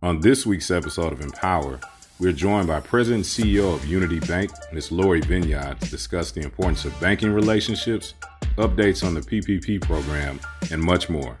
On 0.00 0.20
this 0.20 0.46
week's 0.46 0.70
episode 0.70 1.12
of 1.12 1.20
Empower, 1.22 1.80
we're 2.20 2.32
joined 2.32 2.68
by 2.68 2.78
President 2.78 3.26
and 3.36 3.46
CEO 3.46 3.74
of 3.74 3.84
Unity 3.84 4.20
Bank, 4.20 4.52
Ms. 4.72 4.92
Laurie 4.92 5.20
Vignaud, 5.20 5.80
to 5.80 5.90
discuss 5.90 6.30
the 6.30 6.40
importance 6.40 6.84
of 6.84 6.98
banking 7.00 7.32
relationships, 7.32 8.14
updates 8.58 9.04
on 9.04 9.12
the 9.12 9.20
PPP 9.20 9.80
program, 9.80 10.38
and 10.70 10.80
much 10.80 11.10
more. 11.10 11.36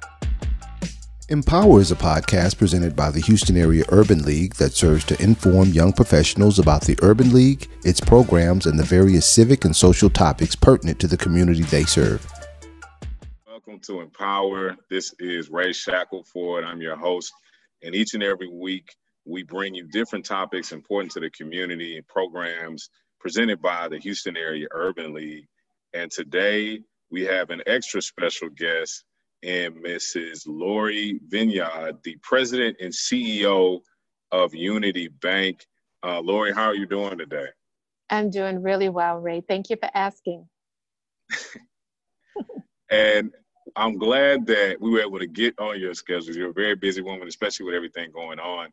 Empower 1.28 1.80
is 1.80 1.92
a 1.92 1.96
podcast 1.96 2.58
presented 2.58 2.96
by 2.96 3.12
the 3.12 3.20
Houston 3.20 3.56
Area 3.56 3.84
Urban 3.90 4.24
League 4.24 4.56
that 4.56 4.72
serves 4.72 5.04
to 5.04 5.22
inform 5.22 5.68
young 5.68 5.92
professionals 5.92 6.58
about 6.58 6.82
the 6.82 6.98
Urban 7.00 7.32
League, 7.32 7.68
its 7.84 8.00
programs, 8.00 8.66
and 8.66 8.76
the 8.76 8.82
various 8.82 9.24
civic 9.24 9.64
and 9.66 9.76
social 9.76 10.10
topics 10.10 10.56
pertinent 10.56 10.98
to 10.98 11.06
the 11.06 11.16
community 11.16 11.62
they 11.62 11.84
serve. 11.84 12.28
Welcome 13.46 13.78
to 13.82 14.00
Empower. 14.00 14.74
This 14.90 15.14
is 15.20 15.48
Ray 15.48 15.70
Shackleford. 15.70 16.64
I'm 16.64 16.80
your 16.80 16.96
host. 16.96 17.32
And 17.82 17.94
each 17.94 18.14
and 18.14 18.22
every 18.22 18.48
week, 18.48 18.94
we 19.24 19.42
bring 19.42 19.74
you 19.74 19.86
different 19.88 20.24
topics 20.24 20.72
important 20.72 21.12
to 21.12 21.20
the 21.20 21.30
community 21.30 21.96
and 21.96 22.06
programs 22.06 22.90
presented 23.20 23.60
by 23.60 23.88
the 23.88 23.98
Houston 23.98 24.36
Area 24.36 24.66
Urban 24.70 25.12
League. 25.12 25.46
And 25.92 26.10
today, 26.10 26.80
we 27.10 27.24
have 27.24 27.50
an 27.50 27.62
extra 27.66 28.00
special 28.00 28.48
guest 28.50 29.04
in 29.42 29.74
Mrs. 29.74 30.42
Laurie 30.46 31.20
Vignaud, 31.28 32.02
the 32.02 32.16
president 32.22 32.76
and 32.80 32.92
CEO 32.92 33.80
of 34.32 34.54
Unity 34.54 35.08
Bank. 35.08 35.64
Uh, 36.02 36.20
Laurie, 36.20 36.52
how 36.52 36.64
are 36.64 36.74
you 36.74 36.86
doing 36.86 37.18
today? 37.18 37.46
I'm 38.10 38.30
doing 38.30 38.62
really 38.62 38.88
well, 38.88 39.18
Ray. 39.18 39.42
Thank 39.46 39.70
you 39.70 39.76
for 39.76 39.90
asking. 39.94 40.48
and 42.90 43.32
I'm 43.76 43.98
glad 43.98 44.46
that 44.46 44.80
we 44.80 44.90
were 44.90 45.00
able 45.00 45.18
to 45.18 45.26
get 45.26 45.58
on 45.58 45.80
your 45.80 45.94
schedule. 45.94 46.34
You're 46.34 46.50
a 46.50 46.54
very 46.54 46.74
busy 46.74 47.02
woman, 47.02 47.28
especially 47.28 47.66
with 47.66 47.74
everything 47.74 48.10
going 48.12 48.38
on. 48.38 48.68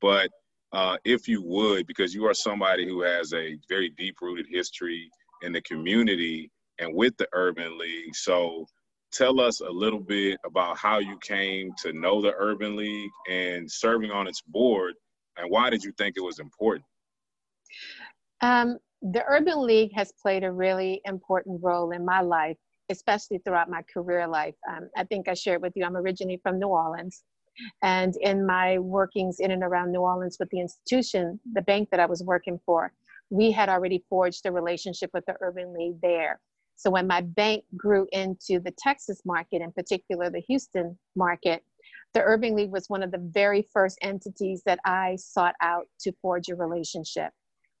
But 0.00 0.30
uh, 0.72 0.96
if 1.04 1.26
you 1.26 1.42
would, 1.42 1.86
because 1.86 2.14
you 2.14 2.26
are 2.26 2.34
somebody 2.34 2.86
who 2.86 3.02
has 3.02 3.32
a 3.32 3.56
very 3.68 3.90
deep 3.90 4.16
rooted 4.20 4.46
history 4.48 5.10
in 5.42 5.52
the 5.52 5.62
community 5.62 6.50
and 6.78 6.94
with 6.94 7.16
the 7.16 7.28
Urban 7.32 7.78
League. 7.78 8.14
So 8.14 8.66
tell 9.12 9.40
us 9.40 9.60
a 9.60 9.70
little 9.70 10.00
bit 10.00 10.38
about 10.44 10.76
how 10.76 10.98
you 10.98 11.18
came 11.22 11.72
to 11.82 11.92
know 11.92 12.20
the 12.20 12.34
Urban 12.38 12.76
League 12.76 13.10
and 13.28 13.70
serving 13.70 14.10
on 14.10 14.26
its 14.26 14.42
board, 14.42 14.94
and 15.36 15.50
why 15.50 15.70
did 15.70 15.82
you 15.82 15.92
think 15.98 16.16
it 16.16 16.22
was 16.22 16.38
important? 16.38 16.84
Um, 18.40 18.78
the 19.02 19.24
Urban 19.26 19.64
League 19.64 19.92
has 19.94 20.12
played 20.20 20.44
a 20.44 20.52
really 20.52 21.00
important 21.04 21.60
role 21.62 21.92
in 21.92 22.04
my 22.04 22.20
life 22.20 22.56
especially 22.90 23.38
throughout 23.38 23.70
my 23.70 23.82
career 23.92 24.26
life. 24.26 24.54
Um, 24.68 24.88
I 24.96 25.04
think 25.04 25.28
I 25.28 25.34
shared 25.34 25.62
with 25.62 25.72
you, 25.76 25.84
I'm 25.84 25.96
originally 25.96 26.40
from 26.42 26.58
New 26.58 26.68
Orleans. 26.68 27.22
And 27.82 28.14
in 28.20 28.46
my 28.46 28.78
workings 28.78 29.40
in 29.40 29.50
and 29.50 29.62
around 29.62 29.92
New 29.92 30.00
Orleans 30.00 30.36
with 30.38 30.48
the 30.50 30.60
institution, 30.60 31.40
the 31.52 31.62
bank 31.62 31.88
that 31.90 32.00
I 32.00 32.06
was 32.06 32.22
working 32.22 32.60
for, 32.64 32.92
we 33.30 33.50
had 33.50 33.68
already 33.68 34.04
forged 34.08 34.46
a 34.46 34.52
relationship 34.52 35.10
with 35.12 35.24
the 35.26 35.34
Urban 35.40 35.74
League 35.74 36.00
there. 36.00 36.40
So 36.76 36.90
when 36.90 37.08
my 37.08 37.20
bank 37.20 37.64
grew 37.76 38.06
into 38.12 38.60
the 38.60 38.72
Texas 38.78 39.22
market, 39.24 39.60
in 39.60 39.72
particular 39.72 40.30
the 40.30 40.42
Houston 40.46 40.96
market, 41.16 41.64
the 42.14 42.22
Urban 42.22 42.54
League 42.54 42.70
was 42.70 42.88
one 42.88 43.02
of 43.02 43.10
the 43.10 43.18
very 43.18 43.68
first 43.72 43.98
entities 44.00 44.62
that 44.64 44.78
I 44.84 45.16
sought 45.16 45.56
out 45.60 45.86
to 46.00 46.12
forge 46.22 46.48
a 46.48 46.54
relationship. 46.54 47.32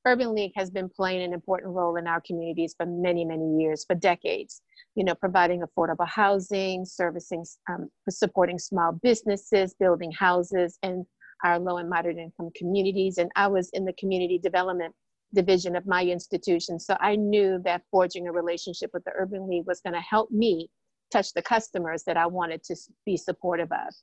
Urban 0.08 0.34
League 0.34 0.52
has 0.56 0.70
been 0.70 0.88
playing 0.88 1.22
an 1.22 1.34
important 1.34 1.74
role 1.74 1.96
in 1.96 2.06
our 2.06 2.22
communities 2.22 2.74
for 2.74 2.86
many, 2.86 3.24
many 3.26 3.58
years, 3.58 3.84
for 3.84 3.94
decades. 3.94 4.62
You 4.94 5.04
know, 5.04 5.14
providing 5.14 5.62
affordable 5.62 6.08
housing, 6.08 6.84
servicing, 6.86 7.44
um, 7.70 7.90
supporting 8.08 8.58
small 8.58 8.92
businesses, 8.92 9.74
building 9.78 10.10
houses 10.12 10.78
in 10.82 11.04
our 11.44 11.58
low 11.58 11.76
and 11.76 11.90
moderate 11.90 12.16
income 12.16 12.50
communities. 12.56 13.18
And 13.18 13.30
I 13.36 13.48
was 13.48 13.68
in 13.74 13.84
the 13.84 13.92
community 13.92 14.38
development 14.38 14.94
division 15.34 15.76
of 15.76 15.86
my 15.86 16.02
institution. 16.04 16.80
So 16.80 16.96
I 17.00 17.14
knew 17.16 17.60
that 17.64 17.82
forging 17.90 18.26
a 18.26 18.32
relationship 18.32 18.90
with 18.94 19.04
the 19.04 19.12
Urban 19.14 19.46
League 19.46 19.66
was 19.66 19.80
going 19.80 19.94
to 19.94 20.00
help 20.00 20.30
me 20.30 20.70
touch 21.12 21.34
the 21.34 21.42
customers 21.42 22.02
that 22.04 22.16
I 22.16 22.26
wanted 22.26 22.64
to 22.64 22.76
be 23.04 23.16
supportive 23.16 23.70
of. 23.70 23.94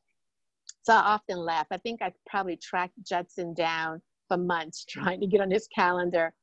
So 0.84 0.94
I 0.94 1.00
often 1.00 1.38
laugh. 1.38 1.66
I 1.72 1.78
think 1.78 2.02
I 2.04 2.14
probably 2.30 2.58
tracked 2.58 2.94
Judson 3.04 3.56
down 3.56 4.02
for 4.28 4.38
months 4.38 4.86
trying 4.86 5.20
to 5.22 5.28
get 5.28 5.42
on 5.42 5.52
his 5.52 5.68
calendar. 5.68 6.34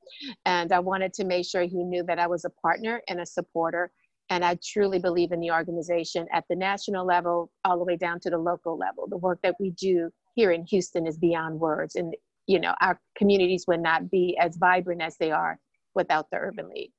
And 0.46 0.72
I 0.72 0.78
wanted 0.78 1.12
to 1.14 1.24
make 1.24 1.46
sure 1.46 1.62
he 1.62 1.82
knew 1.82 2.02
that 2.04 2.18
I 2.18 2.26
was 2.26 2.44
a 2.44 2.50
partner 2.50 3.02
and 3.08 3.20
a 3.20 3.26
supporter. 3.26 3.90
And 4.30 4.44
I 4.44 4.56
truly 4.64 4.98
believe 4.98 5.32
in 5.32 5.40
the 5.40 5.50
organization 5.50 6.26
at 6.32 6.44
the 6.48 6.56
national 6.56 7.04
level, 7.04 7.50
all 7.64 7.78
the 7.78 7.84
way 7.84 7.96
down 7.96 8.20
to 8.20 8.30
the 8.30 8.38
local 8.38 8.78
level. 8.78 9.06
The 9.08 9.18
work 9.18 9.40
that 9.42 9.56
we 9.60 9.70
do 9.70 10.10
here 10.34 10.52
in 10.52 10.64
Houston 10.66 11.06
is 11.06 11.18
beyond 11.18 11.60
words. 11.60 11.96
And, 11.96 12.14
you 12.46 12.60
know, 12.60 12.74
our 12.80 12.98
communities 13.16 13.64
would 13.68 13.80
not 13.80 14.10
be 14.10 14.38
as 14.40 14.56
vibrant 14.56 15.02
as 15.02 15.16
they 15.18 15.30
are 15.32 15.58
without 15.94 16.30
the 16.30 16.38
Urban 16.38 16.68
League. 16.70 16.92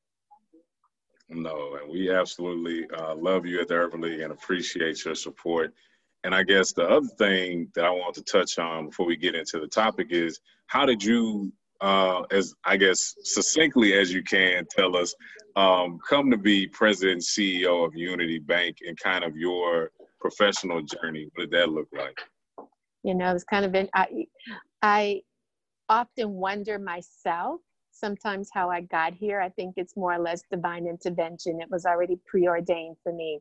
No, 1.30 1.78
and 1.82 1.90
we 1.90 2.12
absolutely 2.12 2.86
uh, 2.96 3.16
love 3.16 3.46
you 3.46 3.62
at 3.62 3.68
the 3.68 3.76
Urban 3.76 4.02
League 4.02 4.20
and 4.20 4.32
appreciate 4.32 5.04
your 5.04 5.16
support. 5.16 5.74
And 6.24 6.34
I 6.34 6.44
guess 6.44 6.72
the 6.72 6.88
other 6.88 7.08
thing 7.08 7.70
that 7.76 7.86
I 7.86 7.90
want 7.90 8.16
to 8.16 8.24
touch 8.24 8.58
on 8.58 8.88
before 8.88 9.06
we 9.06 9.18
get 9.18 9.36
into 9.36 9.60
the 9.60 9.68
topic 9.68 10.08
is 10.12 10.40
how 10.68 10.86
did 10.86 11.04
you, 11.04 11.52
uh, 11.82 12.22
as 12.32 12.54
I 12.64 12.78
guess 12.78 13.16
succinctly 13.24 13.94
as 13.94 14.14
you 14.14 14.24
can, 14.24 14.66
tell 14.70 14.96
us, 14.96 15.14
um, 15.56 16.00
come 16.08 16.32
to 16.32 16.38
be 16.38 16.68
president 16.68 17.22
CEO 17.22 17.86
of 17.86 17.96
Unity 17.96 18.40
Bank 18.40 18.78
and 18.88 18.98
kind 18.98 19.24
of 19.24 19.36
your 19.36 19.92
professional 20.22 20.82
journey? 20.82 21.30
What 21.36 21.50
did 21.50 21.52
that 21.52 21.70
look 21.70 21.90
like? 21.94 22.20
You 23.04 23.16
know, 23.16 23.36
it's 23.36 23.44
kind 23.44 23.66
of 23.66 23.74
been, 23.74 23.90
I, 23.94 24.26
I 24.82 25.22
often 25.90 26.32
wonder 26.32 26.80
myself 26.80 27.60
sometimes 27.92 28.50
how 28.52 28.70
I 28.70 28.82
got 28.82 29.14
here. 29.14 29.40
I 29.40 29.50
think 29.50 29.76
it's 29.78 29.96
more 29.96 30.14
or 30.14 30.20
less 30.20 30.44
divine 30.50 30.88
intervention. 30.88 31.62
It 31.62 31.70
was 31.70 31.86
already 31.86 32.18
preordained 32.26 32.98
for 33.04 33.14
me. 33.14 33.40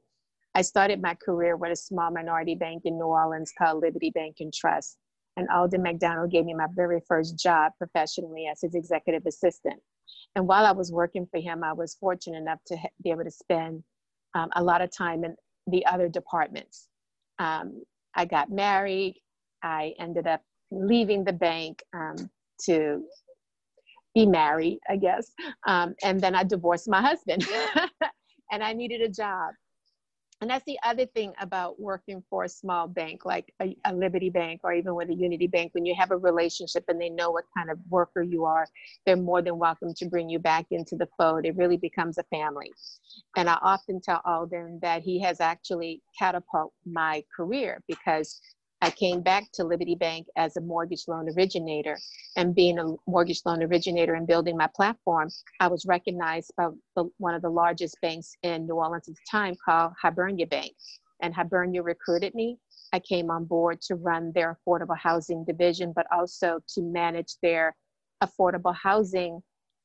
I 0.55 0.63
started 0.63 1.01
my 1.01 1.15
career 1.15 1.57
with 1.57 1.73
a 1.73 1.77
small 1.77 2.11
minority 2.11 2.55
bank 2.55 2.83
in 2.85 2.99
New 2.99 3.07
Orleans 3.07 3.53
called 3.57 3.83
Liberty 3.83 4.11
Bank 4.11 4.37
and 4.41 4.53
Trust. 4.53 4.99
And 5.37 5.49
Alden 5.49 5.83
McDonald 5.83 6.31
gave 6.31 6.45
me 6.45 6.53
my 6.53 6.67
very 6.75 7.01
first 7.09 7.39
job 7.39 7.73
professionally 7.79 8.47
as 8.51 8.61
his 8.61 8.75
executive 8.75 9.25
assistant. 9.27 9.81
And 10.37 10.47
while 10.47 10.67
I 10.67 10.73
was 10.73 10.93
working 10.93 11.27
for 11.31 11.41
him, 11.41 11.65
I 11.65 11.73
was 11.73 11.95
fortunate 11.95 12.37
enough 12.37 12.59
to 12.67 12.77
be 13.03 13.11
able 13.11 13.25
to 13.25 13.31
spend 13.31 13.83
um, 14.35 14.51
a 14.55 14.63
lot 14.63 14.83
of 14.83 14.91
time 14.95 15.25
in 15.25 15.35
the 15.69 15.87
other 15.87 16.09
departments. 16.09 16.89
Um, 17.39 17.83
I 18.15 18.27
got 18.27 18.51
married. 18.51 19.15
I 19.63 19.95
ended 19.99 20.27
up 20.27 20.43
leaving 20.71 21.25
the 21.25 21.33
bank 21.33 21.83
um, 21.95 22.31
to 22.65 23.03
be 24.15 24.27
married, 24.27 24.81
I 24.91 24.97
guess. 24.97 25.33
Um, 25.67 25.95
and 26.03 26.21
then 26.21 26.35
I 26.35 26.45
divorced 26.45 26.89
my 26.89 27.01
husband 27.01 27.47
and 28.53 28.63
I 28.63 28.75
needed 28.75 29.01
a 29.01 29.09
job 29.09 29.53
and 30.43 30.51
that's 30.51 30.65
the 30.65 30.79
other 30.85 31.07
thing 31.07 31.33
about 31.41 31.81
working 31.81 32.23
for 32.29 32.43
a 32.43 32.49
small 32.49 32.89
bank 32.89 33.25
like 33.25 33.55
a, 33.63 33.77
a, 33.85 33.95
liberty 33.95 34.29
bank 34.29 34.61
or 34.65 34.73
even 34.73 34.97
with 34.97 35.09
a 35.09 35.15
unity 35.15 35.47
bank 35.47 35.73
when 35.73 35.87
you 35.87 35.95
have 35.95 36.11
a 36.11 36.17
relationship 36.17 36.85
and 36.89 37.01
they 37.01 37.09
know 37.09 37.31
what 37.31 37.45
kind 37.57 37.71
of 37.71 37.79
worker 37.89 38.23
you 38.23 38.45
are 38.45 38.67
they're 39.07 39.17
more 39.17 39.41
than 39.41 39.57
welcome 39.57 39.95
to 39.95 40.07
bring 40.07 40.29
you 40.29 40.41
back 40.41 40.67
into 40.73 40.97
the 40.97 41.09
fold. 41.17 41.45
It 41.45 41.57
really 41.57 41.77
becomes 41.77 42.19
a 42.19 42.25
family. 42.25 42.73
And 43.37 43.49
i 43.49 43.57
often 43.63 44.01
tell 44.01 44.21
alden 44.25 44.81
that 44.83 45.03
he 45.03 45.21
has 45.21 45.41
actually 45.41 46.03
catapulted 46.19 46.73
my 46.85 47.23
career 47.35 47.81
because 47.87 48.41
I 48.83 48.91
came 48.91 49.21
back 49.21 49.45
to 49.53 49.65
Liberty 49.65 49.95
Bank 49.95 50.27
as 50.37 50.57
a 50.57 50.61
mortgage 50.61 51.05
loan 51.07 51.29
originator. 51.37 51.97
And 52.37 52.53
being 52.53 52.81
a 52.81 52.97
mortgage 53.07 53.41
loan 53.47 53.63
originator 53.63 54.15
and 54.15 54.27
building 54.27 54.57
my 54.57 54.69
platform, 54.75 55.29
I 55.61 55.69
was 55.69 55.87
recognized 55.87 56.53
by 56.57 56.67
the, 56.97 57.09
one 57.19 57.35
of 57.35 57.43
the 57.43 57.49
largest 57.49 57.97
banks 58.03 58.35
in 58.43 58.67
New 58.67 58.75
Orleans 58.75 59.09
at 59.09 59.15
the 59.15 59.21
time 59.31 59.55
called 59.65 59.93
Hibernia 60.03 60.49
Bank. 60.49 60.73
And 61.23 61.33
Hibernia 61.33 61.81
recruited 61.81 62.35
me. 62.35 62.59
I 62.93 62.99
came 62.99 63.31
on 63.31 63.45
board 63.45 63.81
to 63.83 63.95
run 63.95 64.33
their 64.35 64.59
affordable 64.59 64.99
housing 64.99 65.45
division, 65.45 65.93
but 65.95 66.07
also 66.11 66.59
to 66.75 66.83
manage 66.83 67.37
their 67.41 67.77
affordable 68.21 68.75
housing 68.75 69.41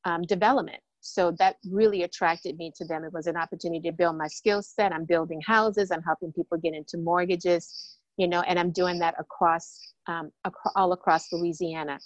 um, 0.05 0.23
development. 0.23 0.81
So 1.01 1.35
that 1.37 1.57
really 1.69 2.01
attracted 2.01 2.57
me 2.57 2.71
to 2.75 2.85
them. 2.85 3.03
It 3.03 3.13
was 3.13 3.27
an 3.27 3.37
opportunity 3.37 3.91
to 3.91 3.95
build 3.95 4.17
my 4.17 4.27
skill 4.27 4.63
set. 4.63 4.91
I'm 4.91 5.05
building 5.05 5.39
houses, 5.45 5.91
I'm 5.91 6.01
helping 6.01 6.33
people 6.33 6.57
get 6.57 6.73
into 6.73 6.97
mortgages 6.97 7.96
you 8.17 8.27
know, 8.27 8.41
and 8.41 8.59
I'm 8.59 8.71
doing 8.71 8.99
that 8.99 9.15
across, 9.19 9.93
um, 10.07 10.31
ac- 10.45 10.55
all 10.75 10.91
across 10.93 11.31
Louisiana. 11.31 11.99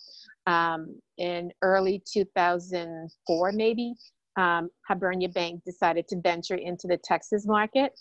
Um, 0.47 0.99
in 1.17 1.51
early 1.61 2.03
2004, 2.11 3.51
maybe, 3.51 3.93
um, 4.37 4.69
Hibernia 4.87 5.29
Bank 5.29 5.63
decided 5.65 6.07
to 6.09 6.19
venture 6.21 6.55
into 6.55 6.87
the 6.87 6.97
Texas 6.97 7.45
market. 7.45 7.93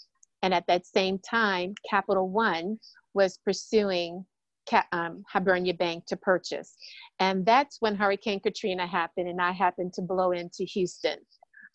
And 0.42 0.54
at 0.54 0.66
that 0.68 0.86
same 0.86 1.18
time, 1.18 1.74
Capital 1.88 2.28
One 2.28 2.78
was 3.14 3.38
pursuing 3.44 4.24
um, 4.92 5.24
Hibernia 5.30 5.74
Bank 5.74 6.06
to 6.06 6.16
purchase. 6.16 6.76
And 7.18 7.44
that's 7.44 7.78
when 7.80 7.96
Hurricane 7.96 8.40
Katrina 8.40 8.86
happened, 8.86 9.28
and 9.28 9.40
I 9.40 9.52
happened 9.52 9.92
to 9.94 10.02
blow 10.02 10.32
into 10.32 10.64
Houston. 10.64 11.18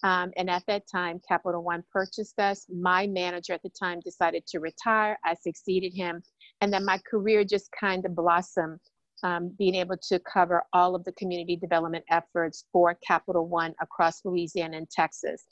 Um, 0.06 0.32
and 0.38 0.52
at 0.52 0.64
that 0.68 0.84
time, 0.88 1.20
Capital 1.28 1.64
One 1.64 1.84
purchased 1.92 2.38
us. 2.38 2.68
My 2.70 3.08
manager 3.08 3.54
at 3.54 3.64
the 3.64 3.72
time 3.72 4.00
decided 4.02 4.46
to 4.50 4.60
retire. 4.60 5.18
I 5.26 5.34
succeeded 5.34 5.94
him. 5.96 6.22
And 6.62 6.72
then 6.72 6.86
my 6.86 7.00
career 7.10 7.44
just 7.44 7.72
kind 7.78 8.06
of 8.06 8.16
blossomed 8.16 8.80
um, 9.24 9.56
being 9.58 9.74
able 9.74 9.98
to 10.10 10.20
cover 10.32 10.64
all 10.74 10.94
of 10.94 11.04
the 11.06 11.12
community 11.14 11.56
development 11.56 12.06
efforts 12.12 12.66
for 12.72 12.96
Capital 13.06 13.48
One 13.48 13.74
across 13.82 14.24
Louisiana 14.24 14.78
and 14.78 14.90
Texas. 14.92 15.44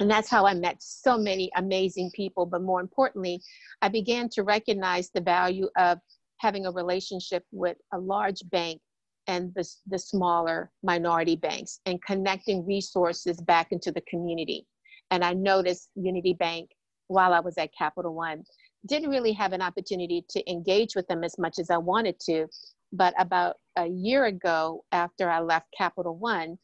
And 0.00 0.10
that's 0.10 0.30
how 0.30 0.46
I 0.46 0.54
met 0.54 0.76
so 0.80 1.18
many 1.18 1.50
amazing 1.56 2.10
people. 2.14 2.46
But 2.46 2.62
more 2.62 2.80
importantly, 2.80 3.42
I 3.82 3.90
began 3.90 4.30
to 4.30 4.42
recognize 4.42 5.10
the 5.10 5.20
value 5.20 5.68
of 5.76 5.98
having 6.38 6.64
a 6.64 6.70
relationship 6.70 7.44
with 7.52 7.76
a 7.92 7.98
large 7.98 8.40
bank 8.50 8.80
and 9.26 9.52
the, 9.54 9.68
the 9.86 9.98
smaller 9.98 10.70
minority 10.82 11.36
banks 11.36 11.80
and 11.86 12.02
connecting 12.02 12.66
resources 12.66 13.40
back 13.40 13.72
into 13.72 13.90
the 13.92 14.02
community. 14.02 14.66
And 15.10 15.24
I 15.24 15.34
noticed 15.34 15.90
Unity 15.94 16.34
Bank 16.34 16.70
while 17.08 17.32
I 17.32 17.40
was 17.40 17.56
at 17.58 17.70
Capital 17.76 18.14
One 18.14 18.44
didn't 18.86 19.10
really 19.10 19.32
have 19.32 19.52
an 19.52 19.62
opportunity 19.62 20.24
to 20.30 20.50
engage 20.50 20.94
with 20.94 21.06
them 21.08 21.24
as 21.24 21.38
much 21.38 21.58
as 21.58 21.70
I 21.70 21.76
wanted 21.76 22.18
to. 22.20 22.46
But 22.92 23.14
about 23.18 23.56
a 23.76 23.86
year 23.86 24.26
ago, 24.26 24.84
after 24.92 25.28
I 25.28 25.40
left 25.40 25.66
Capital 25.76 26.16
One, 26.16 26.56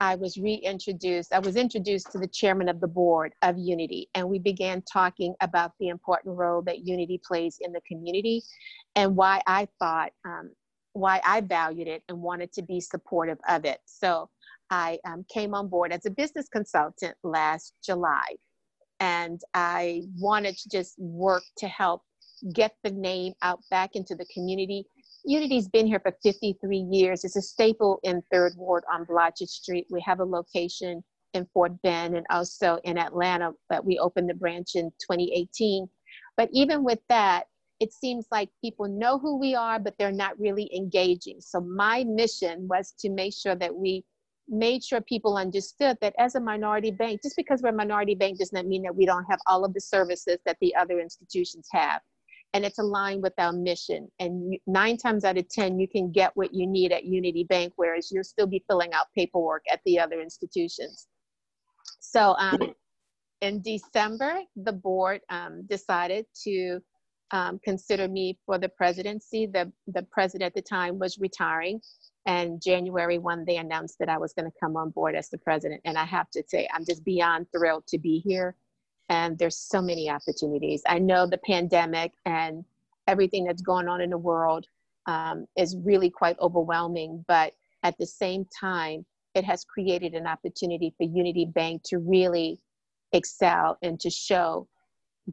I 0.00 0.14
was 0.14 0.36
reintroduced. 0.36 1.32
I 1.32 1.38
was 1.38 1.56
introduced 1.56 2.12
to 2.12 2.18
the 2.18 2.28
chairman 2.28 2.68
of 2.68 2.80
the 2.80 2.88
board 2.88 3.32
of 3.42 3.56
Unity, 3.58 4.08
and 4.14 4.28
we 4.28 4.38
began 4.38 4.82
talking 4.90 5.34
about 5.40 5.72
the 5.80 5.88
important 5.88 6.36
role 6.36 6.60
that 6.62 6.86
Unity 6.86 7.20
plays 7.26 7.58
in 7.62 7.72
the 7.72 7.80
community 7.88 8.42
and 8.94 9.16
why 9.16 9.40
I 9.46 9.68
thought, 9.78 10.12
um, 10.26 10.50
why 10.96 11.20
I 11.24 11.40
valued 11.40 11.88
it 11.88 12.02
and 12.08 12.20
wanted 12.20 12.52
to 12.54 12.62
be 12.62 12.80
supportive 12.80 13.38
of 13.48 13.64
it. 13.64 13.78
So 13.86 14.28
I 14.70 14.98
um, 15.04 15.24
came 15.32 15.54
on 15.54 15.68
board 15.68 15.92
as 15.92 16.06
a 16.06 16.10
business 16.10 16.48
consultant 16.48 17.14
last 17.22 17.74
July, 17.84 18.36
and 19.00 19.40
I 19.54 20.02
wanted 20.18 20.56
to 20.58 20.68
just 20.68 20.98
work 20.98 21.42
to 21.58 21.68
help 21.68 22.02
get 22.52 22.74
the 22.84 22.90
name 22.90 23.32
out 23.42 23.60
back 23.70 23.90
into 23.94 24.14
the 24.14 24.26
community 24.34 24.86
Unity's 25.26 25.66
been 25.66 25.88
here 25.88 25.98
for 25.98 26.16
53 26.22 26.78
years. 26.78 27.24
It's 27.24 27.34
a 27.34 27.42
staple 27.42 27.98
in 28.04 28.22
Third 28.30 28.52
Ward 28.56 28.84
on 28.92 29.04
Blodgett 29.04 29.48
Street. 29.48 29.86
We 29.90 30.00
have 30.02 30.20
a 30.20 30.24
location 30.24 31.02
in 31.34 31.46
Fort 31.52 31.72
Bend 31.82 32.16
and 32.16 32.24
also 32.30 32.78
in 32.84 32.96
Atlanta 32.96 33.50
but 33.68 33.84
we 33.84 33.98
opened 33.98 34.30
the 34.30 34.34
branch 34.34 34.70
in 34.76 34.84
2018. 35.00 35.88
But 36.36 36.48
even 36.52 36.84
with 36.84 37.00
that, 37.08 37.46
it 37.80 37.92
seems 37.92 38.26
like 38.30 38.48
people 38.62 38.88
know 38.88 39.18
who 39.18 39.38
we 39.38 39.54
are, 39.54 39.78
but 39.78 39.94
they're 39.98 40.12
not 40.12 40.38
really 40.38 40.70
engaging. 40.74 41.40
So 41.40 41.60
my 41.60 42.04
mission 42.04 42.66
was 42.68 42.94
to 43.00 43.10
make 43.10 43.34
sure 43.34 43.54
that 43.54 43.74
we 43.74 44.04
made 44.48 44.82
sure 44.82 45.00
people 45.00 45.36
understood 45.36 45.98
that 46.00 46.14
as 46.18 46.36
a 46.36 46.40
minority 46.40 46.90
bank, 46.90 47.20
just 47.22 47.36
because 47.36 47.62
we're 47.62 47.70
a 47.70 47.72
minority 47.72 48.14
bank 48.14 48.38
does 48.38 48.52
not 48.52 48.66
mean 48.66 48.82
that 48.82 48.94
we 48.94 49.04
don't 49.04 49.24
have 49.24 49.40
all 49.46 49.64
of 49.64 49.74
the 49.74 49.80
services 49.80 50.38
that 50.46 50.56
the 50.60 50.74
other 50.76 51.00
institutions 51.00 51.68
have 51.72 52.00
and 52.54 52.64
it's 52.64 52.78
aligned 52.78 53.22
with 53.22 53.34
our 53.38 53.52
mission. 53.52 54.08
And 54.18 54.56
nine 54.66 54.96
times 54.96 55.24
out 55.24 55.36
of 55.36 55.48
10, 55.48 55.78
you 55.78 55.88
can 55.88 56.10
get 56.10 56.30
what 56.36 56.54
you 56.54 56.66
need 56.66 56.92
at 56.92 57.04
Unity 57.04 57.44
Bank, 57.44 57.74
whereas 57.76 58.10
you'll 58.10 58.24
still 58.24 58.46
be 58.46 58.64
filling 58.66 58.92
out 58.94 59.06
paperwork 59.14 59.62
at 59.70 59.80
the 59.84 59.98
other 59.98 60.20
institutions. 60.20 61.06
So 62.00 62.34
um, 62.38 62.58
in 63.42 63.60
December, 63.60 64.40
the 64.56 64.72
board 64.72 65.20
um, 65.28 65.66
decided 65.68 66.24
to 66.44 66.80
um, 67.30 67.58
consider 67.64 68.08
me 68.08 68.38
for 68.46 68.58
the 68.58 68.68
presidency. 68.68 69.46
The, 69.46 69.70
the 69.88 70.02
president 70.02 70.46
at 70.46 70.54
the 70.54 70.62
time 70.62 70.98
was 70.98 71.18
retiring. 71.18 71.80
And 72.26 72.60
January 72.60 73.18
1, 73.18 73.44
they 73.44 73.56
announced 73.56 73.98
that 74.00 74.08
I 74.08 74.18
was 74.18 74.32
going 74.32 74.50
to 74.50 74.56
come 74.58 74.76
on 74.76 74.90
board 74.90 75.14
as 75.14 75.28
the 75.28 75.38
president. 75.38 75.80
And 75.84 75.96
I 75.96 76.04
have 76.04 76.30
to 76.30 76.42
say, 76.48 76.68
I'm 76.74 76.84
just 76.84 77.04
beyond 77.04 77.46
thrilled 77.52 77.86
to 77.88 77.98
be 77.98 78.18
here 78.18 78.56
and 79.08 79.38
there's 79.38 79.56
so 79.56 79.80
many 79.80 80.10
opportunities. 80.10 80.82
I 80.86 80.98
know 80.98 81.26
the 81.26 81.38
pandemic 81.38 82.12
and 82.24 82.64
everything 83.06 83.44
that's 83.44 83.62
going 83.62 83.88
on 83.88 84.00
in 84.00 84.10
the 84.10 84.18
world 84.18 84.66
um, 85.06 85.46
is 85.56 85.76
really 85.84 86.10
quite 86.10 86.36
overwhelming, 86.40 87.24
but 87.28 87.52
at 87.82 87.96
the 87.98 88.06
same 88.06 88.46
time, 88.58 89.06
it 89.34 89.44
has 89.44 89.64
created 89.64 90.14
an 90.14 90.26
opportunity 90.26 90.92
for 90.96 91.04
Unity 91.04 91.44
Bank 91.44 91.82
to 91.84 91.98
really 91.98 92.58
excel 93.12 93.78
and 93.82 94.00
to 94.00 94.10
show 94.10 94.66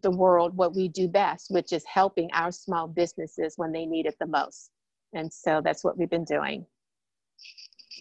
the 0.02 0.12
world 0.12 0.56
what 0.58 0.76
we 0.76 0.88
do 0.88 1.08
best, 1.08 1.48
which 1.50 1.72
is 1.72 1.84
helping 1.86 2.30
our 2.34 2.52
small 2.52 2.88
businesses 2.88 3.54
when 3.58 3.72
they 3.72 3.86
need 3.86 4.06
it 4.06 4.16
the 4.20 4.28
most. 4.28 4.72
And 5.14 5.32
so 5.32 5.62
that's 5.64 5.84
what 5.84 5.98
we've 5.98 6.10
been 6.10 6.26
doing. 6.26 6.66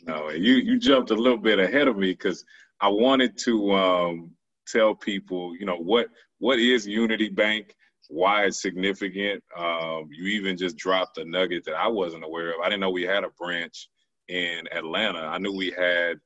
No, 0.06 0.30
you 0.30 0.54
you 0.54 0.78
jumped 0.78 1.10
a 1.10 1.14
little 1.14 1.38
bit 1.38 1.58
ahead 1.58 1.88
of 1.88 1.96
me 1.96 2.12
because 2.12 2.44
I 2.80 2.88
wanted 2.88 3.36
to 3.38 3.72
um, 3.72 4.30
tell 4.66 4.94
people, 4.94 5.54
you 5.56 5.66
know, 5.66 5.76
what 5.76 6.08
what 6.38 6.58
is 6.58 6.86
Unity 6.86 7.28
Bank, 7.28 7.74
why 8.08 8.44
it's 8.46 8.62
significant. 8.62 9.44
Um, 9.56 10.08
you 10.10 10.26
even 10.28 10.56
just 10.56 10.76
dropped 10.76 11.18
a 11.18 11.24
nugget 11.24 11.64
that 11.66 11.74
I 11.74 11.88
wasn't 11.88 12.24
aware 12.24 12.50
of. 12.50 12.60
I 12.60 12.66
didn't 12.68 12.80
know 12.80 12.90
we 12.90 13.02
had 13.02 13.24
a 13.24 13.30
branch 13.38 13.88
in 14.28 14.66
Atlanta. 14.72 15.20
I 15.20 15.38
knew 15.38 15.54
we 15.54 15.70
had 15.70 16.18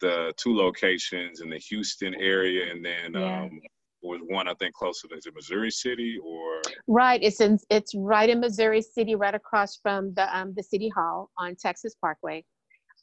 the 0.00 0.32
two 0.36 0.54
locations 0.54 1.40
in 1.40 1.48
the 1.48 1.58
Houston 1.58 2.14
area, 2.14 2.70
and 2.70 2.84
then 2.84 3.14
yeah. 3.14 3.42
um, 3.42 3.60
was 4.04 4.20
one 4.26 4.48
I 4.48 4.54
think 4.54 4.74
closer 4.74 5.08
to 5.08 5.32
Missouri 5.34 5.70
City 5.70 6.18
or 6.22 6.60
right. 6.86 7.22
It's 7.22 7.40
in 7.40 7.58
it's 7.70 7.94
right 7.94 8.28
in 8.28 8.40
Missouri 8.40 8.82
City, 8.82 9.14
right 9.14 9.34
across 9.34 9.78
from 9.82 10.14
the 10.14 10.36
um, 10.36 10.54
the 10.56 10.62
City 10.62 10.88
Hall 10.88 11.30
on 11.38 11.56
Texas 11.56 11.94
Parkway. 12.00 12.44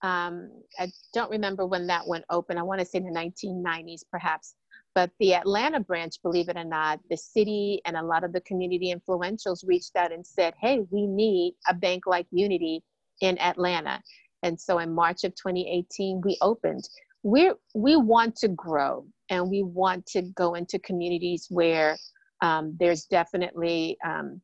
Um, 0.03 0.50
I 0.80 0.92
don't 1.13 1.30
remember 1.30 1.65
when 1.68 1.88
that 1.88 2.07
one 2.07 2.24
opened. 2.30 2.59
I 2.59 2.63
want 2.63 2.80
to 2.80 2.86
say 2.86 3.00
in 3.00 3.06
the 3.06 3.12
1990s, 3.12 4.01
perhaps. 4.12 4.56
But 4.94 5.12
the 5.19 5.36
Atlanta 5.36 5.80
branch, 5.80 6.15
believe 6.21 6.50
it 6.50 6.57
or 6.57 6.65
not, 6.65 7.00
the 7.09 7.15
city 7.15 7.81
and 7.86 7.95
a 7.95 8.03
lot 8.03 8.24
of 8.24 8.33
the 8.33 8.42
community 8.42 8.94
influentials 8.94 9.65
reached 9.65 9.95
out 9.95 10.12
and 10.12 10.25
said, 10.25 10.53
hey, 10.59 10.80
we 10.89 11.07
need 11.07 11.56
a 11.69 11.74
bank 11.74 12.07
like 12.07 12.27
Unity 12.31 12.83
in 13.21 13.38
Atlanta. 13.39 14.01
And 14.44 14.59
so 14.59 14.80
in 14.80 14.94
March 14.94 15.24
of 15.24 15.33
2018, 15.36 16.21
we 16.25 16.38
opened. 16.42 16.88
We 17.24 17.52
we 17.76 17.96
want 17.96 18.36
to 18.38 18.48
grow 18.48 19.06
and 19.30 19.50
we 19.50 19.64
want 19.64 20.06
to 20.08 20.22
go 20.36 20.56
into 20.56 20.80
communities 20.80 21.48
where 21.50 21.98
um, 22.42 22.76
there's 22.80 23.06
definitely 23.06 23.98
um, 24.06 24.42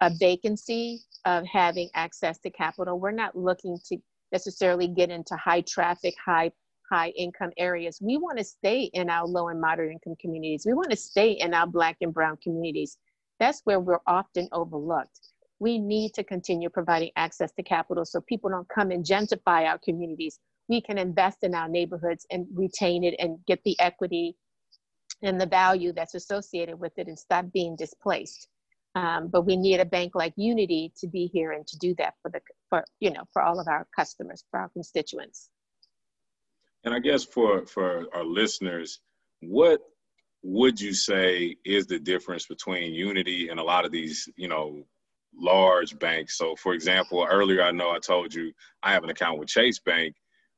a 0.00 0.10
vacancy 0.18 1.00
of 1.24 1.44
having 1.46 1.88
access 1.94 2.38
to 2.38 2.50
capital. 2.50 2.98
We're 2.98 3.10
not 3.10 3.36
looking 3.36 3.78
to 3.86 3.98
necessarily 4.32 4.88
get 4.88 5.10
into 5.10 5.36
high 5.36 5.62
traffic, 5.62 6.14
high 6.24 6.50
high 6.90 7.10
income 7.10 7.50
areas. 7.56 7.98
We 8.02 8.18
want 8.18 8.38
to 8.38 8.44
stay 8.44 8.90
in 8.92 9.08
our 9.08 9.26
low 9.26 9.48
and 9.48 9.60
moderate 9.60 9.92
income 9.92 10.16
communities. 10.20 10.64
We 10.66 10.74
want 10.74 10.90
to 10.90 10.96
stay 10.96 11.32
in 11.32 11.54
our 11.54 11.66
black 11.66 11.96
and 12.02 12.12
brown 12.12 12.36
communities. 12.42 12.98
That's 13.40 13.62
where 13.64 13.80
we're 13.80 14.00
often 14.06 14.48
overlooked. 14.52 15.20
We 15.60 15.78
need 15.78 16.12
to 16.14 16.24
continue 16.24 16.68
providing 16.68 17.10
access 17.16 17.52
to 17.52 17.62
capital 17.62 18.04
so 18.04 18.20
people 18.20 18.50
don't 18.50 18.68
come 18.68 18.90
and 18.90 19.04
gentrify 19.04 19.66
our 19.66 19.78
communities. 19.78 20.38
We 20.68 20.80
can 20.80 20.98
invest 20.98 21.38
in 21.42 21.54
our 21.54 21.68
neighborhoods 21.68 22.26
and 22.30 22.46
retain 22.54 23.04
it 23.04 23.14
and 23.18 23.38
get 23.46 23.60
the 23.64 23.78
equity 23.80 24.36
and 25.22 25.40
the 25.40 25.46
value 25.46 25.92
that's 25.92 26.14
associated 26.14 26.78
with 26.78 26.92
it 26.96 27.06
and 27.08 27.18
stop 27.18 27.46
being 27.52 27.76
displaced. 27.76 28.48
Um, 28.94 29.28
but 29.28 29.42
we 29.42 29.56
need 29.56 29.80
a 29.80 29.84
bank 29.84 30.14
like 30.14 30.32
Unity 30.36 30.92
to 30.98 31.08
be 31.08 31.26
here 31.32 31.52
and 31.52 31.66
to 31.66 31.78
do 31.78 31.94
that 31.98 32.14
for 32.22 32.30
the 32.30 32.40
for 32.70 32.84
you 33.00 33.10
know 33.10 33.24
for 33.32 33.42
all 33.42 33.58
of 33.58 33.66
our 33.66 33.86
customers, 33.94 34.44
for 34.50 34.60
our 34.60 34.68
constituents. 34.68 35.50
And 36.84 36.94
I 36.94 37.00
guess 37.00 37.24
for 37.24 37.66
for 37.66 38.06
our 38.14 38.24
listeners, 38.24 39.00
what 39.40 39.80
would 40.44 40.78
you 40.78 40.92
say 40.92 41.56
is 41.64 41.86
the 41.86 41.98
difference 41.98 42.46
between 42.46 42.92
Unity 42.92 43.48
and 43.48 43.58
a 43.58 43.62
lot 43.62 43.86
of 43.86 43.90
these, 43.90 44.28
you 44.36 44.46
know, 44.46 44.84
large 45.34 45.98
banks? 45.98 46.36
So, 46.36 46.54
for 46.54 46.74
example, 46.74 47.26
earlier 47.28 47.62
I 47.62 47.72
know 47.72 47.90
I 47.90 47.98
told 47.98 48.32
you 48.32 48.52
I 48.82 48.92
have 48.92 49.02
an 49.02 49.10
account 49.10 49.38
with 49.38 49.48
Chase 49.48 49.80
Bank, 49.80 50.14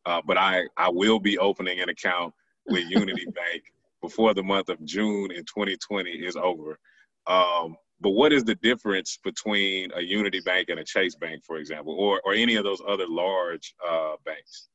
uh, 0.06 0.22
but 0.24 0.38
I 0.38 0.62
I 0.76 0.88
will 0.88 1.18
be 1.18 1.38
opening 1.38 1.80
an 1.80 1.88
account 1.88 2.32
with 2.66 2.88
Unity 2.88 3.26
Bank 3.34 3.62
before 4.00 4.32
the 4.34 4.42
month 4.42 4.68
of 4.68 4.82
June 4.84 5.30
in 5.32 5.44
2020 5.44 6.10
is 6.10 6.36
over. 6.36 6.78
Um, 7.26 7.76
but 8.00 8.10
what 8.10 8.32
is 8.32 8.44
the 8.44 8.54
difference 8.56 9.18
between 9.24 9.90
a 9.94 10.00
Unity 10.00 10.40
Bank 10.40 10.68
and 10.68 10.78
a 10.78 10.84
Chase 10.84 11.16
Bank, 11.16 11.42
for 11.44 11.56
example, 11.56 11.94
or 11.94 12.20
or 12.24 12.32
any 12.32 12.54
of 12.54 12.64
those 12.64 12.80
other 12.86 13.06
large 13.08 13.74
uh, 13.86 14.12
banks? 14.24 14.68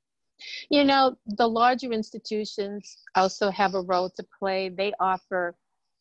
You 0.70 0.84
know, 0.84 1.16
the 1.26 1.48
larger 1.48 1.92
institutions 1.92 2.98
also 3.16 3.52
have 3.52 3.76
a 3.76 3.82
role 3.82 4.10
to 4.10 4.26
play. 4.40 4.70
They 4.70 4.92
offer 5.00 5.56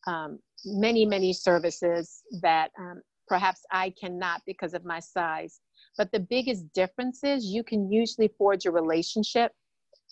um, 0.07 0.39
many, 0.65 1.05
many 1.05 1.31
services 1.31 2.23
that 2.41 2.71
um, 2.79 3.01
perhaps 3.27 3.61
I 3.71 3.93
cannot 3.99 4.41
because 4.45 4.73
of 4.73 4.83
my 4.83 4.99
size. 4.99 5.59
But 5.97 6.11
the 6.11 6.19
biggest 6.19 6.71
difference 6.73 7.23
is 7.23 7.45
you 7.45 7.63
can 7.63 7.91
usually 7.91 8.29
forge 8.37 8.65
a 8.65 8.71
relationship 8.71 9.51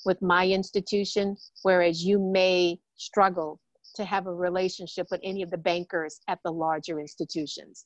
with 0.06 0.22
my 0.22 0.48
institution, 0.48 1.38
whereas 1.64 2.04
you 2.04 2.20
may 2.20 2.80
struggle 2.96 3.60
to 3.96 4.06
have 4.06 4.28
a 4.28 4.34
relationship 4.34 5.08
with 5.12 5.20
any 5.24 5.42
of 5.42 5.50
the 5.50 5.58
bankers 5.58 6.20
at 6.28 6.40
the 6.44 6.52
larger 6.52 7.00
institutions. 7.00 7.86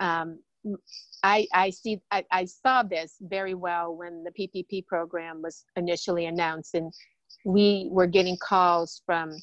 Um, 0.00 0.40
I, 1.22 1.46
I 1.52 1.70
see 1.70 2.00
I, 2.10 2.24
I 2.30 2.44
saw 2.46 2.82
this 2.82 3.16
very 3.20 3.54
well 3.54 3.94
when 3.94 4.24
the 4.24 4.30
PPP 4.30 4.86
program 4.86 5.42
was 5.42 5.64
initially 5.76 6.26
announced, 6.26 6.74
and 6.74 6.92
we 7.44 7.88
were 7.90 8.06
getting 8.06 8.36
calls 8.38 9.02
from 9.06 9.36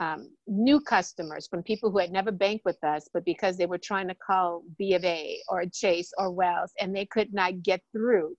um, 0.00 0.30
new 0.46 0.80
customers 0.80 1.48
from 1.48 1.62
people 1.62 1.90
who 1.90 1.98
had 1.98 2.12
never 2.12 2.30
banked 2.30 2.64
with 2.64 2.82
us, 2.84 3.08
but 3.12 3.24
because 3.24 3.56
they 3.56 3.66
were 3.66 3.78
trying 3.78 4.08
to 4.08 4.14
call 4.14 4.62
B 4.78 4.94
of 4.94 5.04
A 5.04 5.40
or 5.48 5.64
Chase 5.72 6.12
or 6.18 6.30
Wells 6.30 6.72
and 6.80 6.94
they 6.94 7.06
could 7.06 7.32
not 7.34 7.62
get 7.62 7.80
through, 7.92 8.34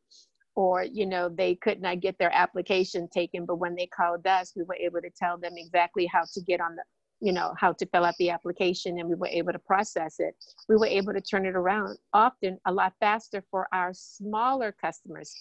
or 0.56 0.84
you 0.84 1.06
know 1.06 1.30
they 1.30 1.56
could 1.56 1.82
not 1.82 2.00
get 2.00 2.18
their 2.18 2.34
application 2.34 3.08
taken. 3.13 3.46
But 3.46 3.58
when 3.58 3.75
they 3.75 3.88
called 3.88 4.25
us, 4.25 4.54
we 4.56 4.63
were 4.63 4.75
able 4.75 5.01
to 5.01 5.10
tell 5.18 5.38
them 5.38 5.54
exactly 5.58 6.06
how 6.06 6.24
to 6.34 6.42
get 6.42 6.62
on 6.62 6.75
the, 6.75 6.84
you 7.20 7.34
know, 7.34 7.54
how 7.58 7.74
to 7.74 7.86
fill 7.88 8.06
out 8.06 8.16
the 8.20 8.30
application, 8.30 9.00
and 9.00 9.10
we 9.10 9.16
were 9.16 9.28
able 9.28 9.51
to 9.51 9.60
process 9.60 10.16
it. 10.20 10.36
We 10.70 10.78
were 10.78 10.88
able 10.88 11.13
to 11.13 11.22
turn 11.22 11.46
it 11.46 11.56
around 11.56 11.98
often 12.13 12.58
a 12.66 12.72
lot 12.72 12.94
faster 13.00 13.44
for 13.51 13.68
our 13.74 13.92
smaller 13.94 14.74
customers 14.80 15.36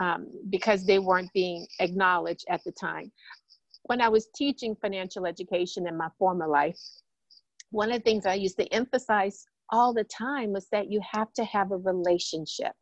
um, 0.00 0.26
because 0.50 0.84
they 0.84 0.98
weren't 0.98 1.32
being 1.32 1.66
acknowledged 1.80 2.44
at 2.50 2.62
the 2.64 2.72
time 2.72 3.12
when 3.84 4.00
I 4.00 4.08
was 4.08 4.28
teaching 4.34 4.74
financial 4.74 5.26
education 5.26 5.86
in 5.86 5.96
my 5.96 6.08
former 6.18 6.48
life, 6.48 6.78
one 7.70 7.90
of 7.90 7.98
the 7.98 8.02
things 8.02 8.26
I 8.26 8.34
used 8.34 8.58
to 8.58 8.66
emphasize 8.72 9.46
all 9.70 9.92
the 9.92 10.04
time 10.04 10.52
was 10.52 10.68
that 10.70 10.90
you 10.90 11.00
have 11.12 11.32
to 11.34 11.44
have 11.44 11.70
a 11.70 11.76
relationship. 11.76 12.72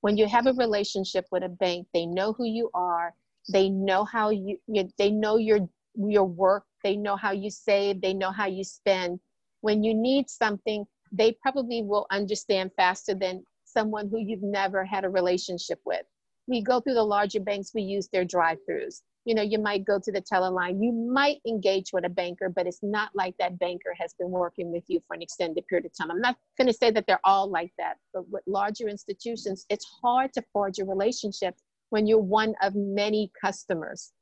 When 0.00 0.16
you 0.16 0.26
have 0.26 0.46
a 0.46 0.52
relationship 0.52 1.26
with 1.30 1.44
a 1.44 1.48
bank, 1.48 1.86
they 1.94 2.06
know 2.06 2.32
who 2.32 2.44
you 2.44 2.70
are. 2.74 3.14
They 3.52 3.68
know 3.68 4.04
how 4.04 4.30
you, 4.30 4.58
they 4.98 5.10
know 5.10 5.36
your 5.36 5.60
your 5.94 6.24
work. 6.24 6.64
They 6.84 6.96
know 6.96 7.16
how 7.16 7.32
you 7.32 7.50
save. 7.50 8.00
They 8.00 8.14
know 8.14 8.30
how 8.30 8.46
you 8.46 8.62
spend. 8.62 9.18
When 9.62 9.82
you 9.82 9.94
need 9.94 10.30
something, 10.30 10.86
they 11.10 11.32
probably 11.42 11.82
will 11.82 12.06
understand 12.10 12.70
faster 12.76 13.14
than 13.14 13.44
someone 13.64 14.08
who 14.08 14.18
you've 14.18 14.42
never 14.42 14.84
had 14.84 15.04
a 15.04 15.08
relationship 15.08 15.80
with. 15.84 16.02
We 16.46 16.62
go 16.62 16.80
through 16.80 16.94
the 16.94 17.02
larger 17.02 17.40
banks, 17.40 17.72
we 17.74 17.82
use 17.82 18.08
their 18.08 18.24
drive-throughs 18.24 19.02
you 19.28 19.34
know, 19.34 19.42
you 19.42 19.58
might 19.58 19.84
go 19.84 19.98
to 20.02 20.10
the 20.10 20.22
teller 20.22 20.48
line, 20.48 20.82
you 20.82 20.90
might 20.90 21.36
engage 21.46 21.92
with 21.92 22.06
a 22.06 22.08
banker, 22.08 22.48
but 22.48 22.66
it's 22.66 22.82
not 22.82 23.10
like 23.14 23.34
that 23.38 23.58
banker 23.58 23.92
has 23.94 24.14
been 24.18 24.30
working 24.30 24.72
with 24.72 24.84
you 24.86 25.02
for 25.06 25.12
an 25.12 25.20
extended 25.20 25.66
period 25.66 25.84
of 25.84 25.92
time. 25.92 26.10
I'm 26.10 26.22
not 26.22 26.38
going 26.56 26.66
to 26.66 26.72
say 26.72 26.90
that 26.92 27.04
they're 27.06 27.20
all 27.24 27.50
like 27.50 27.70
that, 27.76 27.98
but 28.14 28.26
with 28.30 28.42
larger 28.46 28.88
institutions, 28.88 29.66
it's 29.68 29.84
hard 30.02 30.32
to 30.32 30.42
forge 30.50 30.78
a 30.78 30.84
relationship 30.86 31.54
when 31.90 32.06
you're 32.06 32.18
one 32.18 32.54
of 32.62 32.74
many 32.74 33.30
customers. 33.38 34.12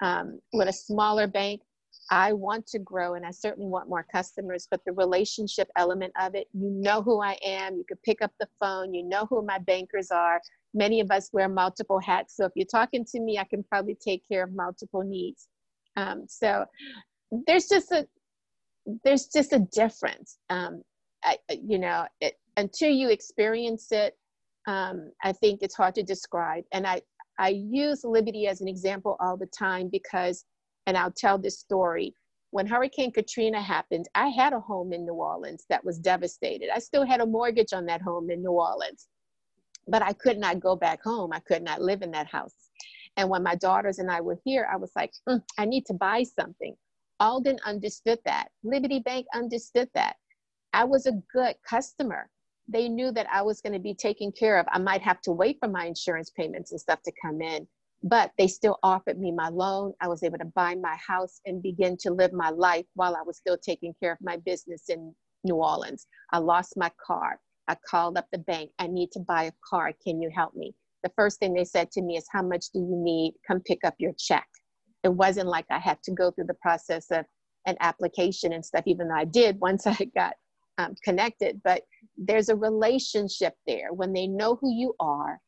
Um, 0.00 0.40
with 0.52 0.66
a 0.66 0.72
smaller 0.72 1.28
bank, 1.28 1.60
I 2.10 2.32
want 2.32 2.66
to 2.68 2.80
grow 2.80 3.14
and 3.14 3.24
I 3.24 3.30
certainly 3.30 3.68
want 3.68 3.88
more 3.88 4.06
customers, 4.10 4.66
but 4.68 4.80
the 4.84 4.92
relationship 4.92 5.68
element 5.76 6.12
of 6.20 6.34
it, 6.34 6.48
you 6.52 6.68
know 6.68 7.00
who 7.00 7.22
I 7.22 7.38
am, 7.44 7.76
you 7.76 7.84
could 7.88 8.02
pick 8.02 8.22
up 8.22 8.32
the 8.40 8.48
phone, 8.58 8.92
you 8.92 9.04
know 9.04 9.26
who 9.30 9.40
my 9.44 9.58
bankers 9.58 10.10
are, 10.10 10.40
many 10.74 11.00
of 11.00 11.10
us 11.10 11.30
wear 11.32 11.48
multiple 11.48 12.00
hats. 12.00 12.36
So 12.36 12.44
if 12.44 12.52
you're 12.54 12.66
talking 12.66 13.04
to 13.12 13.20
me, 13.20 13.38
I 13.38 13.44
can 13.44 13.62
probably 13.62 13.96
take 13.96 14.22
care 14.30 14.44
of 14.44 14.52
multiple 14.52 15.02
needs. 15.02 15.48
Um, 15.96 16.24
so 16.28 16.64
there's 17.46 17.66
just 17.66 17.90
a 17.92 18.06
there's 19.04 19.26
just 19.26 19.52
a 19.52 19.58
difference. 19.72 20.38
Um, 20.48 20.82
I, 21.24 21.36
you 21.50 21.78
know, 21.78 22.06
it, 22.20 22.34
until 22.56 22.90
you 22.90 23.10
experience 23.10 23.88
it, 23.90 24.14
um, 24.66 25.10
I 25.22 25.32
think 25.32 25.62
it's 25.62 25.74
hard 25.74 25.94
to 25.96 26.02
describe. 26.02 26.64
And 26.72 26.86
I 26.86 27.02
I 27.38 27.50
use 27.50 28.04
Liberty 28.04 28.46
as 28.46 28.60
an 28.60 28.68
example 28.68 29.16
all 29.20 29.36
the 29.36 29.46
time 29.46 29.88
because, 29.90 30.44
and 30.86 30.96
I'll 30.96 31.12
tell 31.16 31.38
this 31.38 31.58
story. 31.58 32.14
When 32.50 32.66
Hurricane 32.66 33.12
Katrina 33.12 33.60
happened, 33.60 34.08
I 34.14 34.28
had 34.28 34.54
a 34.54 34.60
home 34.60 34.94
in 34.94 35.04
New 35.04 35.12
Orleans 35.12 35.66
that 35.68 35.84
was 35.84 35.98
devastated. 35.98 36.70
I 36.74 36.78
still 36.78 37.04
had 37.04 37.20
a 37.20 37.26
mortgage 37.26 37.74
on 37.74 37.84
that 37.86 38.00
home 38.00 38.30
in 38.30 38.42
New 38.42 38.52
Orleans 38.52 39.06
but 39.88 40.02
I 40.02 40.12
could 40.12 40.38
not 40.38 40.60
go 40.60 40.76
back 40.76 41.02
home. 41.02 41.32
I 41.32 41.40
could 41.40 41.62
not 41.62 41.82
live 41.82 42.02
in 42.02 42.10
that 42.12 42.28
house. 42.28 42.54
And 43.16 43.28
when 43.28 43.42
my 43.42 43.56
daughters 43.56 43.98
and 43.98 44.10
I 44.10 44.20
were 44.20 44.38
here, 44.44 44.68
I 44.70 44.76
was 44.76 44.92
like, 44.94 45.12
mm, 45.28 45.42
I 45.58 45.64
need 45.64 45.86
to 45.86 45.94
buy 45.94 46.22
something. 46.22 46.76
Alden 47.20 47.58
understood 47.66 48.20
that. 48.24 48.48
Liberty 48.62 49.00
Bank 49.00 49.26
understood 49.34 49.88
that. 49.94 50.16
I 50.72 50.84
was 50.84 51.06
a 51.06 51.20
good 51.32 51.56
customer. 51.68 52.28
They 52.68 52.88
knew 52.88 53.10
that 53.12 53.26
I 53.32 53.42
was 53.42 53.60
going 53.60 53.72
to 53.72 53.78
be 53.78 53.94
taken 53.94 54.30
care 54.30 54.58
of. 54.58 54.66
I 54.70 54.78
might 54.78 55.02
have 55.02 55.20
to 55.22 55.32
wait 55.32 55.56
for 55.58 55.68
my 55.68 55.86
insurance 55.86 56.30
payments 56.30 56.70
and 56.70 56.80
stuff 56.80 57.02
to 57.04 57.12
come 57.24 57.40
in, 57.40 57.66
but 58.02 58.30
they 58.38 58.46
still 58.46 58.78
offered 58.82 59.18
me 59.18 59.32
my 59.32 59.48
loan. 59.48 59.94
I 60.00 60.08
was 60.08 60.22
able 60.22 60.38
to 60.38 60.44
buy 60.44 60.74
my 60.76 60.96
house 60.96 61.40
and 61.46 61.62
begin 61.62 61.96
to 62.00 62.12
live 62.12 62.32
my 62.32 62.50
life 62.50 62.84
while 62.94 63.16
I 63.16 63.22
was 63.22 63.38
still 63.38 63.56
taking 63.56 63.94
care 64.00 64.12
of 64.12 64.18
my 64.20 64.36
business 64.36 64.84
in 64.88 65.14
New 65.44 65.56
Orleans. 65.56 66.06
I 66.30 66.38
lost 66.38 66.74
my 66.76 66.92
car. 67.04 67.40
I 67.68 67.76
called 67.88 68.16
up 68.16 68.26
the 68.32 68.38
bank. 68.38 68.70
I 68.78 68.86
need 68.86 69.12
to 69.12 69.20
buy 69.20 69.44
a 69.44 69.52
car. 69.68 69.92
Can 70.02 70.20
you 70.22 70.30
help 70.34 70.54
me? 70.56 70.74
The 71.02 71.12
first 71.14 71.38
thing 71.38 71.52
they 71.52 71.64
said 71.64 71.90
to 71.92 72.02
me 72.02 72.16
is, 72.16 72.26
How 72.32 72.42
much 72.42 72.70
do 72.72 72.80
you 72.80 72.96
need? 72.96 73.34
Come 73.46 73.60
pick 73.60 73.80
up 73.84 73.94
your 73.98 74.14
check. 74.18 74.48
It 75.04 75.10
wasn't 75.10 75.48
like 75.48 75.66
I 75.70 75.78
had 75.78 76.02
to 76.04 76.12
go 76.12 76.30
through 76.30 76.46
the 76.46 76.54
process 76.54 77.10
of 77.10 77.26
an 77.66 77.76
application 77.80 78.52
and 78.54 78.64
stuff, 78.64 78.84
even 78.86 79.08
though 79.08 79.14
I 79.14 79.26
did 79.26 79.60
once 79.60 79.86
I 79.86 79.96
got 80.14 80.34
um, 80.78 80.94
connected. 81.04 81.60
But 81.62 81.82
there's 82.16 82.48
a 82.48 82.56
relationship 82.56 83.54
there 83.66 83.92
when 83.92 84.12
they 84.12 84.26
know 84.26 84.56
who 84.56 84.72
you 84.74 84.94
are 84.98 85.38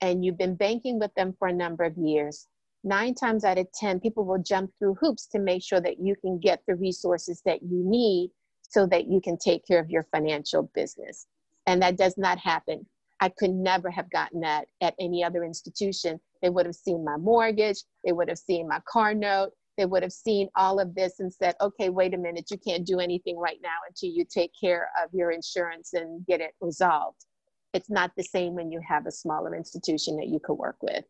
and 0.00 0.24
you've 0.24 0.38
been 0.38 0.56
banking 0.56 0.98
with 0.98 1.14
them 1.14 1.34
for 1.38 1.48
a 1.48 1.52
number 1.52 1.84
of 1.84 1.96
years. 1.96 2.46
Nine 2.84 3.14
times 3.14 3.44
out 3.44 3.58
of 3.58 3.66
10, 3.72 4.00
people 4.00 4.24
will 4.24 4.42
jump 4.42 4.70
through 4.78 4.94
hoops 5.00 5.26
to 5.28 5.38
make 5.38 5.62
sure 5.62 5.80
that 5.80 6.00
you 6.00 6.14
can 6.20 6.38
get 6.38 6.62
the 6.66 6.76
resources 6.76 7.42
that 7.44 7.62
you 7.62 7.82
need 7.84 8.30
so 8.62 8.86
that 8.86 9.08
you 9.08 9.20
can 9.20 9.36
take 9.36 9.66
care 9.66 9.80
of 9.80 9.90
your 9.90 10.06
financial 10.12 10.70
business 10.74 11.26
and 11.68 11.82
that 11.82 11.98
does 11.98 12.16
not 12.16 12.38
happen. 12.38 12.84
I 13.20 13.28
could 13.28 13.50
never 13.50 13.90
have 13.90 14.10
gotten 14.10 14.40
that 14.40 14.66
at 14.80 14.94
any 14.98 15.22
other 15.22 15.44
institution. 15.44 16.18
They 16.40 16.48
would 16.48 16.66
have 16.66 16.74
seen 16.74 17.04
my 17.04 17.16
mortgage, 17.18 17.82
they 18.04 18.12
would 18.12 18.28
have 18.28 18.38
seen 18.38 18.66
my 18.66 18.80
car 18.90 19.12
note, 19.12 19.50
they 19.76 19.84
would 19.84 20.02
have 20.02 20.12
seen 20.12 20.48
all 20.56 20.80
of 20.80 20.94
this 20.94 21.20
and 21.20 21.32
said, 21.32 21.54
okay, 21.60 21.90
wait 21.90 22.14
a 22.14 22.18
minute, 22.18 22.50
you 22.50 22.56
can't 22.56 22.86
do 22.86 23.00
anything 23.00 23.36
right 23.36 23.58
now 23.62 23.76
until 23.86 24.08
you 24.08 24.24
take 24.24 24.50
care 24.58 24.88
of 25.02 25.10
your 25.12 25.30
insurance 25.30 25.92
and 25.92 26.24
get 26.26 26.40
it 26.40 26.52
resolved. 26.60 27.26
It's 27.74 27.90
not 27.90 28.12
the 28.16 28.24
same 28.24 28.54
when 28.54 28.72
you 28.72 28.80
have 28.88 29.06
a 29.06 29.12
smaller 29.12 29.54
institution 29.54 30.16
that 30.16 30.28
you 30.28 30.40
could 30.42 30.54
work 30.54 30.76
with. 30.80 31.04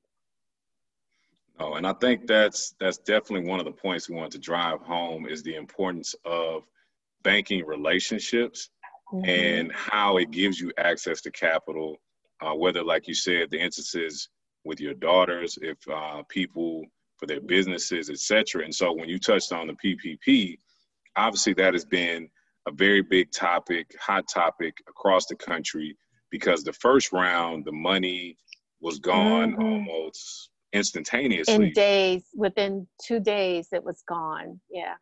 Oh, 1.60 1.74
and 1.74 1.86
I 1.86 1.92
think 1.92 2.26
that's 2.26 2.74
that's 2.80 2.98
definitely 2.98 3.48
one 3.48 3.58
of 3.60 3.64
the 3.64 3.72
points 3.72 4.08
we 4.08 4.16
want 4.16 4.32
to 4.32 4.38
drive 4.38 4.80
home 4.80 5.26
is 5.26 5.42
the 5.42 5.54
importance 5.54 6.14
of 6.24 6.62
banking 7.22 7.64
relationships 7.66 8.70
mm-hmm. 9.12 9.28
and 9.28 9.72
how 9.72 10.16
it 10.16 10.30
gives 10.30 10.60
you 10.60 10.72
access 10.78 11.20
to 11.22 11.30
capital, 11.30 11.96
uh, 12.40 12.54
whether, 12.54 12.82
like 12.82 13.08
you 13.08 13.14
said, 13.14 13.50
the 13.50 13.60
instances 13.60 14.28
with 14.64 14.80
your 14.80 14.94
daughters, 14.94 15.58
if 15.62 15.76
uh, 15.88 16.22
people 16.28 16.84
for 17.16 17.26
their 17.26 17.40
businesses, 17.40 18.10
etc. 18.10 18.64
And 18.64 18.74
so 18.74 18.92
when 18.92 19.08
you 19.08 19.18
touched 19.18 19.52
on 19.52 19.66
the 19.66 19.74
PPP, 19.74 20.56
obviously 21.16 21.52
that 21.54 21.74
has 21.74 21.84
been 21.84 22.28
a 22.66 22.70
very 22.72 23.02
big 23.02 23.32
topic, 23.32 23.94
hot 24.00 24.28
topic 24.28 24.76
across 24.88 25.26
the 25.26 25.34
country 25.34 25.96
because 26.30 26.62
the 26.62 26.72
first 26.72 27.12
round, 27.12 27.64
the 27.64 27.72
money 27.72 28.36
was 28.80 28.98
gone 28.98 29.52
mm-hmm. 29.52 29.62
almost 29.62 30.50
instantaneously. 30.72 31.54
In 31.54 31.72
days, 31.72 32.24
within 32.34 32.86
two 33.02 33.20
days, 33.20 33.68
it 33.72 33.82
was 33.82 34.02
gone. 34.06 34.60
Yeah. 34.70 34.94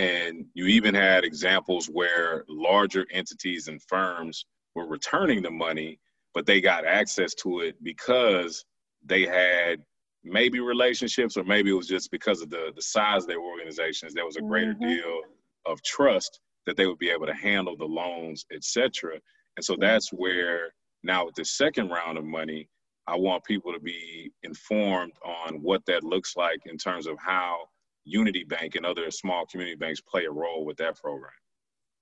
And 0.00 0.46
you 0.54 0.64
even 0.64 0.94
had 0.94 1.24
examples 1.24 1.90
where 1.92 2.46
larger 2.48 3.06
entities 3.12 3.68
and 3.68 3.82
firms 3.82 4.46
were 4.74 4.86
returning 4.86 5.42
the 5.42 5.50
money, 5.50 5.98
but 6.32 6.46
they 6.46 6.62
got 6.62 6.86
access 6.86 7.34
to 7.34 7.60
it 7.60 7.76
because 7.82 8.64
they 9.04 9.26
had 9.26 9.82
maybe 10.24 10.58
relationships 10.58 11.36
or 11.36 11.44
maybe 11.44 11.68
it 11.68 11.74
was 11.74 11.86
just 11.86 12.10
because 12.10 12.40
of 12.40 12.48
the, 12.48 12.72
the 12.74 12.80
size 12.80 13.24
of 13.24 13.28
their 13.28 13.42
organizations. 13.42 14.14
There 14.14 14.24
was 14.24 14.36
a 14.36 14.40
greater 14.40 14.72
mm-hmm. 14.72 14.88
deal 14.88 15.20
of 15.66 15.82
trust 15.82 16.40
that 16.64 16.78
they 16.78 16.86
would 16.86 16.98
be 16.98 17.10
able 17.10 17.26
to 17.26 17.34
handle 17.34 17.76
the 17.76 17.84
loans, 17.84 18.46
etc. 18.54 19.20
And 19.58 19.64
so 19.64 19.76
that's 19.78 20.14
where 20.14 20.72
now 21.02 21.26
with 21.26 21.34
the 21.34 21.44
second 21.44 21.90
round 21.90 22.16
of 22.16 22.24
money, 22.24 22.70
I 23.06 23.16
want 23.16 23.44
people 23.44 23.74
to 23.74 23.80
be 23.80 24.32
informed 24.44 25.12
on 25.22 25.60
what 25.60 25.84
that 25.88 26.04
looks 26.04 26.38
like 26.38 26.60
in 26.64 26.78
terms 26.78 27.06
of 27.06 27.18
how 27.18 27.66
Unity 28.04 28.44
Bank 28.44 28.74
and 28.74 28.86
other 28.86 29.10
small 29.10 29.46
community 29.46 29.76
banks 29.76 30.00
play 30.00 30.24
a 30.24 30.30
role 30.30 30.64
with 30.64 30.76
that 30.78 30.96
program? 30.96 31.32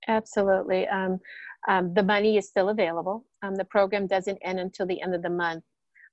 Absolutely. 0.07 0.87
Um, 0.87 1.19
um, 1.67 1.93
the 1.93 2.03
money 2.03 2.37
is 2.37 2.47
still 2.47 2.69
available. 2.69 3.25
Um, 3.43 3.55
the 3.55 3.65
program 3.65 4.07
doesn't 4.07 4.39
end 4.43 4.59
until 4.59 4.85
the 4.85 5.01
end 5.01 5.13
of 5.13 5.21
the 5.21 5.29
month. 5.29 5.63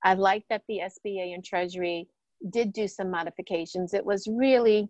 I 0.03 0.13
like 0.13 0.43
that 0.49 0.61
the 0.67 0.81
SBA 0.83 1.33
and 1.33 1.43
Treasury 1.43 2.07
did 2.51 2.73
do 2.73 2.87
some 2.87 3.09
modifications. 3.09 3.93
It 3.93 4.05
was 4.05 4.27
really 4.27 4.89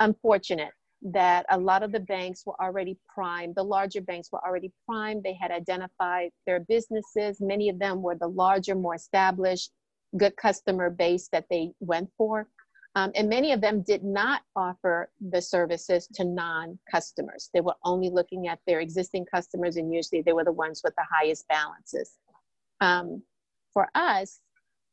unfortunate 0.00 0.70
that 1.02 1.46
a 1.50 1.58
lot 1.58 1.82
of 1.82 1.92
the 1.92 2.00
banks 2.00 2.44
were 2.46 2.60
already 2.60 2.98
primed. 3.12 3.54
The 3.54 3.62
larger 3.62 4.00
banks 4.00 4.30
were 4.32 4.44
already 4.46 4.72
primed. 4.86 5.22
They 5.22 5.36
had 5.40 5.50
identified 5.50 6.30
their 6.46 6.60
businesses. 6.60 7.40
Many 7.40 7.68
of 7.68 7.78
them 7.78 8.02
were 8.02 8.16
the 8.16 8.28
larger, 8.28 8.74
more 8.74 8.94
established, 8.94 9.70
good 10.16 10.36
customer 10.36 10.90
base 10.90 11.28
that 11.32 11.46
they 11.50 11.72
went 11.80 12.10
for. 12.16 12.48
Um, 12.96 13.12
and 13.14 13.28
many 13.28 13.52
of 13.52 13.60
them 13.60 13.82
did 13.82 14.02
not 14.02 14.40
offer 14.56 15.10
the 15.20 15.42
services 15.42 16.08
to 16.14 16.24
non 16.24 16.78
customers. 16.90 17.50
They 17.52 17.60
were 17.60 17.76
only 17.84 18.08
looking 18.08 18.48
at 18.48 18.58
their 18.66 18.80
existing 18.80 19.26
customers, 19.26 19.76
and 19.76 19.92
usually 19.92 20.22
they 20.22 20.32
were 20.32 20.44
the 20.44 20.52
ones 20.52 20.80
with 20.82 20.94
the 20.96 21.04
highest 21.10 21.46
balances. 21.46 22.14
Um, 22.80 23.22
for 23.74 23.88
us, 23.94 24.40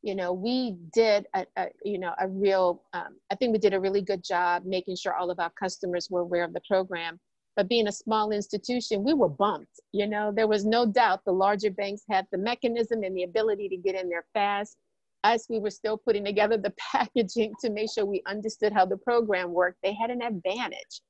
you 0.01 0.15
know, 0.15 0.33
we 0.33 0.75
did 0.93 1.27
a, 1.33 1.45
a 1.55 1.67
you 1.85 1.97
know 1.97 2.13
a 2.19 2.27
real. 2.27 2.83
Um, 2.91 3.15
I 3.31 3.35
think 3.35 3.53
we 3.53 3.57
did 3.57 3.73
a 3.73 3.79
really 3.79 4.01
good 4.01 4.21
job 4.21 4.63
making 4.65 4.97
sure 4.97 5.13
all 5.13 5.31
of 5.31 5.39
our 5.39 5.51
customers 5.51 6.09
were 6.11 6.21
aware 6.21 6.43
of 6.43 6.53
the 6.53 6.61
program. 6.67 7.21
But 7.55 7.69
being 7.69 7.87
a 7.87 7.91
small 7.91 8.31
institution, 8.31 9.05
we 9.05 9.13
were 9.13 9.29
bumped. 9.29 9.79
You 9.93 10.07
know, 10.07 10.33
there 10.35 10.47
was 10.47 10.65
no 10.65 10.85
doubt 10.85 11.23
the 11.23 11.31
larger 11.31 11.71
banks 11.71 12.01
had 12.09 12.27
the 12.33 12.37
mechanism 12.37 13.03
and 13.03 13.15
the 13.15 13.23
ability 13.23 13.69
to 13.69 13.77
get 13.77 13.95
in 13.95 14.09
there 14.09 14.25
fast. 14.33 14.75
Us, 15.23 15.47
we 15.49 15.59
were 15.59 15.69
still 15.69 15.97
putting 15.97 16.25
together 16.25 16.57
the 16.57 16.73
packaging 16.91 17.53
to 17.61 17.69
make 17.69 17.89
sure 17.93 18.05
we 18.05 18.21
understood 18.27 18.73
how 18.73 18.85
the 18.85 18.97
program 18.97 19.51
worked. 19.51 19.79
They 19.83 19.93
had 19.93 20.09
an 20.09 20.21
advantage. 20.21 21.01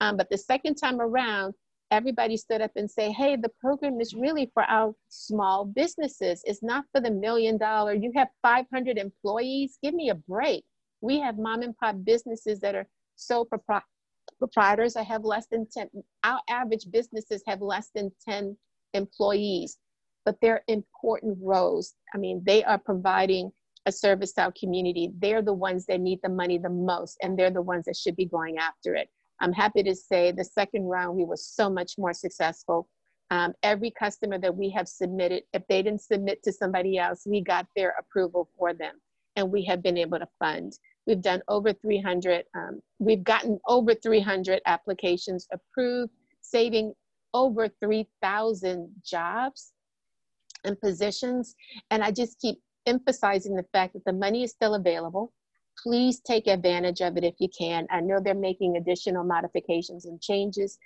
Um, 0.00 0.16
but 0.16 0.28
the 0.30 0.38
second 0.38 0.74
time 0.76 1.00
around, 1.00 1.54
everybody 1.90 2.36
stood 2.36 2.60
up 2.60 2.72
and 2.76 2.90
say, 2.90 3.12
hey, 3.12 3.36
the 3.36 3.50
program 3.60 4.00
is 4.00 4.14
really 4.14 4.50
for 4.52 4.64
our 4.64 4.94
small 5.08 5.64
businesses. 5.64 6.42
It's 6.44 6.62
not 6.62 6.84
for 6.92 7.00
the 7.00 7.10
million 7.10 7.56
dollar. 7.56 7.94
You 7.94 8.12
have 8.16 8.28
500 8.42 8.98
employees. 8.98 9.78
Give 9.82 9.94
me 9.94 10.10
a 10.10 10.14
break. 10.14 10.64
We 11.00 11.20
have 11.20 11.38
mom 11.38 11.62
and 11.62 11.76
pop 11.76 11.96
businesses 12.04 12.60
that 12.60 12.74
are 12.74 12.86
sole 13.16 13.46
propri- 13.46 13.82
proprietors. 14.38 14.96
I 14.96 15.02
have 15.02 15.24
less 15.24 15.46
than 15.50 15.66
10. 15.72 15.90
Our 16.24 16.40
average 16.48 16.86
businesses 16.90 17.42
have 17.46 17.60
less 17.60 17.90
than 17.94 18.10
10 18.28 18.56
employees, 18.94 19.78
but 20.24 20.36
they're 20.40 20.62
important 20.68 21.38
roles. 21.40 21.94
I 22.14 22.18
mean, 22.18 22.42
they 22.44 22.64
are 22.64 22.78
providing 22.78 23.52
a 23.86 23.92
service 23.92 24.32
to 24.34 24.42
our 24.42 24.52
community. 24.58 25.10
They're 25.18 25.42
the 25.42 25.52
ones 25.52 25.86
that 25.86 26.00
need 26.00 26.20
the 26.22 26.30
money 26.30 26.58
the 26.58 26.70
most, 26.70 27.18
and 27.22 27.38
they're 27.38 27.50
the 27.50 27.62
ones 27.62 27.84
that 27.84 27.96
should 27.96 28.16
be 28.16 28.26
going 28.26 28.58
after 28.58 28.94
it. 28.94 29.08
I'm 29.40 29.52
happy 29.52 29.82
to 29.82 29.94
say 29.94 30.32
the 30.32 30.44
second 30.44 30.84
round, 30.84 31.16
we 31.16 31.24
were 31.24 31.36
so 31.36 31.68
much 31.68 31.98
more 31.98 32.12
successful. 32.12 32.88
Um, 33.30 33.52
every 33.62 33.90
customer 33.90 34.38
that 34.38 34.56
we 34.56 34.70
have 34.70 34.88
submitted, 34.88 35.42
if 35.52 35.66
they 35.68 35.82
didn't 35.82 36.02
submit 36.02 36.42
to 36.44 36.52
somebody 36.52 36.98
else, 36.98 37.24
we 37.26 37.40
got 37.40 37.66
their 37.74 37.94
approval 37.98 38.48
for 38.56 38.72
them 38.72 38.94
and 39.36 39.50
we 39.50 39.64
have 39.64 39.82
been 39.82 39.98
able 39.98 40.18
to 40.18 40.28
fund. 40.38 40.72
We've 41.06 41.20
done 41.20 41.42
over 41.48 41.72
300, 41.72 42.44
um, 42.54 42.80
we've 42.98 43.24
gotten 43.24 43.58
over 43.66 43.94
300 43.94 44.60
applications 44.66 45.46
approved, 45.52 46.12
saving 46.40 46.94
over 47.34 47.68
3,000 47.68 48.88
jobs 49.04 49.73
and 50.64 50.80
positions. 50.80 51.54
And 51.90 52.02
I 52.02 52.10
just 52.10 52.38
keep 52.40 52.58
emphasizing 52.86 53.56
the 53.56 53.64
fact 53.72 53.94
that 53.94 54.04
the 54.04 54.12
money 54.12 54.42
is 54.42 54.50
still 54.50 54.74
available 54.74 55.32
please 55.82 56.20
take 56.20 56.46
advantage 56.46 57.00
of 57.00 57.16
it 57.16 57.24
if 57.24 57.34
you 57.38 57.48
can. 57.56 57.86
I 57.90 58.00
know 58.00 58.20
they're 58.20 58.34
making 58.34 58.76
additional 58.76 59.24
modifications 59.24 60.06
and 60.06 60.20
changes, 60.20 60.78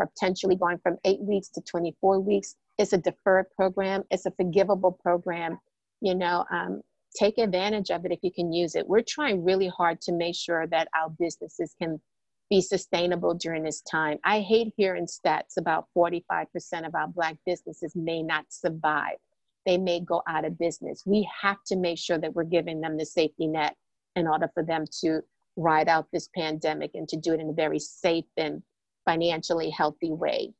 potentially 0.00 0.56
going 0.56 0.78
from 0.78 0.96
eight 1.04 1.20
weeks 1.20 1.48
to 1.50 1.60
24 1.62 2.20
weeks. 2.20 2.56
It's 2.78 2.92
a 2.92 2.98
deferred 2.98 3.46
program, 3.56 4.04
it's 4.10 4.26
a 4.26 4.30
forgivable 4.32 4.92
program. 4.92 5.58
You 6.00 6.14
know, 6.14 6.44
um, 6.50 6.82
take 7.18 7.38
advantage 7.38 7.90
of 7.90 8.04
it 8.04 8.12
if 8.12 8.18
you 8.22 8.30
can 8.30 8.52
use 8.52 8.74
it. 8.74 8.86
We're 8.86 9.02
trying 9.06 9.44
really 9.44 9.68
hard 9.68 10.00
to 10.02 10.12
make 10.12 10.36
sure 10.36 10.66
that 10.66 10.88
our 10.94 11.10
businesses 11.18 11.74
can 11.80 12.00
be 12.50 12.60
sustainable 12.60 13.34
during 13.34 13.62
this 13.62 13.80
time. 13.82 14.18
I 14.24 14.40
hate 14.40 14.72
hearing 14.76 15.06
stats 15.06 15.56
about 15.58 15.86
45% 15.96 16.46
of 16.86 16.94
our 16.94 17.08
Black 17.08 17.36
businesses 17.44 17.94
may 17.96 18.22
not 18.22 18.46
survive. 18.48 19.16
They 19.64 19.78
may 19.78 20.00
go 20.00 20.22
out 20.28 20.44
of 20.44 20.58
business. 20.58 21.02
We 21.04 21.28
have 21.42 21.58
to 21.66 21.76
make 21.76 21.98
sure 21.98 22.18
that 22.18 22.34
we're 22.34 22.44
giving 22.44 22.80
them 22.80 22.96
the 22.96 23.06
safety 23.06 23.48
net 23.48 23.74
in 24.14 24.28
order 24.28 24.48
for 24.54 24.62
them 24.62 24.84
to 25.00 25.22
ride 25.56 25.88
out 25.88 26.06
this 26.12 26.28
pandemic 26.36 26.92
and 26.94 27.08
to 27.08 27.16
do 27.16 27.32
it 27.32 27.40
in 27.40 27.50
a 27.50 27.52
very 27.52 27.80
safe 27.80 28.26
and 28.36 28.62
financially 29.04 29.70
healthy 29.70 30.12
way. 30.12 30.52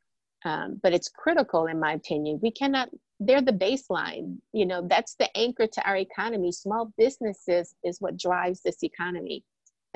Um, 0.44 0.80
but 0.82 0.92
it's 0.92 1.08
critical, 1.08 1.66
in 1.66 1.80
my 1.80 1.92
opinion. 1.92 2.40
We 2.42 2.50
cannot, 2.50 2.90
they're 3.20 3.42
the 3.42 3.52
baseline. 3.52 4.38
You 4.52 4.66
know, 4.66 4.86
that's 4.88 5.14
the 5.14 5.34
anchor 5.36 5.66
to 5.66 5.88
our 5.88 5.96
economy. 5.96 6.52
Small 6.52 6.92
businesses 6.98 7.74
is 7.84 8.00
what 8.00 8.18
drives 8.18 8.60
this 8.62 8.82
economy. 8.82 9.44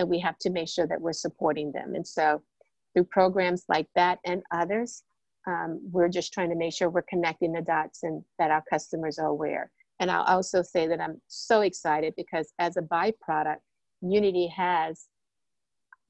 And 0.01 0.09
we 0.09 0.19
have 0.21 0.39
to 0.39 0.51
make 0.51 0.69
sure 0.69 0.87
that 0.87 1.01
we're 1.01 1.13
supporting 1.13 1.73
them. 1.73 1.95
And 1.95 2.07
so, 2.07 2.43
through 2.95 3.05
programs 3.05 3.65
like 3.69 3.87
that 3.95 4.19
and 4.25 4.43
others, 4.51 5.05
um, 5.47 5.79
we're 5.93 6.09
just 6.09 6.33
trying 6.33 6.49
to 6.49 6.57
make 6.57 6.73
sure 6.73 6.89
we're 6.89 7.03
connecting 7.03 7.53
the 7.53 7.61
dots 7.61 8.03
and 8.03 8.25
that 8.39 8.51
our 8.51 8.65
customers 8.69 9.19
are 9.19 9.29
aware. 9.29 9.71
And 10.01 10.11
I'll 10.11 10.25
also 10.25 10.63
say 10.63 10.87
that 10.89 11.01
I'm 11.01 11.21
so 11.29 11.61
excited 11.61 12.15
because 12.17 12.53
as 12.59 12.79
a 12.79 12.83
byproduct, 12.83 13.59
Unity 14.01 14.49
has 14.49 15.07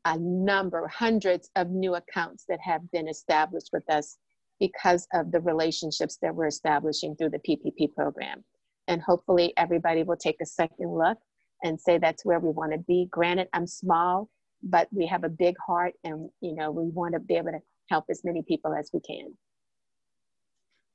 a 0.05 0.17
number, 0.19 0.87
hundreds 0.87 1.51
of 1.57 1.71
new 1.71 1.97
accounts 1.97 2.45
that 2.49 2.61
have 2.61 2.89
been 2.93 3.09
established 3.09 3.71
with 3.73 3.89
us 3.91 4.19
because 4.61 5.09
of 5.13 5.33
the 5.33 5.41
relationships 5.41 6.19
that 6.23 6.35
we're 6.35 6.47
establishing 6.47 7.17
through 7.17 7.31
the 7.31 7.41
PPP 7.41 7.93
program. 7.93 8.45
And 8.87 9.03
hopefully 9.03 9.53
everybody 9.57 10.05
will 10.05 10.17
take 10.17 10.41
a 10.41 10.47
second 10.47 10.97
look 10.97 11.19
and 11.63 11.81
say 11.81 11.99
that's 11.99 12.25
where 12.25 12.39
we 12.39 12.51
want 12.51 12.73
to 12.73 12.79
be. 12.79 13.09
Granted, 13.11 13.49
I'm 13.53 13.67
small, 13.67 14.29
but 14.63 14.89
we 14.93 15.07
have 15.07 15.25
a 15.25 15.29
big 15.29 15.57
heart 15.65 15.95
and 16.05 16.31
you 16.41 16.55
know 16.55 16.71
we 16.71 16.85
want 16.91 17.15
to 17.15 17.21
be 17.21 17.35
able 17.35 17.53
to 17.53 17.61
help 17.89 18.05
as 18.11 18.23
many 18.25 18.43
people 18.43 18.75
as 18.75 18.91
we 18.93 19.01
can. 19.01 19.37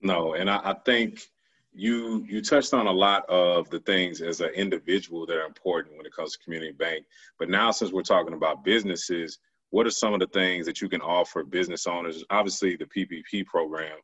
No, 0.01 0.34
and 0.34 0.49
I, 0.49 0.58
I 0.63 0.75
think 0.86 1.21
you 1.75 2.25
you 2.28 2.41
touched 2.41 2.73
on 2.73 2.88
a 2.88 2.91
lot 2.91 3.30
of 3.30 3.69
the 3.69 3.80
things 3.82 4.21
as 4.21 4.39
an 4.39 4.49
individual 4.56 5.25
that 5.25 5.38
are 5.38 5.45
important 5.45 5.95
when 5.97 6.06
it 6.06 6.15
comes 6.15 6.32
to 6.32 6.43
community 6.43 6.71
bank 6.71 7.06
but 7.38 7.49
now 7.49 7.69
since 7.69 7.91
we're 7.91 8.01
talking 8.01 8.34
about 8.34 8.63
businesses 8.63 9.39
what 9.71 9.86
are 9.86 9.91
some 9.91 10.13
of 10.13 10.21
the 10.21 10.28
things 10.28 10.65
that 10.65 10.80
you 10.80 10.88
can 10.88 11.01
offer 11.01 11.43
business 11.43 11.86
owners 11.86 12.23
obviously 12.30 12.78
the 12.78 12.86
ppp 12.86 13.45
program 13.45 13.97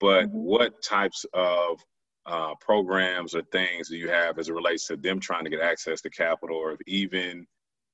but 0.00 0.26
mm-hmm. 0.26 0.36
what 0.36 0.82
types 0.82 1.24
of 1.32 1.82
uh, 2.26 2.54
programs 2.60 3.34
or 3.34 3.42
things 3.52 3.88
that 3.88 3.96
you 3.96 4.08
have 4.08 4.38
as 4.38 4.48
it 4.48 4.54
relates 4.54 4.86
to 4.86 4.96
them 4.96 5.20
trying 5.20 5.44
to 5.44 5.50
get 5.50 5.60
access 5.60 6.00
to 6.00 6.10
capital 6.10 6.56
or 6.56 6.72
if 6.72 6.80
even 6.86 7.46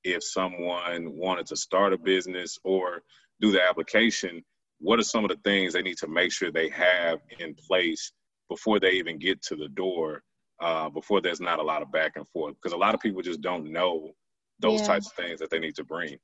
if 0.03 0.23
someone 0.23 1.15
wanted 1.15 1.45
to 1.45 1.55
start 1.55 1.93
a 1.93 1.97
business 1.97 2.57
or 2.63 3.01
do 3.39 3.51
the 3.51 3.61
application 3.61 4.43
what 4.81 4.99
are 4.99 5.03
some 5.03 5.23
of 5.23 5.29
the 5.29 5.37
things 5.43 5.73
they 5.73 5.81
need 5.81 5.97
to 5.97 6.07
make 6.07 6.31
sure 6.31 6.51
they 6.51 6.69
have 6.69 7.19
in 7.39 7.53
place 7.53 8.11
before 8.49 8.79
they 8.79 8.91
even 8.91 9.17
get 9.17 9.41
to 9.43 9.55
the 9.55 9.69
door, 9.69 10.23
uh, 10.59 10.89
before 10.89 11.21
there's 11.21 11.39
not 11.39 11.59
a 11.59 11.63
lot 11.63 11.81
of 11.81 11.91
back 11.91 12.13
and 12.15 12.27
forth. 12.29 12.55
Because 12.55 12.73
a 12.73 12.77
lot 12.77 12.93
of 12.93 12.99
people 12.99 13.21
just 13.21 13.41
don't 13.41 13.71
know 13.71 14.09
those 14.59 14.81
yeah. 14.81 14.87
types 14.87 15.07
of 15.07 15.13
things 15.13 15.39
that 15.39 15.49
they 15.49 15.59
need 15.59 15.75
to 15.75 15.83
bring. 15.83 16.17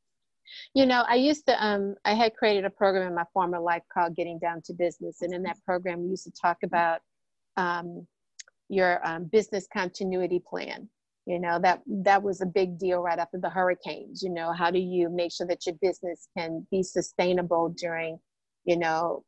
You 0.73 0.85
know, 0.85 1.05
I 1.07 1.15
used 1.15 1.45
to, 1.47 1.65
um, 1.65 1.95
I 2.03 2.13
had 2.13 2.35
created 2.35 2.65
a 2.65 2.69
program 2.69 3.07
in 3.07 3.15
my 3.15 3.25
former 3.33 3.59
life 3.59 3.83
called 3.93 4.15
Getting 4.15 4.39
Down 4.39 4.61
to 4.65 4.73
Business. 4.73 5.21
And 5.21 5.33
in 5.33 5.43
that 5.43 5.57
program, 5.65 6.03
we 6.03 6.09
used 6.09 6.23
to 6.23 6.31
talk 6.31 6.57
about 6.63 6.99
um, 7.57 8.07
your 8.69 9.05
um, 9.05 9.25
business 9.25 9.67
continuity 9.71 10.41
plan. 10.47 10.89
You 11.25 11.39
know, 11.39 11.59
that, 11.61 11.81
that 11.87 12.23
was 12.23 12.39
a 12.39 12.45
big 12.45 12.79
deal 12.79 13.01
right 13.01 13.19
after 13.19 13.37
the 13.37 13.49
hurricanes. 13.49 14.23
You 14.23 14.29
know, 14.29 14.53
how 14.53 14.71
do 14.71 14.79
you 14.79 15.09
make 15.09 15.33
sure 15.33 15.47
that 15.47 15.65
your 15.65 15.75
business 15.81 16.29
can 16.37 16.65
be 16.71 16.81
sustainable 16.83 17.75
during, 17.77 18.17
you 18.63 18.77
know, 18.77 19.25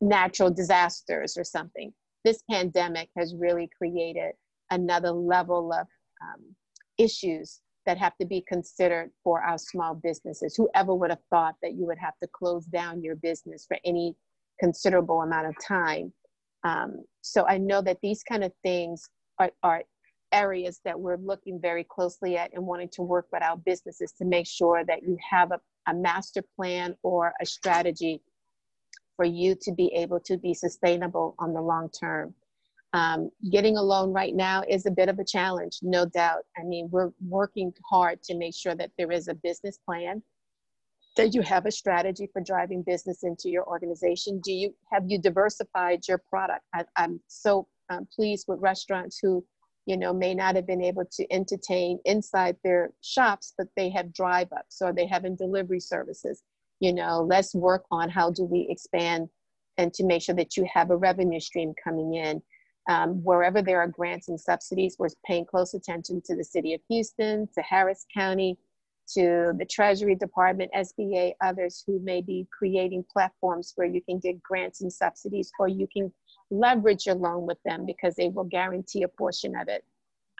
natural 0.00 0.50
disasters 0.50 1.36
or 1.36 1.44
something. 1.44 1.92
This 2.24 2.42
pandemic 2.50 3.08
has 3.16 3.34
really 3.34 3.70
created 3.78 4.32
another 4.70 5.10
level 5.10 5.72
of 5.72 5.86
um, 6.22 6.54
issues 6.98 7.60
that 7.86 7.96
have 7.96 8.16
to 8.18 8.26
be 8.26 8.44
considered 8.46 9.10
for 9.24 9.40
our 9.40 9.58
small 9.58 9.94
businesses. 9.94 10.54
Whoever 10.54 10.94
would 10.94 11.10
have 11.10 11.22
thought 11.30 11.54
that 11.62 11.72
you 11.72 11.86
would 11.86 11.98
have 11.98 12.14
to 12.22 12.28
close 12.32 12.66
down 12.66 13.02
your 13.02 13.16
business 13.16 13.64
for 13.66 13.78
any 13.84 14.14
considerable 14.60 15.22
amount 15.22 15.46
of 15.46 15.54
time. 15.66 16.12
Um, 16.64 17.04
so 17.22 17.46
I 17.46 17.58
know 17.58 17.82
that 17.82 17.98
these 18.02 18.22
kind 18.22 18.44
of 18.44 18.52
things 18.62 19.08
are, 19.38 19.50
are 19.62 19.82
areas 20.32 20.80
that 20.84 20.98
we're 20.98 21.16
looking 21.16 21.60
very 21.60 21.84
closely 21.84 22.36
at 22.36 22.52
and 22.54 22.64
wanting 22.64 22.88
to 22.90 23.02
work 23.02 23.26
with 23.32 23.42
our 23.42 23.56
businesses 23.56 24.12
to 24.12 24.24
make 24.24 24.46
sure 24.46 24.84
that 24.84 25.02
you 25.02 25.16
have 25.28 25.50
a, 25.52 25.60
a 25.88 25.94
master 25.94 26.42
plan 26.56 26.94
or 27.02 27.32
a 27.40 27.46
strategy 27.46 28.22
for 29.16 29.24
you 29.24 29.54
to 29.60 29.72
be 29.72 29.92
able 29.94 30.20
to 30.20 30.36
be 30.36 30.54
sustainable 30.54 31.34
on 31.38 31.52
the 31.52 31.60
long 31.60 31.90
term. 31.90 32.34
Um, 32.92 33.30
getting 33.52 33.76
a 33.76 33.82
loan 33.82 34.12
right 34.12 34.34
now 34.34 34.64
is 34.68 34.86
a 34.86 34.90
bit 34.90 35.08
of 35.08 35.18
a 35.18 35.24
challenge, 35.24 35.78
no 35.82 36.06
doubt. 36.06 36.42
I 36.58 36.64
mean, 36.64 36.88
we're 36.90 37.10
working 37.28 37.72
hard 37.88 38.22
to 38.24 38.34
make 38.36 38.54
sure 38.54 38.74
that 38.74 38.90
there 38.98 39.12
is 39.12 39.28
a 39.28 39.34
business 39.34 39.78
plan, 39.86 40.22
that 41.16 41.34
you 41.34 41.42
have 41.42 41.66
a 41.66 41.70
strategy 41.70 42.28
for 42.32 42.40
driving 42.40 42.82
business 42.82 43.22
into 43.22 43.48
your 43.48 43.66
organization. 43.66 44.40
Do 44.40 44.52
you 44.52 44.74
have 44.92 45.04
you 45.06 45.20
diversified 45.20 46.06
your 46.08 46.18
product? 46.18 46.64
I, 46.74 46.84
am 46.96 47.20
so 47.26 47.66
um, 47.90 48.06
pleased 48.14 48.46
with 48.48 48.60
restaurants 48.60 49.18
who, 49.20 49.44
you 49.86 49.96
know, 49.96 50.12
may 50.12 50.34
not 50.34 50.54
have 50.54 50.66
been 50.66 50.82
able 50.82 51.04
to 51.12 51.32
entertain 51.32 51.98
inside 52.04 52.56
their 52.62 52.92
shops, 53.02 53.54
but 53.58 53.66
they 53.76 53.90
have 53.90 54.12
drive-ups 54.12 54.80
or 54.80 54.92
they 54.92 55.06
have 55.06 55.24
in 55.24 55.36
delivery 55.36 55.80
services 55.80 56.42
you 56.80 56.92
know 56.92 57.20
let's 57.20 57.54
work 57.54 57.84
on 57.90 58.08
how 58.08 58.30
do 58.30 58.44
we 58.44 58.66
expand 58.68 59.28
and 59.78 59.94
to 59.94 60.04
make 60.04 60.22
sure 60.22 60.34
that 60.34 60.56
you 60.56 60.66
have 60.72 60.90
a 60.90 60.96
revenue 60.96 61.38
stream 61.38 61.72
coming 61.82 62.14
in 62.14 62.42
um, 62.88 63.22
wherever 63.22 63.62
there 63.62 63.80
are 63.80 63.86
grants 63.86 64.28
and 64.28 64.40
subsidies 64.40 64.96
we're 64.98 65.08
paying 65.24 65.44
close 65.44 65.74
attention 65.74 66.20
to 66.24 66.34
the 66.34 66.44
city 66.44 66.74
of 66.74 66.80
houston 66.88 67.46
to 67.54 67.62
harris 67.62 68.06
county 68.12 68.58
to 69.14 69.52
the 69.58 69.64
treasury 69.64 70.14
department 70.14 70.70
sba 70.76 71.32
others 71.40 71.84
who 71.86 72.00
may 72.00 72.20
be 72.20 72.46
creating 72.56 73.04
platforms 73.12 73.72
where 73.76 73.88
you 73.88 74.00
can 74.02 74.18
get 74.18 74.42
grants 74.42 74.80
and 74.80 74.92
subsidies 74.92 75.50
or 75.58 75.68
you 75.68 75.86
can 75.92 76.12
leverage 76.50 77.06
your 77.06 77.14
loan 77.14 77.46
with 77.46 77.58
them 77.64 77.86
because 77.86 78.14
they 78.14 78.28
will 78.28 78.44
guarantee 78.44 79.02
a 79.02 79.08
portion 79.08 79.54
of 79.56 79.68
it 79.68 79.84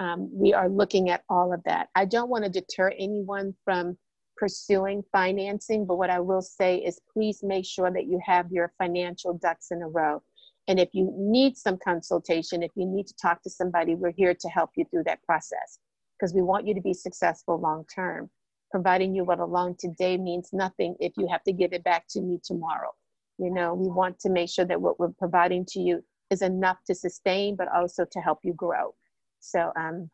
um, 0.01 0.31
we 0.33 0.55
are 0.55 0.69
looking 0.69 1.11
at 1.11 1.23
all 1.29 1.53
of 1.53 1.63
that. 1.65 1.91
I 1.95 2.07
don't 2.07 2.31
want 2.31 2.45
to 2.45 2.51
deter 2.51 2.91
anyone 2.99 3.55
from 3.65 3.99
pursuing 4.37 5.05
financing, 5.13 5.85
but 5.85 5.99
what 5.99 6.09
I 6.09 6.21
will 6.21 6.41
say 6.41 6.79
is 6.79 6.99
please 7.13 7.43
make 7.43 7.67
sure 7.67 7.91
that 7.91 8.07
you 8.07 8.19
have 8.25 8.51
your 8.51 8.73
financial 8.79 9.35
ducks 9.35 9.71
in 9.71 9.83
a 9.83 9.89
row. 9.89 10.23
And 10.69 10.81
if 10.81 10.89
you 10.95 11.13
need 11.15 11.59
some 11.59 11.77
consultation, 11.77 12.63
if 12.63 12.71
you 12.75 12.87
need 12.87 13.07
to 13.09 13.15
talk 13.21 13.43
to 13.43 13.51
somebody, 13.51 13.95
we're 13.95 14.13
here 14.13 14.35
to 14.35 14.49
help 14.49 14.71
you 14.75 14.87
through 14.91 15.05
that 15.05 15.23
process 15.23 15.79
because 16.19 16.33
we 16.33 16.41
want 16.41 16.67
you 16.67 16.75
to 16.75 16.81
be 16.81 16.95
successful 16.95 17.61
long 17.61 17.85
term. 17.95 18.31
Providing 18.71 19.15
you 19.15 19.25
what 19.25 19.41
a 19.41 19.45
loan 19.45 19.75
today 19.79 20.17
means 20.17 20.51
nothing 20.53 20.95
if 21.01 21.13
you 21.17 21.27
have 21.29 21.43
to 21.45 21.53
give 21.53 21.73
it 21.73 21.83
back 21.83 22.07
to 22.11 22.21
me 22.21 22.39
tomorrow. 22.43 22.91
You 23.39 23.51
know, 23.51 23.75
we 23.75 23.89
want 23.89 24.19
to 24.21 24.31
make 24.31 24.49
sure 24.49 24.65
that 24.65 24.81
what 24.81 25.01
we're 25.01 25.09
providing 25.09 25.65
to 25.71 25.81
you 25.81 26.05
is 26.31 26.43
enough 26.43 26.79
to 26.87 26.95
sustain, 26.95 27.57
but 27.57 27.69
also 27.75 28.05
to 28.05 28.21
help 28.21 28.39
you 28.43 28.53
grow. 28.53 28.95
So 29.41 29.73
um, 29.77 30.11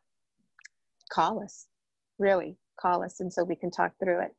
call 1.10 1.42
us, 1.42 1.66
really 2.18 2.56
call 2.80 3.02
us, 3.02 3.20
and 3.20 3.32
so 3.32 3.44
we 3.44 3.56
can 3.56 3.70
talk 3.70 3.92
through 4.02 4.20
it. 4.20 4.34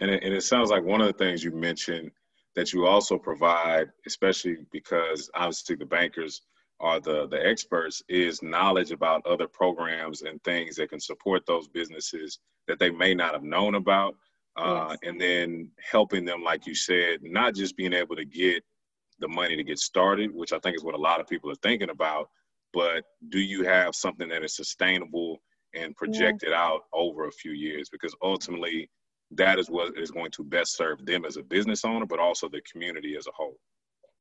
And 0.00 0.10
it, 0.10 0.22
and 0.22 0.34
it 0.34 0.42
sounds 0.42 0.70
like 0.70 0.84
one 0.84 1.00
of 1.00 1.06
the 1.06 1.12
things 1.12 1.44
you 1.44 1.50
mentioned 1.50 2.10
that 2.56 2.72
you 2.72 2.86
also 2.86 3.18
provide, 3.18 3.88
especially 4.06 4.56
because 4.72 5.30
obviously 5.34 5.76
the 5.76 5.86
bankers 5.86 6.42
are 6.80 7.00
the 7.00 7.26
the 7.28 7.44
experts, 7.44 8.02
is 8.08 8.42
knowledge 8.42 8.90
about 8.90 9.26
other 9.26 9.48
programs 9.48 10.22
and 10.22 10.42
things 10.44 10.76
that 10.76 10.90
can 10.90 11.00
support 11.00 11.44
those 11.46 11.68
businesses 11.68 12.38
that 12.66 12.78
they 12.78 12.90
may 12.90 13.14
not 13.14 13.32
have 13.34 13.42
known 13.42 13.74
about. 13.74 14.14
Uh, 14.56 14.88
yes. 14.90 14.98
And 15.04 15.20
then 15.20 15.70
helping 15.78 16.24
them, 16.24 16.42
like 16.42 16.66
you 16.66 16.74
said, 16.74 17.20
not 17.22 17.54
just 17.54 17.76
being 17.76 17.92
able 17.92 18.16
to 18.16 18.24
get 18.24 18.64
the 19.20 19.28
money 19.28 19.56
to 19.56 19.62
get 19.64 19.78
started, 19.78 20.34
which 20.34 20.52
I 20.52 20.58
think 20.58 20.76
is 20.76 20.84
what 20.84 20.94
a 20.94 20.98
lot 20.98 21.20
of 21.20 21.28
people 21.28 21.50
are 21.50 21.56
thinking 21.62 21.90
about, 21.90 22.28
but 22.72 23.04
do 23.30 23.38
you 23.38 23.64
have 23.64 23.94
something 23.94 24.28
that 24.28 24.44
is 24.44 24.56
sustainable 24.56 25.38
and 25.74 25.96
projected 25.96 26.50
yeah. 26.50 26.62
out 26.62 26.82
over 26.92 27.26
a 27.26 27.32
few 27.32 27.52
years? 27.52 27.88
Because 27.88 28.14
ultimately, 28.22 28.90
that 29.32 29.58
is 29.58 29.68
what 29.68 29.96
is 29.98 30.10
going 30.10 30.30
to 30.32 30.44
best 30.44 30.76
serve 30.76 31.04
them 31.04 31.24
as 31.24 31.36
a 31.36 31.42
business 31.42 31.84
owner, 31.84 32.06
but 32.06 32.18
also 32.18 32.48
the 32.48 32.62
community 32.70 33.16
as 33.16 33.26
a 33.26 33.32
whole. 33.34 33.58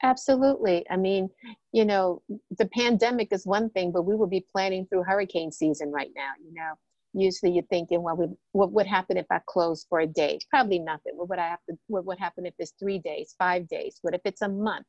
Absolutely. 0.04 0.86
I 0.90 0.98
mean, 0.98 1.30
you 1.72 1.84
know, 1.84 2.22
the 2.58 2.68
pandemic 2.68 3.30
is 3.32 3.46
one 3.46 3.70
thing, 3.72 3.92
but 3.92 4.04
we 4.04 4.16
will 4.16 4.28
be 4.28 4.46
planning 4.52 4.86
through 4.86 5.04
hurricane 5.04 5.52
season 5.52 5.92
right 5.92 6.12
now. 6.16 6.32
You 6.44 6.54
know, 6.54 6.74
usually 7.14 7.52
you're 7.52 7.64
thinking, 7.66 8.04
well, 8.04 8.16
we, 8.16 8.28
what 8.52 8.72
would 8.74 8.86
happen 8.86 9.18
if 9.18 9.26
I 9.32 9.40
close 9.48 9.86
for 9.90 10.00
a 10.02 10.08
day? 10.08 10.40
Probably 10.52 10.80
nothing. 10.80 11.14
What 11.16 11.30
would 11.30 11.40
I 11.40 11.48
have 11.50 11.64
to? 11.70 11.76
What 11.88 12.06
would 12.06 12.20
happen 12.20 12.46
if 12.46 12.54
it's 12.60 12.74
three 12.80 13.00
days, 13.00 13.34
five 13.40 13.68
days? 13.68 13.98
What 14.04 14.14
if 14.14 14.22
it's 14.24 14.44
a 14.44 14.50
month? 14.50 14.86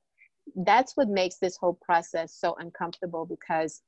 That's 0.56 0.94
what 0.96 1.08
makes 1.08 1.36
this 1.38 1.56
whole 1.56 1.78
process 1.80 2.34
so 2.38 2.54
uncomfortable 2.58 3.24
because, 3.24 3.82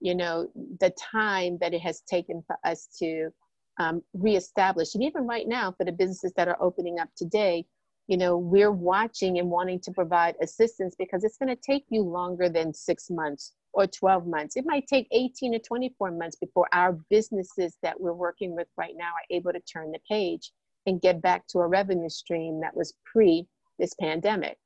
you 0.00 0.14
know, 0.14 0.48
the 0.80 0.92
time 1.12 1.58
that 1.60 1.72
it 1.72 1.80
has 1.82 2.00
taken 2.02 2.42
for 2.46 2.56
us 2.64 2.88
to 2.98 3.30
um, 3.78 4.02
reestablish, 4.12 4.94
and 4.94 5.02
even 5.04 5.26
right 5.26 5.46
now 5.48 5.72
for 5.76 5.84
the 5.84 5.92
businesses 5.92 6.32
that 6.36 6.48
are 6.48 6.60
opening 6.60 6.98
up 7.00 7.08
today, 7.16 7.64
you 8.06 8.16
know, 8.16 8.36
we're 8.36 8.72
watching 8.72 9.38
and 9.38 9.48
wanting 9.48 9.80
to 9.80 9.90
provide 9.90 10.34
assistance 10.42 10.94
because 10.98 11.24
it's 11.24 11.38
going 11.38 11.54
to 11.54 11.62
take 11.62 11.86
you 11.88 12.02
longer 12.02 12.48
than 12.48 12.74
six 12.74 13.08
months 13.10 13.54
or 13.72 13.86
12 13.86 14.26
months. 14.26 14.56
It 14.56 14.64
might 14.66 14.86
take 14.86 15.08
18 15.10 15.52
to 15.52 15.58
24 15.58 16.10
months 16.10 16.36
before 16.36 16.68
our 16.72 16.98
businesses 17.08 17.76
that 17.82 17.98
we're 17.98 18.12
working 18.12 18.54
with 18.54 18.68
right 18.76 18.94
now 18.96 19.06
are 19.06 19.36
able 19.36 19.52
to 19.52 19.60
turn 19.60 19.90
the 19.90 19.98
page 20.08 20.52
and 20.86 21.00
get 21.00 21.22
back 21.22 21.46
to 21.48 21.60
a 21.60 21.66
revenue 21.66 22.10
stream 22.10 22.60
that 22.60 22.76
was 22.76 22.94
pre 23.10 23.46
this 23.78 23.94
pandemic. 24.00 24.58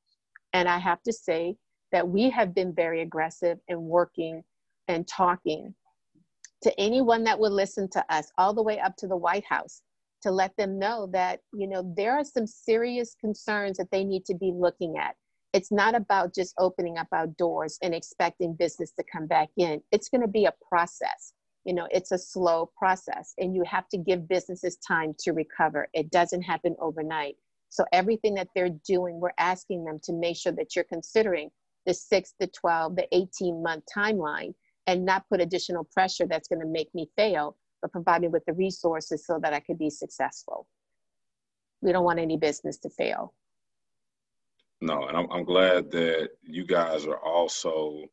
And 0.53 0.67
I 0.67 0.77
have 0.77 1.01
to 1.03 1.13
say 1.13 1.55
that 1.91 2.07
we 2.07 2.29
have 2.29 2.53
been 2.53 2.73
very 2.73 3.01
aggressive 3.01 3.57
in 3.67 3.81
working 3.81 4.43
and 4.87 5.07
talking 5.07 5.73
to 6.63 6.79
anyone 6.79 7.23
that 7.23 7.39
would 7.39 7.53
listen 7.53 7.87
to 7.91 8.03
us, 8.13 8.31
all 8.37 8.53
the 8.53 8.61
way 8.61 8.79
up 8.79 8.95
to 8.97 9.07
the 9.07 9.15
White 9.15 9.45
House, 9.45 9.81
to 10.21 10.31
let 10.31 10.55
them 10.57 10.79
know 10.79 11.07
that, 11.13 11.39
you 11.53 11.67
know, 11.67 11.93
there 11.95 12.13
are 12.17 12.23
some 12.23 12.47
serious 12.47 13.15
concerns 13.19 13.77
that 13.77 13.91
they 13.91 14.03
need 14.03 14.25
to 14.25 14.35
be 14.35 14.51
looking 14.53 14.97
at 14.97 15.15
it's 15.53 15.71
not 15.71 15.95
about 15.95 16.35
just 16.35 16.53
opening 16.57 16.97
up 16.97 17.07
our 17.11 17.27
doors 17.27 17.77
and 17.81 17.93
expecting 17.93 18.53
business 18.53 18.91
to 18.91 19.03
come 19.11 19.25
back 19.25 19.49
in. 19.57 19.81
It's 19.91 20.09
going 20.09 20.21
to 20.21 20.27
be 20.27 20.45
a 20.45 20.53
process. 20.67 21.33
You 21.65 21.73
know, 21.73 21.87
it's 21.91 22.11
a 22.11 22.17
slow 22.17 22.71
process, 22.77 23.33
and 23.37 23.55
you 23.55 23.63
have 23.65 23.87
to 23.89 23.97
give 23.97 24.27
businesses 24.27 24.77
time 24.77 25.13
to 25.19 25.33
recover. 25.33 25.87
It 25.93 26.09
doesn't 26.11 26.41
happen 26.41 26.75
overnight. 26.79 27.35
So, 27.69 27.83
everything 27.91 28.33
that 28.35 28.47
they're 28.55 28.75
doing, 28.87 29.19
we're 29.19 29.33
asking 29.37 29.83
them 29.83 29.99
to 30.03 30.13
make 30.13 30.37
sure 30.37 30.53
that 30.53 30.75
you're 30.75 30.85
considering 30.85 31.49
the 31.85 31.93
six, 31.93 32.33
the 32.39 32.47
12, 32.47 32.95
the 32.95 33.07
18 33.15 33.61
month 33.61 33.83
timeline 33.95 34.53
and 34.87 35.05
not 35.05 35.27
put 35.29 35.41
additional 35.41 35.83
pressure 35.83 36.25
that's 36.25 36.47
going 36.47 36.61
to 36.61 36.67
make 36.67 36.93
me 36.95 37.09
fail, 37.15 37.57
but 37.81 37.91
provide 37.91 38.21
me 38.21 38.27
with 38.27 38.43
the 38.45 38.53
resources 38.53 39.25
so 39.25 39.39
that 39.41 39.53
I 39.53 39.59
could 39.59 39.77
be 39.77 39.89
successful. 39.89 40.67
We 41.81 41.91
don't 41.91 42.03
want 42.03 42.19
any 42.19 42.37
business 42.37 42.77
to 42.79 42.89
fail. 42.89 43.33
No, 44.81 45.07
and 45.07 45.17
I'm, 45.17 45.31
I'm 45.31 45.43
glad 45.43 45.91
that 45.91 46.29
you 46.41 46.65
guys 46.65 47.05
are 47.05 47.19
also 47.19 48.03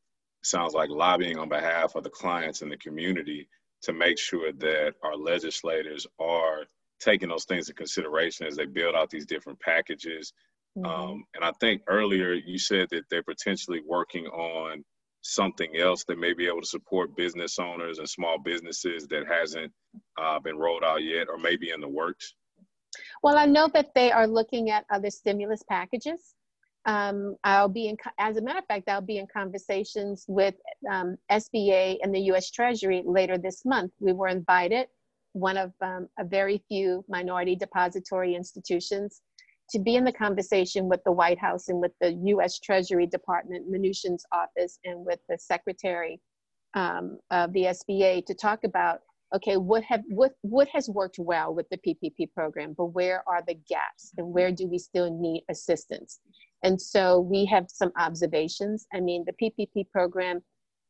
sounds 0.43 0.75
like 0.75 0.91
lobbying 0.91 1.39
on 1.39 1.49
behalf 1.49 1.95
of 1.95 2.05
the 2.05 2.11
clients 2.11 2.63
and 2.63 2.71
the 2.71 2.77
community 2.77 3.49
to 3.83 3.93
make 3.93 4.19
sure 4.19 4.53
that 4.53 4.95
our 5.03 5.17
legislators 5.17 6.07
are 6.19 6.65
taking 7.01 7.29
those 7.29 7.45
things 7.45 7.69
into 7.69 7.77
consideration 7.77 8.47
as 8.47 8.57
they 8.57 8.67
build 8.67 8.95
out 8.95 9.11
these 9.11 9.27
different 9.27 9.61
packages. 9.61 10.33
Mm-hmm. 10.77 10.87
Um, 10.87 11.25
and 11.35 11.45
I 11.45 11.53
think 11.61 11.83
earlier 11.89 12.33
you 12.33 12.59
said 12.59 12.89
that 12.91 13.05
they're 13.11 13.23
potentially 13.23 13.81
working 13.87 14.27
on 14.27 14.85
something 15.27 15.77
else 15.77 16.05
that 16.05 16.19
may 16.19 16.33
be 16.33 16.47
able 16.47 16.61
to 16.61 16.67
support 16.67 17.17
business 17.17 17.59
owners 17.59 17.99
and 17.99 18.09
small 18.09 18.39
businesses 18.39 19.07
that 19.09 19.27
hasn't 19.27 19.73
uh, 20.21 20.39
been 20.39 20.57
rolled 20.57 20.85
out 20.85 21.03
yet 21.03 21.29
or 21.29 21.39
maybe 21.39 21.71
in 21.71 21.81
the 21.81 21.89
works. 21.89 22.35
Well, 23.23 23.37
I 23.37 23.47
know 23.47 23.69
that 23.75 23.95
they 23.95 24.13
are 24.13 24.27
looking 24.27 24.71
at 24.71 24.85
other 24.91 25.11
stimulus 25.11 25.63
packages 25.69 26.35
um, 26.87 27.37
I'll 27.43 27.69
be 27.69 27.89
in, 27.89 27.97
as 28.19 28.37
a 28.37 28.43
matter 28.43 28.61
of 28.61 28.67
fact, 28.67 28.89
I'll 28.89 29.01
be 29.01 29.19
in 29.19 29.27
conversations 29.27 30.25
with 30.29 30.55
um, 30.91 31.17
SBA 31.31 31.99
and 32.03 32.15
the 32.15 32.21
U.S. 32.21 32.51
Treasury 32.51 33.03
later 33.05 33.37
this 33.37 33.65
month. 33.65 33.93
We 33.99 34.13
were 34.13 34.29
invited, 34.29 34.87
one 35.33 35.57
of 35.57 35.73
um, 35.81 36.09
a 36.19 36.25
very 36.25 36.63
few 36.69 37.05
minority 37.09 37.57
depository 37.57 38.37
institutions, 38.37 39.21
to 39.71 39.79
be 39.79 39.97
in 39.97 40.05
the 40.05 40.13
conversation 40.13 40.89
with 40.89 41.01
the 41.05 41.13
White 41.13 41.39
House 41.39 41.69
and 41.69 41.81
with 41.81 41.93
the 42.01 42.13
U.S. 42.27 42.59
Treasury 42.59 43.07
Department, 43.07 43.71
Mnuchin's 43.71 44.25
office, 44.33 44.79
and 44.85 45.05
with 45.05 45.19
the 45.29 45.39
Secretary 45.39 46.21
um, 46.75 47.19
of 47.31 47.53
the 47.53 47.65
SBA 47.65 48.25
to 48.27 48.35
talk 48.35 48.65
about 48.65 49.01
okay 49.35 49.57
what 49.57 49.83
have 49.83 50.03
what 50.09 50.35
what 50.43 50.69
has 50.69 50.89
worked 50.89 51.19
well 51.19 51.53
with 51.53 51.67
the 51.71 51.79
ppp 51.79 52.33
program 52.33 52.73
but 52.79 52.87
where 52.87 53.25
are 53.27 53.43
the 53.49 53.59
gaps 53.69 54.13
and 54.17 54.33
where 54.33 54.53
do 54.53 54.69
we 54.69 54.79
still 54.79 55.11
need 55.19 55.43
assistance 55.51 56.21
and 56.63 56.81
so 56.81 57.21
we 57.21 57.45
have 57.47 57.67
some 57.69 57.93
observations. 57.97 58.87
I 58.93 59.01
mean, 59.01 59.25
the 59.25 59.33
PPP 59.33 59.89
program, 59.91 60.43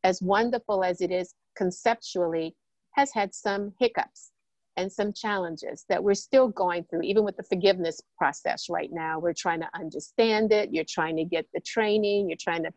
as 0.04 0.22
wonderful 0.22 0.84
as 0.84 1.00
it 1.00 1.10
is 1.10 1.34
conceptually, 1.56 2.54
has 2.92 3.12
had 3.12 3.34
some 3.34 3.74
hiccups 3.78 4.30
and 4.76 4.92
some 4.92 5.12
challenges 5.12 5.84
that 5.88 6.02
we're 6.02 6.14
still 6.14 6.48
going 6.48 6.84
through, 6.84 7.02
even 7.02 7.24
with 7.24 7.36
the 7.36 7.42
forgiveness 7.42 8.00
process 8.18 8.68
right 8.68 8.90
now. 8.92 9.18
We're 9.18 9.32
trying 9.32 9.60
to 9.60 9.68
understand 9.74 10.52
it. 10.52 10.72
You're 10.72 10.84
trying 10.88 11.16
to 11.16 11.24
get 11.24 11.46
the 11.54 11.60
training. 11.60 12.28
You're 12.28 12.38
trying 12.40 12.64
to 12.64 12.70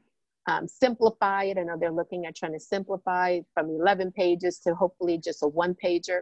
um, 0.48 0.68
simplify 0.68 1.44
it. 1.44 1.58
I 1.58 1.64
know 1.64 1.78
they're 1.80 1.92
looking 1.92 2.26
at 2.26 2.36
trying 2.36 2.54
to 2.54 2.60
simplify 2.60 3.40
from 3.54 3.70
11 3.70 4.12
pages 4.14 4.60
to 4.60 4.74
hopefully 4.74 5.18
just 5.18 5.44
a 5.44 5.48
one 5.48 5.76
pager. 5.84 6.22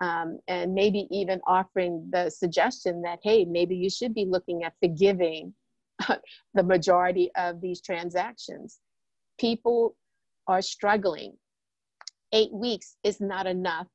Um, 0.00 0.40
and 0.48 0.74
maybe 0.74 1.06
even 1.10 1.40
offering 1.46 2.08
the 2.10 2.28
suggestion 2.28 3.02
that, 3.02 3.20
hey, 3.22 3.44
maybe 3.44 3.76
you 3.76 3.88
should 3.88 4.14
be 4.14 4.24
looking 4.24 4.64
at 4.64 4.74
forgiving 4.80 5.54
the 6.54 6.62
majority 6.62 7.30
of 7.36 7.60
these 7.60 7.80
transactions. 7.80 8.80
People 9.38 9.96
are 10.48 10.62
struggling. 10.62 11.34
Eight 12.32 12.52
weeks 12.52 12.96
is 13.04 13.20
not 13.20 13.46
enough. 13.46 13.86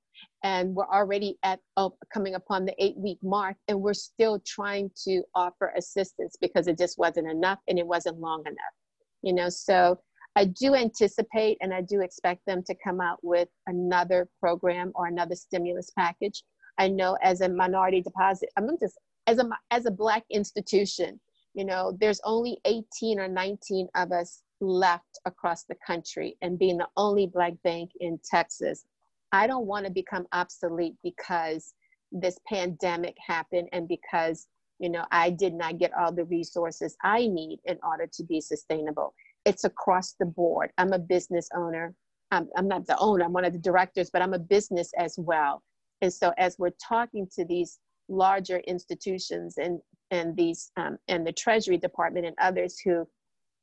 And 0.44 0.76
we're 0.76 0.88
already 0.88 1.38
at 1.44 1.60
uh, 1.78 1.90
coming 2.14 2.36
upon 2.36 2.66
the 2.66 2.76
eight 2.84 2.96
week 2.98 3.18
mark, 3.24 3.58
and 3.68 3.82
we're 3.82 3.94
still 3.94 4.40
trying 4.46 4.92
to 5.06 5.24
offer 5.34 5.74
assistance 5.76 6.36
because 6.40 6.68
it 6.68 6.78
just 6.78 6.98
wasn't 6.98 7.30
enough 7.30 7.60
and 7.68 7.80
it 7.80 7.88
wasn't 7.88 8.20
long 8.20 8.42
enough. 8.42 8.76
You 9.24 9.34
know, 9.34 9.50
so 9.50 10.00
I 10.36 10.46
do 10.46 10.76
anticipate 10.76 11.58
and 11.62 11.74
I 11.74 11.82
do 11.82 12.02
expect 12.02 12.46
them 12.46 12.62
to 12.68 12.76
come 12.84 13.02
out 13.02 13.20
with 13.24 13.50
another 13.66 14.30
program 14.40 14.92
or 14.94 15.08
another 15.08 15.36
stimulus 15.36 15.90
package. 15.98 16.44
I 16.78 16.88
know 16.88 17.18
as 17.24 17.42
a 17.42 17.50
minority 17.50 18.02
deposit, 18.02 18.50
I'm 18.56 18.70
just 18.80 18.98
as 19.26 19.40
a 19.40 19.50
as 19.72 19.88
a 19.88 19.92
black 19.92 20.24
institution, 20.30 21.20
you 21.58 21.66
know 21.66 21.98
there's 22.00 22.22
only 22.24 22.60
18 22.66 23.20
or 23.20 23.28
19 23.28 23.90
of 23.96 24.12
us 24.12 24.44
left 24.62 25.20
across 25.26 25.64
the 25.64 25.76
country 25.86 26.38
and 26.42 26.58
being 26.58 26.78
the 26.78 26.88
only 26.96 27.28
black 27.28 27.54
bank 27.64 27.90
in 28.00 28.20
texas 28.24 28.86
i 29.32 29.48
don't 29.48 29.66
want 29.66 29.86
to 29.86 29.92
become 29.92 30.26
obsolete 30.32 30.96
because 31.04 31.74
this 32.12 32.38
pandemic 32.48 33.16
happened 33.26 33.68
and 33.74 33.88
because 33.88 34.48
you 34.80 34.90
know 34.90 35.06
i 35.12 35.30
did 35.30 35.54
not 35.54 35.78
get 35.78 35.92
all 35.94 36.12
the 36.12 36.26
resources 36.26 36.96
i 37.04 37.28
need 37.28 37.60
in 37.66 37.78
order 37.84 38.08
to 38.08 38.24
be 38.24 38.42
sustainable. 38.42 39.14
It's 39.46 39.64
across 39.64 40.14
the 40.20 40.26
board. 40.26 40.72
I'm 40.78 40.92
a 40.92 41.00
business 41.00 41.48
owner. 41.56 41.94
I'm, 42.32 42.50
I'm 42.58 42.68
not 42.68 42.86
the 42.86 42.98
owner, 42.98 43.24
I'm 43.24 43.32
one 43.32 43.46
of 43.46 43.54
the 43.54 43.60
directors, 43.60 44.10
but 44.12 44.22
I'm 44.22 44.34
a 44.34 44.40
business 44.40 44.92
as 44.98 45.16
well. 45.18 45.64
And 46.02 46.12
so 46.12 46.34
as 46.38 46.60
we're 46.60 46.76
talking 46.86 47.28
to 47.36 47.46
these 47.46 47.80
larger 48.10 48.58
institutions 48.60 49.58
and, 49.58 49.80
and 50.12 50.36
these 50.36 50.72
um, 50.76 50.98
and 51.08 51.26
the 51.26 51.32
Treasury 51.32 51.78
Department 51.78 52.26
and 52.26 52.36
others 52.40 52.80
who 52.84 53.08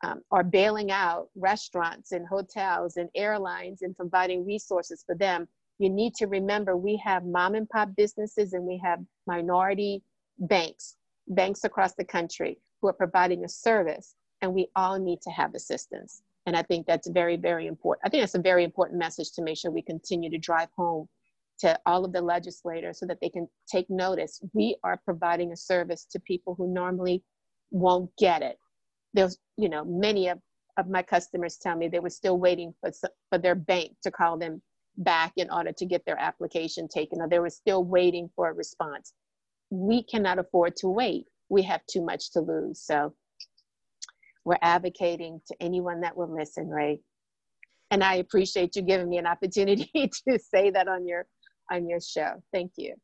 um, 0.04 0.20
are 0.30 0.44
bailing 0.44 0.90
out 0.90 1.28
restaurants 1.34 2.12
and 2.12 2.26
hotels 2.26 2.96
and 2.96 3.08
airlines 3.14 3.82
and 3.82 3.96
providing 3.96 4.44
resources 4.44 5.02
for 5.06 5.14
them, 5.14 5.48
you 5.78 5.88
need 5.88 6.14
to 6.16 6.26
remember 6.26 6.76
we 6.76 6.96
have 7.04 7.24
mom 7.24 7.54
and 7.54 7.68
pop 7.68 7.88
businesses 7.96 8.52
and 8.52 8.64
we 8.64 8.80
have 8.84 8.98
minority 9.26 10.02
banks, 10.38 10.96
banks 11.28 11.64
across 11.64 11.94
the 11.94 12.04
country 12.04 12.58
who 12.80 12.88
are 12.88 12.92
providing 12.92 13.44
a 13.44 13.48
service, 13.48 14.14
and 14.42 14.52
we 14.52 14.68
all 14.76 14.98
need 14.98 15.20
to 15.22 15.30
have 15.30 15.54
assistance. 15.54 16.22
And 16.46 16.54
I 16.54 16.62
think 16.62 16.86
that's 16.86 17.08
very, 17.08 17.36
very 17.36 17.66
important. 17.66 18.06
I 18.06 18.10
think 18.10 18.22
that's 18.22 18.34
a 18.34 18.42
very 18.42 18.62
important 18.62 18.98
message 18.98 19.32
to 19.32 19.42
make 19.42 19.56
sure 19.56 19.70
we 19.70 19.82
continue 19.82 20.30
to 20.30 20.38
drive 20.38 20.68
home 20.76 21.08
to 21.60 21.78
all 21.86 22.04
of 22.04 22.12
the 22.12 22.20
legislators 22.20 22.98
so 22.98 23.06
that 23.06 23.18
they 23.22 23.30
can 23.30 23.48
take 23.70 23.88
notice. 23.88 24.42
We 24.52 24.76
are 24.84 25.00
providing 25.02 25.52
a 25.52 25.56
service 25.56 26.04
to 26.10 26.20
people 26.20 26.54
who 26.54 26.72
normally 26.72 27.22
won't 27.70 28.10
get 28.18 28.42
it. 28.42 28.58
There's, 29.14 29.38
you 29.56 29.68
know, 29.68 29.84
many 29.84 30.28
of, 30.28 30.38
of 30.76 30.88
my 30.88 31.02
customers 31.02 31.56
tell 31.56 31.76
me 31.76 31.88
they 31.88 32.00
were 32.00 32.10
still 32.10 32.38
waiting 32.38 32.74
for, 32.80 32.90
for 33.30 33.38
their 33.38 33.54
bank 33.54 33.92
to 34.02 34.10
call 34.10 34.38
them 34.38 34.60
back 34.96 35.32
in 35.36 35.50
order 35.50 35.72
to 35.72 35.86
get 35.86 36.04
their 36.04 36.20
application 36.20 36.88
taken, 36.88 37.20
or 37.20 37.28
they 37.28 37.38
were 37.38 37.50
still 37.50 37.84
waiting 37.84 38.28
for 38.36 38.50
a 38.50 38.52
response. 38.52 39.12
We 39.70 40.02
cannot 40.02 40.38
afford 40.38 40.76
to 40.76 40.88
wait. 40.88 41.26
We 41.48 41.62
have 41.62 41.80
too 41.86 42.04
much 42.04 42.32
to 42.32 42.40
lose. 42.40 42.80
So 42.80 43.14
we're 44.44 44.58
advocating 44.62 45.40
to 45.48 45.56
anyone 45.60 46.00
that 46.02 46.16
will 46.16 46.32
listen, 46.32 46.68
Ray. 46.68 47.00
And 47.90 48.02
I 48.02 48.16
appreciate 48.16 48.76
you 48.76 48.82
giving 48.82 49.08
me 49.08 49.18
an 49.18 49.26
opportunity 49.26 49.90
to 50.28 50.38
say 50.38 50.70
that 50.70 50.88
on 50.88 51.06
your 51.06 51.26
on 51.70 51.88
your 51.88 52.00
show. 52.00 52.42
Thank 52.52 52.72
you. 52.76 52.94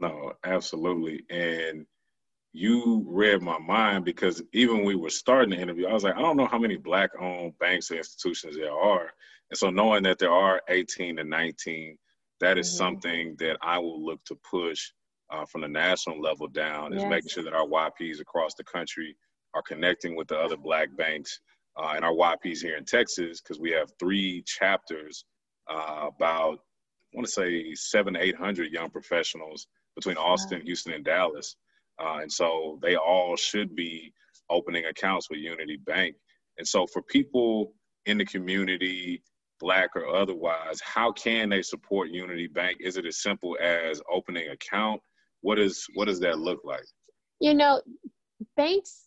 No, 0.00 0.32
absolutely. 0.44 1.24
And 1.30 1.86
you 2.52 3.04
read 3.08 3.40
my 3.42 3.58
mind 3.58 4.04
because 4.04 4.42
even 4.52 4.78
when 4.78 4.84
we 4.86 4.94
were 4.94 5.10
starting 5.10 5.50
the 5.50 5.60
interview, 5.60 5.86
I 5.86 5.92
was 5.92 6.04
like, 6.04 6.16
I 6.16 6.20
don't 6.20 6.36
know 6.36 6.46
how 6.46 6.58
many 6.58 6.76
black 6.76 7.10
owned 7.20 7.58
banks 7.58 7.90
and 7.90 7.98
institutions 7.98 8.56
there 8.56 8.72
are. 8.72 9.10
And 9.50 9.58
so 9.58 9.70
knowing 9.70 10.02
that 10.04 10.18
there 10.18 10.32
are 10.32 10.60
18 10.68 11.16
to 11.16 11.24
19, 11.24 11.96
that 12.40 12.58
is 12.58 12.68
mm-hmm. 12.68 12.76
something 12.76 13.36
that 13.38 13.56
I 13.62 13.78
will 13.78 14.04
look 14.04 14.22
to 14.24 14.36
push 14.48 14.90
uh, 15.30 15.46
from 15.46 15.62
the 15.62 15.68
national 15.68 16.20
level 16.20 16.46
down 16.46 16.92
is 16.92 17.04
making 17.04 17.30
sure 17.30 17.42
that 17.44 17.54
our 17.54 17.66
YPs 17.66 18.20
across 18.20 18.54
the 18.54 18.64
country 18.64 19.16
are 19.54 19.62
connecting 19.62 20.14
with 20.14 20.28
the 20.28 20.36
other 20.36 20.56
black 20.56 20.94
banks 20.96 21.40
uh, 21.76 21.92
and 21.94 22.04
our 22.04 22.12
YPs 22.12 22.60
here 22.60 22.76
in 22.76 22.84
Texas 22.84 23.40
because 23.40 23.58
we 23.58 23.70
have 23.70 23.90
three 23.98 24.42
chapters 24.46 25.24
uh, 25.70 26.08
about 26.08 26.58
I 27.12 27.16
want 27.16 27.26
to 27.26 27.32
say 27.32 27.74
seven 27.74 28.14
to 28.14 28.22
eight 28.22 28.36
hundred 28.36 28.72
young 28.72 28.90
professionals 28.90 29.66
between 29.94 30.16
Austin, 30.16 30.58
wow. 30.58 30.64
Houston, 30.64 30.92
and 30.94 31.04
Dallas, 31.04 31.56
uh, 32.02 32.18
and 32.20 32.32
so 32.32 32.78
they 32.82 32.96
all 32.96 33.36
should 33.36 33.74
be 33.76 34.12
opening 34.50 34.86
accounts 34.86 35.30
with 35.30 35.38
Unity 35.38 35.76
Bank. 35.76 36.16
And 36.58 36.66
so 36.66 36.86
for 36.86 37.02
people 37.02 37.74
in 38.06 38.18
the 38.18 38.24
community, 38.24 39.22
black 39.60 39.90
or 39.94 40.06
otherwise, 40.08 40.80
how 40.80 41.12
can 41.12 41.48
they 41.48 41.62
support 41.62 42.10
Unity 42.10 42.48
Bank? 42.48 42.78
Is 42.80 42.96
it 42.96 43.06
as 43.06 43.22
simple 43.22 43.56
as 43.60 44.02
opening 44.10 44.48
account? 44.48 45.00
What 45.40 45.58
is 45.58 45.86
what 45.94 46.06
does 46.06 46.20
that 46.20 46.38
look 46.38 46.60
like? 46.64 46.84
You 47.40 47.54
know, 47.54 47.80
banks 48.56 49.04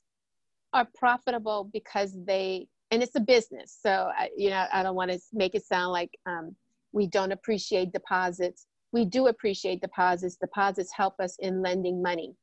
are 0.73 0.87
profitable 0.93 1.69
because 1.71 2.17
they 2.25 2.67
and 2.91 3.01
it's 3.01 3.15
a 3.15 3.19
business 3.19 3.77
so 3.81 4.11
you 4.35 4.49
know 4.49 4.65
i 4.73 4.83
don't 4.83 4.95
want 4.95 5.09
to 5.09 5.19
make 5.33 5.55
it 5.55 5.65
sound 5.65 5.91
like 5.91 6.11
um, 6.25 6.55
we 6.91 7.07
don't 7.07 7.31
appreciate 7.31 7.91
deposits 7.93 8.67
we 8.91 9.05
do 9.05 9.27
appreciate 9.27 9.81
deposits 9.81 10.35
deposits 10.35 10.91
help 10.95 11.19
us 11.19 11.37
in 11.39 11.61
lending 11.61 12.01
money 12.01 12.35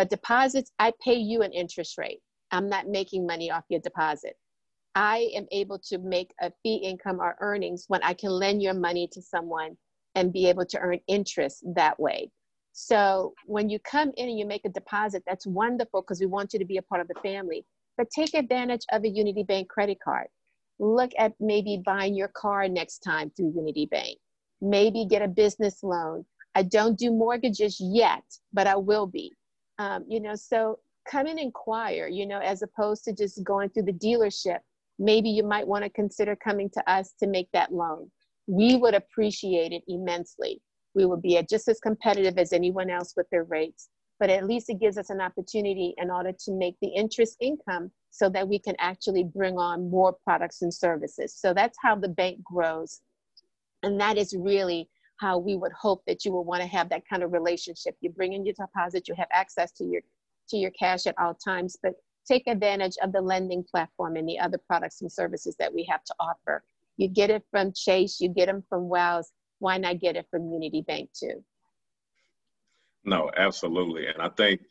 but 0.00 0.08
deposits 0.08 0.72
i 0.78 0.90
pay 1.04 1.14
you 1.14 1.42
an 1.42 1.52
interest 1.52 1.98
rate 1.98 2.20
i'm 2.52 2.70
not 2.70 2.88
making 2.88 3.26
money 3.26 3.50
off 3.50 3.64
your 3.68 3.80
deposit 3.80 4.34
i 4.94 5.28
am 5.34 5.46
able 5.52 5.78
to 5.78 5.98
make 5.98 6.32
a 6.40 6.50
fee 6.62 6.76
income 6.76 7.20
or 7.20 7.36
earnings 7.40 7.84
when 7.88 8.02
i 8.02 8.14
can 8.14 8.30
lend 8.30 8.62
your 8.62 8.72
money 8.72 9.06
to 9.12 9.20
someone 9.20 9.76
and 10.14 10.32
be 10.32 10.48
able 10.48 10.64
to 10.64 10.78
earn 10.78 10.98
interest 11.06 11.62
that 11.74 12.00
way 12.00 12.30
so 12.72 13.34
when 13.44 13.68
you 13.68 13.78
come 13.80 14.10
in 14.16 14.28
and 14.30 14.38
you 14.38 14.46
make 14.46 14.64
a 14.64 14.70
deposit 14.70 15.22
that's 15.26 15.46
wonderful 15.46 16.00
because 16.00 16.20
we 16.20 16.26
want 16.26 16.54
you 16.54 16.58
to 16.58 16.64
be 16.64 16.78
a 16.78 16.82
part 16.82 17.02
of 17.02 17.08
the 17.08 17.20
family 17.20 17.66
but 18.00 18.08
take 18.10 18.32
advantage 18.32 18.86
of 18.92 19.04
a 19.04 19.08
Unity 19.10 19.42
Bank 19.42 19.68
credit 19.68 19.98
card. 20.02 20.28
Look 20.78 21.10
at 21.18 21.34
maybe 21.38 21.82
buying 21.84 22.14
your 22.14 22.28
car 22.28 22.66
next 22.66 23.00
time 23.00 23.30
through 23.36 23.52
Unity 23.54 23.84
Bank. 23.90 24.16
Maybe 24.62 25.04
get 25.04 25.20
a 25.20 25.28
business 25.28 25.82
loan. 25.82 26.24
I 26.54 26.62
don't 26.62 26.98
do 26.98 27.10
mortgages 27.10 27.76
yet, 27.78 28.24
but 28.54 28.66
I 28.66 28.76
will 28.76 29.06
be. 29.06 29.34
Um, 29.80 30.04
you 30.08 30.20
know, 30.20 30.34
so 30.34 30.78
come 31.10 31.26
and 31.26 31.38
inquire, 31.38 32.06
you 32.06 32.26
know, 32.26 32.38
as 32.38 32.62
opposed 32.62 33.04
to 33.04 33.14
just 33.14 33.42
going 33.44 33.70
through 33.70 33.84
the 33.84 33.92
dealership. 33.92 34.58
Maybe 34.98 35.30
you 35.30 35.42
might 35.42 35.66
want 35.66 35.84
to 35.84 35.90
consider 35.90 36.36
coming 36.36 36.68
to 36.74 36.90
us 36.90 37.14
to 37.20 37.26
make 37.26 37.48
that 37.52 37.72
loan. 37.72 38.10
We 38.46 38.76
would 38.76 38.94
appreciate 38.94 39.72
it 39.72 39.82
immensely. 39.88 40.60
We 40.94 41.06
would 41.06 41.22
be 41.22 41.40
just 41.48 41.68
as 41.68 41.80
competitive 41.80 42.36
as 42.36 42.52
anyone 42.52 42.90
else 42.90 43.14
with 43.16 43.26
their 43.30 43.44
rates 43.44 43.88
but 44.20 44.28
at 44.28 44.46
least 44.46 44.68
it 44.68 44.78
gives 44.78 44.98
us 44.98 45.08
an 45.08 45.20
opportunity 45.20 45.94
in 45.96 46.10
order 46.10 46.30
to 46.30 46.52
make 46.52 46.76
the 46.80 46.88
interest 46.88 47.38
income 47.40 47.90
so 48.10 48.28
that 48.28 48.46
we 48.46 48.58
can 48.58 48.76
actually 48.78 49.24
bring 49.24 49.56
on 49.56 49.90
more 49.90 50.12
products 50.12 50.60
and 50.60 50.72
services. 50.72 51.34
So 51.34 51.54
that's 51.54 51.78
how 51.82 51.96
the 51.96 52.08
bank 52.08 52.44
grows. 52.44 53.00
And 53.82 53.98
that 53.98 54.18
is 54.18 54.36
really 54.38 54.90
how 55.20 55.38
we 55.38 55.56
would 55.56 55.72
hope 55.72 56.02
that 56.06 56.24
you 56.24 56.32
will 56.32 56.44
want 56.44 56.62
to 56.62 56.68
have 56.68 56.88
that 56.88 57.06
kind 57.08 57.22
of 57.22 57.32
relationship. 57.32 57.94
You 58.00 58.10
bring 58.10 58.32
in 58.32 58.44
your 58.44 58.54
deposit, 58.54 59.06
you 59.06 59.14
have 59.16 59.28
access 59.32 59.70
to 59.72 59.84
your 59.84 60.00
to 60.48 60.56
your 60.56 60.70
cash 60.70 61.06
at 61.06 61.14
all 61.18 61.34
times, 61.34 61.76
but 61.80 61.94
take 62.26 62.48
advantage 62.48 62.96
of 63.02 63.12
the 63.12 63.20
lending 63.20 63.62
platform 63.62 64.16
and 64.16 64.28
the 64.28 64.38
other 64.38 64.58
products 64.58 65.00
and 65.00 65.12
services 65.12 65.54
that 65.58 65.72
we 65.72 65.86
have 65.88 66.02
to 66.04 66.14
offer. 66.18 66.64
You 66.96 67.08
get 67.08 67.30
it 67.30 67.44
from 67.50 67.72
Chase, 67.72 68.18
you 68.20 68.28
get 68.28 68.46
them 68.46 68.64
from 68.68 68.88
Wells. 68.88 69.30
Why 69.60 69.78
not 69.78 70.00
get 70.00 70.16
it 70.16 70.26
from 70.30 70.50
Unity 70.50 70.82
Bank 70.82 71.10
too? 71.12 71.44
No, 73.04 73.30
absolutely. 73.36 74.06
And 74.08 74.20
I 74.20 74.28
think 74.30 74.62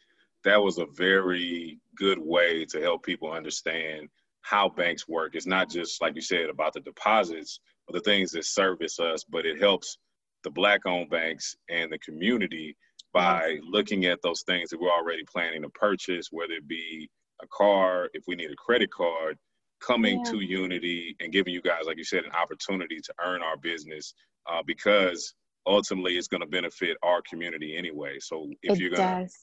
that 0.44 0.62
was 0.62 0.80
a 0.80 0.86
very 0.96 1.80
good 1.96 2.20
way 2.20 2.66
to 2.66 2.82
help 2.82 3.04
people 3.04 3.32
understand 3.32 4.10
how 4.42 4.68
banks 4.70 5.08
work. 5.08 5.36
It's 5.36 5.48
not 5.48 5.70
just, 5.70 6.02
like 6.02 6.16
you 6.16 6.22
said, 6.22 6.50
about 6.50 6.74
the 6.74 6.82
deposits 6.82 7.60
or 7.88 7.94
the 7.94 8.02
things 8.02 8.32
that 8.32 8.46
service 8.46 9.00
us, 9.00 9.24
but 9.24 9.46
it 9.46 9.62
helps 9.62 9.98
the 10.44 10.52
black 10.52 10.86
owned 10.86 11.10
banks 11.10 11.56
and 11.70 11.92
the 11.92 12.00
community 12.00 12.76
by 13.14 13.58
looking 13.68 14.06
at 14.06 14.20
those 14.22 14.44
things 14.44 14.70
that 14.70 14.80
we're 14.80 14.92
already 14.92 15.24
planning 15.32 15.62
to 15.64 15.70
purchase, 15.70 16.28
whether 16.32 16.54
it 16.54 16.68
be 16.68 17.10
a 17.42 17.48
car, 17.48 18.10
if 18.14 18.24
we 18.28 18.36
need 18.36 18.52
a 18.52 18.56
credit 18.56 18.92
card, 18.92 19.38
coming 19.82 20.22
yeah. 20.24 20.32
to 20.32 20.40
Unity 20.42 21.16
and 21.20 21.32
giving 21.32 21.54
you 21.54 21.62
guys, 21.62 21.84
like 21.86 21.98
you 21.98 22.04
said, 22.04 22.26
an 22.26 22.32
opportunity 22.32 23.00
to 23.00 23.14
earn 23.24 23.42
our 23.42 23.58
business 23.58 24.14
uh, 24.52 24.62
because 24.66 25.34
ultimately 25.66 26.18
it's 26.18 26.28
going 26.28 26.42
to 26.42 26.48
benefit 26.48 26.98
our 27.04 27.22
community 27.28 27.76
anyway. 27.78 28.18
So 28.20 28.50
if 28.64 28.74
it 28.74 28.80
you're 28.80 28.92
going 28.92 29.26
to 29.26 29.34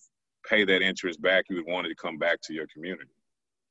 pay 0.48 0.64
that 0.64 0.82
interest 0.82 1.20
back, 1.22 1.44
you 1.48 1.56
would 1.56 1.66
want 1.66 1.86
it 1.86 1.90
to 1.90 1.96
come 1.96 2.18
back 2.18 2.40
to 2.42 2.52
your 2.52 2.66
community. 2.72 3.10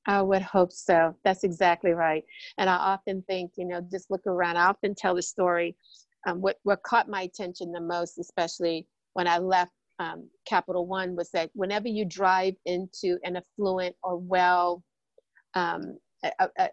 I 0.08 0.22
would 0.22 0.44
hope 0.44 0.72
so. 0.72 1.16
That's 1.24 1.44
exactly 1.44 1.92
right. 1.92 2.24
And 2.58 2.70
I 2.70 2.76
often 2.76 3.24
think, 3.24 3.54
you 3.56 3.66
know, 3.66 3.82
just 3.92 4.12
look 4.12 4.28
around. 4.28 4.58
I 4.58 4.66
often 4.66 4.94
tell 4.94 5.16
the 5.16 5.22
story. 5.22 5.76
Um, 6.26 6.42
what 6.42 6.58
what 6.64 6.84
caught 6.84 7.10
my 7.10 7.24
attention 7.24 7.72
the 7.72 7.80
most, 7.80 8.18
especially 8.18 8.88
when 9.14 9.28
I 9.28 9.38
left 9.38 9.72
um, 10.00 10.30
Capital 10.48 10.86
One, 10.86 11.16
was 11.16 11.30
that 11.32 11.52
whenever 11.54 11.88
you 11.88 12.06
drive 12.06 12.56
into 12.66 13.18
an 13.24 13.38
affluent 13.38 13.96
or 14.04 14.18
well, 14.18 14.84
um, 15.54 15.98
a, 16.24 16.50
a, 16.58 16.70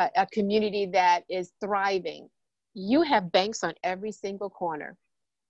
a, 0.00 0.10
a 0.16 0.26
community 0.26 0.86
that 0.86 1.24
is 1.28 1.52
thriving, 1.62 2.28
you 2.74 3.02
have 3.02 3.32
banks 3.32 3.64
on 3.64 3.72
every 3.82 4.12
single 4.12 4.50
corner 4.50 4.96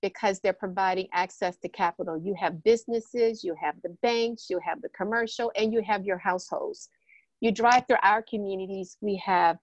because 0.02 0.38
they're 0.38 0.52
providing 0.52 1.08
access 1.14 1.56
to 1.56 1.68
capital. 1.68 2.20
You 2.22 2.34
have 2.38 2.62
businesses, 2.62 3.42
you 3.42 3.54
have 3.58 3.74
the 3.82 3.96
banks, 4.02 4.50
you 4.50 4.60
have 4.62 4.82
the 4.82 4.90
commercial, 4.90 5.50
and 5.56 5.72
you 5.72 5.82
have 5.82 6.04
your 6.04 6.18
households. 6.18 6.90
You 7.40 7.50
drive 7.50 7.86
through 7.86 7.96
our 8.02 8.22
communities, 8.22 8.98
we 9.00 9.16
have 9.24 9.56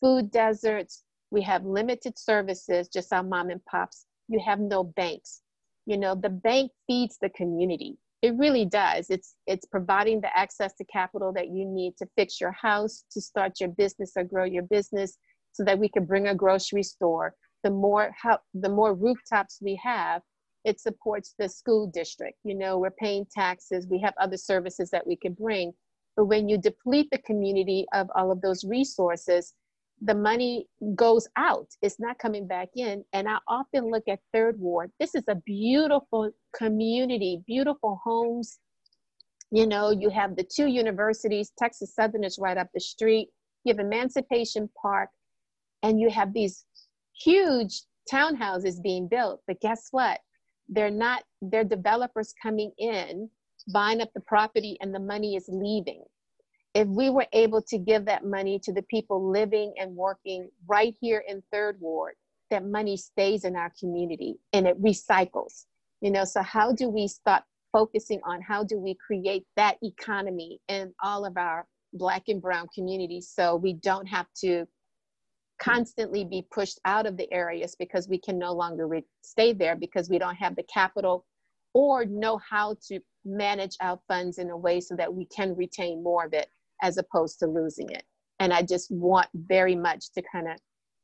food 0.00 0.30
deserts, 0.30 1.04
we 1.30 1.42
have 1.42 1.64
limited 1.64 2.18
services, 2.18 2.88
just 2.88 3.12
our 3.12 3.22
mom 3.22 3.50
and 3.50 3.64
pops. 3.64 4.06
You 4.28 4.40
have 4.44 4.60
no 4.60 4.84
banks. 4.84 5.42
You 5.86 5.98
know, 5.98 6.14
the 6.14 6.30
bank 6.30 6.72
feeds 6.86 7.18
the 7.20 7.30
community. 7.30 7.96
It 8.22 8.34
really 8.36 8.64
does. 8.64 9.10
It's 9.10 9.34
it's 9.46 9.66
providing 9.66 10.20
the 10.20 10.36
access 10.36 10.74
to 10.74 10.84
capital 10.84 11.32
that 11.34 11.48
you 11.48 11.64
need 11.64 11.96
to 11.98 12.06
fix 12.16 12.40
your 12.40 12.52
house, 12.52 13.04
to 13.12 13.20
start 13.20 13.60
your 13.60 13.68
business 13.68 14.12
or 14.16 14.24
grow 14.24 14.44
your 14.44 14.64
business, 14.64 15.18
so 15.52 15.64
that 15.64 15.78
we 15.78 15.88
can 15.88 16.04
bring 16.04 16.28
a 16.28 16.34
grocery 16.34 16.82
store. 16.82 17.34
The 17.62 17.70
more 17.70 18.10
help, 18.20 18.40
the 18.54 18.68
more 18.68 18.94
rooftops 18.94 19.58
we 19.60 19.78
have, 19.82 20.22
it 20.64 20.80
supports 20.80 21.34
the 21.38 21.48
school 21.48 21.86
district. 21.86 22.38
You 22.42 22.56
know, 22.56 22.78
we're 22.78 22.90
paying 22.90 23.26
taxes, 23.32 23.86
we 23.88 24.00
have 24.00 24.14
other 24.20 24.36
services 24.36 24.90
that 24.90 25.06
we 25.06 25.16
can 25.16 25.34
bring. 25.34 25.72
But 26.16 26.26
when 26.26 26.48
you 26.48 26.58
deplete 26.58 27.08
the 27.12 27.18
community 27.18 27.86
of 27.92 28.08
all 28.16 28.32
of 28.32 28.40
those 28.40 28.64
resources, 28.64 29.52
the 30.02 30.14
money 30.14 30.66
goes 30.94 31.26
out. 31.36 31.68
It's 31.80 31.98
not 31.98 32.18
coming 32.18 32.46
back 32.46 32.68
in. 32.76 33.04
And 33.12 33.28
I 33.28 33.38
often 33.48 33.90
look 33.90 34.04
at 34.08 34.20
Third 34.32 34.58
Ward. 34.58 34.90
This 35.00 35.14
is 35.14 35.24
a 35.28 35.34
beautiful 35.34 36.30
community, 36.54 37.42
beautiful 37.46 38.00
homes. 38.04 38.58
You 39.50 39.66
know, 39.66 39.90
you 39.90 40.10
have 40.10 40.36
the 40.36 40.44
two 40.44 40.66
universities, 40.66 41.52
Texas 41.58 41.94
Southern 41.94 42.24
is 42.24 42.38
right 42.38 42.58
up 42.58 42.68
the 42.74 42.80
street. 42.80 43.28
You 43.64 43.72
have 43.72 43.84
Emancipation 43.84 44.68
Park, 44.80 45.08
and 45.82 46.00
you 46.00 46.10
have 46.10 46.32
these 46.32 46.64
huge 47.18 47.82
townhouses 48.12 48.82
being 48.82 49.08
built. 49.08 49.40
But 49.46 49.60
guess 49.60 49.88
what? 49.92 50.20
They're 50.68 50.90
not, 50.90 51.22
they're 51.40 51.64
developers 51.64 52.34
coming 52.42 52.72
in, 52.78 53.30
buying 53.72 54.00
up 54.00 54.10
the 54.14 54.20
property, 54.20 54.76
and 54.80 54.94
the 54.94 55.00
money 55.00 55.36
is 55.36 55.48
leaving 55.48 56.02
if 56.76 56.86
we 56.88 57.08
were 57.08 57.26
able 57.32 57.62
to 57.62 57.78
give 57.78 58.04
that 58.04 58.26
money 58.26 58.58
to 58.62 58.70
the 58.70 58.82
people 58.82 59.30
living 59.30 59.72
and 59.78 59.96
working 59.96 60.50
right 60.66 60.94
here 61.00 61.24
in 61.26 61.42
third 61.50 61.78
ward 61.80 62.12
that 62.50 62.66
money 62.66 62.98
stays 62.98 63.44
in 63.44 63.56
our 63.56 63.72
community 63.80 64.36
and 64.52 64.66
it 64.66 64.80
recycles. 64.82 65.64
You 66.02 66.10
know 66.10 66.24
so 66.26 66.42
how 66.42 66.72
do 66.72 66.90
we 66.90 67.08
start 67.08 67.44
focusing 67.72 68.20
on 68.24 68.42
how 68.42 68.62
do 68.62 68.78
we 68.78 68.94
create 68.94 69.46
that 69.56 69.78
economy 69.82 70.60
in 70.68 70.92
all 71.02 71.24
of 71.24 71.38
our 71.38 71.66
black 71.94 72.24
and 72.28 72.42
brown 72.42 72.66
communities 72.74 73.32
so 73.34 73.56
we 73.56 73.72
don't 73.72 74.06
have 74.06 74.26
to 74.44 74.66
constantly 75.58 76.26
be 76.26 76.46
pushed 76.52 76.78
out 76.84 77.06
of 77.06 77.16
the 77.16 77.32
areas 77.32 77.74
because 77.78 78.06
we 78.06 78.18
can 78.18 78.38
no 78.38 78.52
longer 78.52 78.86
re- 78.86 79.04
stay 79.22 79.54
there 79.54 79.76
because 79.76 80.10
we 80.10 80.18
don't 80.18 80.36
have 80.36 80.54
the 80.54 80.62
capital 80.64 81.24
or 81.72 82.04
know 82.04 82.38
how 82.38 82.76
to 82.86 83.00
manage 83.24 83.76
our 83.80 83.98
funds 84.06 84.36
in 84.36 84.50
a 84.50 84.56
way 84.56 84.78
so 84.78 84.94
that 84.94 85.12
we 85.12 85.24
can 85.24 85.56
retain 85.56 86.02
more 86.02 86.26
of 86.26 86.34
it 86.34 86.48
as 86.82 86.98
opposed 86.98 87.38
to 87.40 87.46
losing 87.46 87.90
it. 87.90 88.04
And 88.38 88.52
I 88.52 88.62
just 88.62 88.90
want 88.90 89.28
very 89.34 89.74
much 89.74 90.12
to 90.12 90.22
kind 90.30 90.48
of 90.48 90.56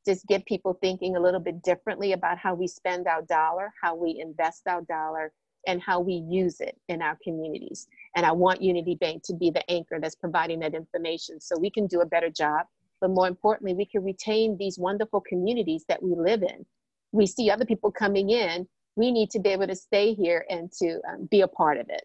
just 0.06 0.26
get 0.26 0.44
people 0.46 0.78
thinking 0.80 1.16
a 1.16 1.20
little 1.20 1.40
bit 1.40 1.62
differently 1.62 2.12
about 2.12 2.38
how 2.38 2.54
we 2.54 2.66
spend 2.66 3.06
our 3.06 3.22
dollar, 3.22 3.72
how 3.80 3.94
we 3.94 4.18
invest 4.20 4.62
our 4.66 4.82
dollar, 4.82 5.32
and 5.66 5.80
how 5.80 6.00
we 6.00 6.14
use 6.14 6.60
it 6.60 6.76
in 6.88 7.00
our 7.02 7.16
communities. 7.22 7.86
And 8.16 8.26
I 8.26 8.32
want 8.32 8.62
Unity 8.62 8.96
Bank 8.96 9.22
to 9.24 9.34
be 9.34 9.50
the 9.50 9.68
anchor 9.70 9.98
that's 10.00 10.16
providing 10.16 10.58
that 10.60 10.74
information 10.74 11.40
so 11.40 11.58
we 11.58 11.70
can 11.70 11.86
do 11.86 12.00
a 12.00 12.06
better 12.06 12.30
job. 12.30 12.66
But 13.00 13.10
more 13.10 13.28
importantly, 13.28 13.74
we 13.74 13.86
can 13.86 14.02
retain 14.04 14.56
these 14.58 14.78
wonderful 14.78 15.20
communities 15.20 15.84
that 15.88 16.02
we 16.02 16.14
live 16.16 16.42
in. 16.42 16.66
We 17.12 17.26
see 17.26 17.50
other 17.50 17.64
people 17.64 17.92
coming 17.92 18.30
in. 18.30 18.66
We 18.96 19.10
need 19.10 19.30
to 19.30 19.40
be 19.40 19.50
able 19.50 19.66
to 19.68 19.76
stay 19.76 20.14
here 20.14 20.44
and 20.50 20.70
to 20.80 21.00
um, 21.08 21.28
be 21.30 21.40
a 21.40 21.48
part 21.48 21.78
of 21.78 21.86
it. 21.88 22.04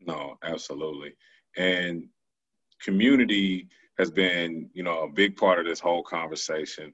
No, 0.00 0.38
absolutely. 0.42 1.14
And 1.56 2.08
community 2.82 3.68
has 3.98 4.10
been, 4.10 4.68
you 4.72 4.82
know, 4.82 5.02
a 5.02 5.08
big 5.08 5.36
part 5.36 5.58
of 5.58 5.66
this 5.66 5.80
whole 5.80 6.02
conversation. 6.02 6.92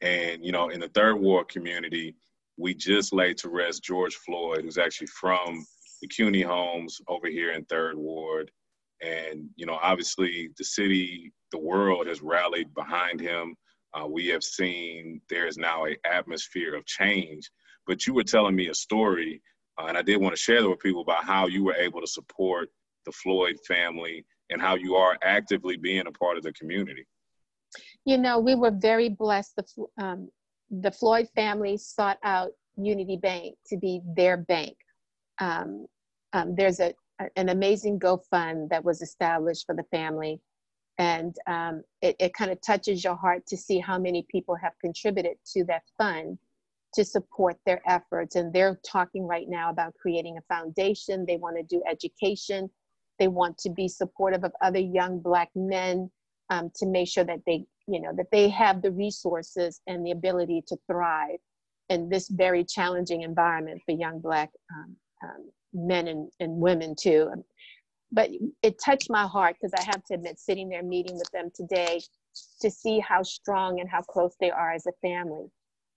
And, 0.00 0.44
you 0.44 0.52
know, 0.52 0.68
in 0.68 0.80
the 0.80 0.88
third 0.88 1.16
ward 1.16 1.48
community, 1.48 2.14
we 2.56 2.74
just 2.74 3.12
laid 3.12 3.36
to 3.38 3.48
rest 3.48 3.84
George 3.84 4.16
Floyd, 4.16 4.62
who's 4.62 4.78
actually 4.78 5.06
from 5.08 5.64
the 6.02 6.08
Cuney 6.08 6.42
homes 6.42 7.00
over 7.08 7.28
here 7.28 7.52
in 7.52 7.64
third 7.64 7.96
ward. 7.96 8.50
And, 9.00 9.48
you 9.56 9.66
know, 9.66 9.78
obviously 9.80 10.50
the 10.58 10.64
city, 10.64 11.32
the 11.52 11.58
world 11.58 12.08
has 12.08 12.22
rallied 12.22 12.74
behind 12.74 13.20
him. 13.20 13.54
Uh, 13.94 14.06
we 14.06 14.26
have 14.28 14.42
seen 14.42 15.20
there 15.30 15.46
is 15.46 15.56
now 15.56 15.86
a 15.86 15.96
atmosphere 16.04 16.74
of 16.74 16.84
change. 16.86 17.48
But 17.86 18.06
you 18.06 18.14
were 18.14 18.24
telling 18.24 18.54
me 18.54 18.68
a 18.68 18.74
story, 18.74 19.40
uh, 19.80 19.86
and 19.86 19.96
I 19.96 20.02
did 20.02 20.20
want 20.20 20.34
to 20.34 20.40
share 20.40 20.60
that 20.60 20.68
with 20.68 20.80
people 20.80 21.02
about 21.02 21.24
how 21.24 21.46
you 21.46 21.64
were 21.64 21.76
able 21.76 22.00
to 22.00 22.06
support 22.06 22.68
the 23.06 23.12
Floyd 23.12 23.56
family 23.66 24.26
and 24.50 24.60
how 24.60 24.74
you 24.74 24.96
are 24.96 25.16
actively 25.22 25.76
being 25.76 26.06
a 26.06 26.12
part 26.12 26.36
of 26.36 26.42
the 26.42 26.52
community? 26.52 27.06
You 28.04 28.18
know, 28.18 28.38
we 28.38 28.54
were 28.54 28.70
very 28.70 29.08
blessed. 29.08 29.56
The, 29.56 29.86
um, 30.02 30.28
the 30.70 30.90
Floyd 30.90 31.28
family 31.34 31.76
sought 31.76 32.18
out 32.24 32.50
Unity 32.76 33.16
Bank 33.16 33.56
to 33.66 33.76
be 33.76 34.00
their 34.16 34.36
bank. 34.36 34.76
Um, 35.40 35.86
um, 36.32 36.54
there's 36.56 36.80
a, 36.80 36.94
an 37.36 37.48
amazing 37.48 37.98
GoFund 37.98 38.70
that 38.70 38.84
was 38.84 39.02
established 39.02 39.66
for 39.66 39.74
the 39.74 39.84
family. 39.90 40.40
And 40.98 41.34
um, 41.46 41.82
it, 42.02 42.16
it 42.18 42.34
kind 42.34 42.50
of 42.50 42.60
touches 42.60 43.04
your 43.04 43.16
heart 43.16 43.46
to 43.48 43.56
see 43.56 43.78
how 43.78 43.98
many 43.98 44.26
people 44.30 44.56
have 44.56 44.72
contributed 44.80 45.36
to 45.54 45.64
that 45.64 45.82
fund 45.96 46.38
to 46.94 47.04
support 47.04 47.56
their 47.66 47.80
efforts. 47.86 48.36
And 48.36 48.52
they're 48.52 48.80
talking 48.86 49.26
right 49.26 49.48
now 49.48 49.70
about 49.70 49.94
creating 50.00 50.38
a 50.38 50.54
foundation. 50.54 51.24
They 51.26 51.36
want 51.36 51.56
to 51.56 51.62
do 51.62 51.82
education 51.88 52.70
they 53.18 53.28
want 53.28 53.58
to 53.58 53.70
be 53.70 53.88
supportive 53.88 54.44
of 54.44 54.52
other 54.62 54.78
young 54.78 55.20
Black 55.20 55.50
men 55.54 56.10
um, 56.50 56.70
to 56.76 56.86
make 56.86 57.08
sure 57.08 57.24
that 57.24 57.40
they, 57.46 57.64
you 57.86 58.00
know, 58.00 58.12
that 58.16 58.30
they 58.30 58.48
have 58.48 58.82
the 58.82 58.90
resources 58.92 59.80
and 59.86 60.04
the 60.04 60.12
ability 60.12 60.62
to 60.68 60.76
thrive 60.86 61.38
in 61.88 62.08
this 62.08 62.28
very 62.28 62.64
challenging 62.64 63.22
environment 63.22 63.80
for 63.84 63.92
young 63.92 64.20
Black 64.20 64.50
um, 64.74 64.96
um, 65.24 65.50
men 65.72 66.08
and, 66.08 66.30
and 66.40 66.52
women 66.52 66.94
too. 66.98 67.30
But 68.10 68.30
it 68.62 68.80
touched 68.82 69.10
my 69.10 69.26
heart 69.26 69.56
because 69.60 69.74
I 69.78 69.82
have 69.82 70.02
to 70.04 70.14
admit, 70.14 70.38
sitting 70.38 70.68
there 70.68 70.82
meeting 70.82 71.16
with 71.16 71.30
them 71.32 71.50
today 71.54 72.00
to 72.60 72.70
see 72.70 73.00
how 73.00 73.22
strong 73.22 73.80
and 73.80 73.88
how 73.88 74.02
close 74.02 74.34
they 74.40 74.50
are 74.50 74.72
as 74.72 74.86
a 74.86 74.92
family. 75.02 75.46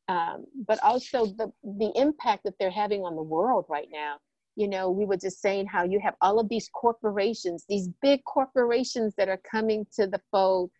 Um, 0.10 0.46
but 0.68 0.82
also 0.84 1.26
the, 1.26 1.52
the 1.64 1.92
impact 1.96 2.44
that 2.44 2.56
they're 2.60 2.70
having 2.70 3.02
on 3.02 3.16
the 3.16 3.22
world 3.22 3.66
right 3.70 3.88
now 3.92 4.18
you 4.56 4.68
know, 4.68 4.90
we 4.90 5.06
were 5.06 5.18
just 5.18 5.42
saying 5.42 5.68
how 5.68 5.84
you 5.84 6.00
have 6.00 6.16
all 6.22 6.40
of 6.40 6.50
these 6.50 6.70
corporations, 6.74 7.66
these 7.70 7.90
big 8.02 8.24
corporations 8.26 9.16
that 9.18 9.30
are 9.30 9.42
coming 9.50 9.86
to 9.94 10.08
the 10.08 10.22
fold. 10.32 10.72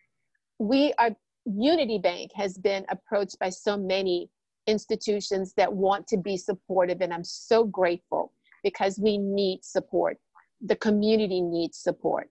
We 0.60 0.94
are, 0.98 1.12
Unity 1.46 1.98
Bank 1.98 2.32
has 2.36 2.58
been 2.58 2.86
approached 2.90 3.40
by 3.40 3.50
so 3.50 3.78
many 3.78 4.30
institutions 4.68 5.54
that 5.58 5.72
want 5.72 6.08
to 6.08 6.18
be 6.18 6.38
supportive, 6.38 7.02
and 7.02 7.14
I'm 7.14 7.24
so 7.24 7.64
grateful 7.64 8.34
because 8.64 9.00
we 9.00 9.18
need 9.18 9.64
support. 9.64 10.18
The 10.62 10.76
community 10.76 11.42
needs 11.42 11.78
support. 11.78 12.30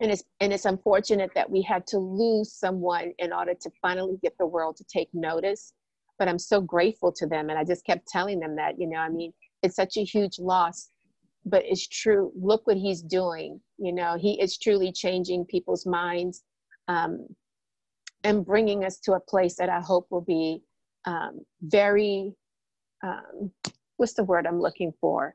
And 0.00 0.10
it's, 0.10 0.24
and 0.40 0.52
it's 0.52 0.64
unfortunate 0.64 1.30
that 1.34 1.50
we 1.50 1.62
had 1.62 1.86
to 1.88 1.98
lose 1.98 2.52
someone 2.52 3.12
in 3.18 3.32
order 3.32 3.54
to 3.54 3.70
finally 3.82 4.18
get 4.22 4.36
the 4.38 4.46
world 4.46 4.76
to 4.76 4.84
take 4.84 5.08
notice. 5.12 5.72
But 6.18 6.28
I'm 6.28 6.38
so 6.38 6.60
grateful 6.60 7.12
to 7.12 7.26
them. 7.26 7.50
And 7.50 7.58
I 7.58 7.64
just 7.64 7.84
kept 7.84 8.08
telling 8.08 8.40
them 8.40 8.56
that, 8.56 8.78
you 8.78 8.86
know, 8.88 8.98
I 8.98 9.08
mean, 9.08 9.32
it's 9.64 9.76
such 9.76 9.96
a 9.96 10.04
huge 10.04 10.38
loss 10.38 10.90
but 11.46 11.62
it's 11.66 11.86
true. 11.86 12.32
Look 12.34 12.66
what 12.66 12.76
he's 12.76 13.02
doing 13.02 13.60
you 13.78 13.92
know 13.92 14.16
he 14.18 14.40
is 14.40 14.58
truly 14.58 14.92
changing 14.92 15.44
people's 15.46 15.86
minds 15.86 16.42
um, 16.88 17.26
and 18.22 18.44
bringing 18.46 18.84
us 18.84 18.98
to 19.00 19.12
a 19.12 19.20
place 19.20 19.56
that 19.56 19.68
i 19.68 19.80
hope 19.80 20.06
will 20.10 20.22
be 20.22 20.62
um, 21.06 21.40
very 21.62 22.32
um, 23.02 23.50
what's 23.96 24.14
the 24.14 24.24
word 24.24 24.46
i'm 24.46 24.60
looking 24.60 24.92
for? 25.00 25.34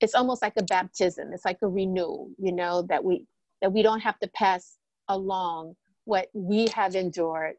It's 0.00 0.14
almost 0.14 0.42
like 0.42 0.54
a 0.58 0.62
baptism. 0.64 1.32
It's 1.32 1.44
like 1.46 1.58
a 1.62 1.68
renewal 1.68 2.30
you 2.38 2.52
know 2.52 2.82
that 2.88 3.02
we 3.04 3.26
that 3.62 3.72
we 3.72 3.82
don't 3.82 4.00
have 4.00 4.18
to 4.20 4.28
pass 4.28 4.76
along 5.08 5.74
what 6.04 6.28
we 6.34 6.66
have 6.74 6.94
endured 6.94 7.54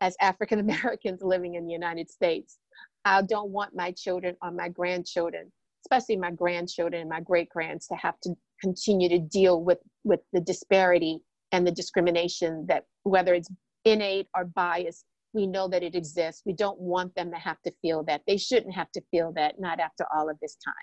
as 0.00 0.16
african 0.20 0.58
americans 0.60 1.20
living 1.34 1.54
in 1.54 1.66
the 1.66 1.72
united 1.72 2.10
states 2.10 2.58
I 3.04 3.22
don't 3.22 3.50
want 3.50 3.74
my 3.74 3.92
children 3.92 4.36
or 4.42 4.50
my 4.50 4.68
grandchildren, 4.68 5.50
especially 5.84 6.16
my 6.16 6.30
grandchildren 6.30 7.02
and 7.02 7.10
my 7.10 7.20
great 7.20 7.48
grands, 7.48 7.86
to 7.88 7.94
have 7.96 8.18
to 8.22 8.34
continue 8.60 9.08
to 9.08 9.18
deal 9.18 9.62
with, 9.62 9.78
with 10.04 10.20
the 10.32 10.40
disparity 10.40 11.20
and 11.50 11.66
the 11.66 11.72
discrimination 11.72 12.64
that, 12.68 12.84
whether 13.02 13.34
it's 13.34 13.50
innate 13.84 14.28
or 14.36 14.44
biased, 14.44 15.04
we 15.32 15.46
know 15.46 15.66
that 15.68 15.82
it 15.82 15.94
exists. 15.94 16.42
We 16.44 16.52
don't 16.52 16.78
want 16.78 17.14
them 17.14 17.30
to 17.30 17.38
have 17.38 17.60
to 17.62 17.72
feel 17.82 18.04
that. 18.04 18.22
They 18.26 18.36
shouldn't 18.36 18.74
have 18.74 18.92
to 18.92 19.02
feel 19.10 19.32
that, 19.32 19.58
not 19.58 19.80
after 19.80 20.06
all 20.14 20.28
of 20.28 20.38
this 20.40 20.56
time. 20.64 20.74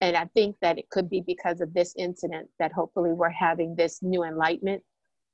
And 0.00 0.16
I 0.16 0.26
think 0.34 0.56
that 0.60 0.78
it 0.78 0.90
could 0.90 1.08
be 1.08 1.22
because 1.26 1.60
of 1.60 1.72
this 1.72 1.94
incident 1.96 2.48
that 2.58 2.72
hopefully 2.72 3.12
we're 3.12 3.30
having 3.30 3.76
this 3.76 4.02
new 4.02 4.24
enlightenment. 4.24 4.82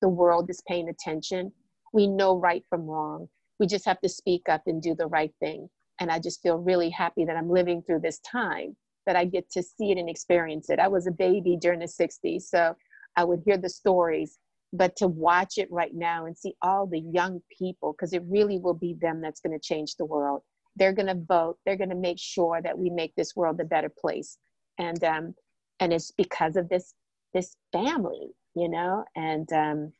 The 0.02 0.08
world 0.08 0.50
is 0.50 0.62
paying 0.68 0.88
attention. 0.88 1.52
We 1.92 2.06
know 2.06 2.36
right 2.36 2.64
from 2.68 2.82
wrong. 2.86 3.28
We 3.58 3.66
just 3.66 3.84
have 3.86 4.00
to 4.00 4.08
speak 4.08 4.42
up 4.48 4.62
and 4.66 4.82
do 4.82 4.94
the 4.94 5.06
right 5.06 5.32
thing. 5.40 5.68
And 6.00 6.10
I 6.10 6.18
just 6.18 6.42
feel 6.42 6.56
really 6.56 6.90
happy 6.90 7.24
that 7.24 7.36
I'm 7.36 7.50
living 7.50 7.82
through 7.82 8.00
this 8.00 8.18
time, 8.20 8.76
that 9.06 9.16
I 9.16 9.24
get 9.24 9.50
to 9.52 9.62
see 9.62 9.92
it 9.92 9.98
and 9.98 10.08
experience 10.08 10.70
it. 10.70 10.78
I 10.78 10.88
was 10.88 11.06
a 11.06 11.12
baby 11.12 11.56
during 11.60 11.80
the 11.80 11.86
60s, 11.86 12.42
so 12.42 12.74
I 13.16 13.24
would 13.24 13.42
hear 13.44 13.58
the 13.58 13.68
stories, 13.68 14.38
but 14.72 14.96
to 14.96 15.08
watch 15.08 15.58
it 15.58 15.70
right 15.70 15.94
now 15.94 16.26
and 16.26 16.36
see 16.36 16.54
all 16.62 16.86
the 16.86 17.00
young 17.00 17.40
people, 17.56 17.92
because 17.92 18.12
it 18.12 18.22
really 18.26 18.58
will 18.58 18.74
be 18.74 18.96
them 19.00 19.20
that's 19.20 19.40
going 19.40 19.58
to 19.58 19.62
change 19.62 19.96
the 19.96 20.06
world. 20.06 20.42
They're 20.76 20.92
going 20.92 21.08
to 21.08 21.22
vote. 21.28 21.58
They're 21.66 21.76
going 21.76 21.90
to 21.90 21.96
make 21.96 22.18
sure 22.18 22.62
that 22.62 22.78
we 22.78 22.90
make 22.90 23.14
this 23.16 23.36
world 23.36 23.60
a 23.60 23.64
better 23.64 23.90
place. 23.90 24.38
And, 24.78 25.02
um, 25.04 25.34
and 25.80 25.92
it's 25.92 26.12
because 26.12 26.56
of 26.56 26.68
this, 26.68 26.94
this 27.34 27.56
family, 27.72 28.28
you 28.54 28.68
know, 28.68 29.04
and, 29.16 29.52
um, 29.52 29.92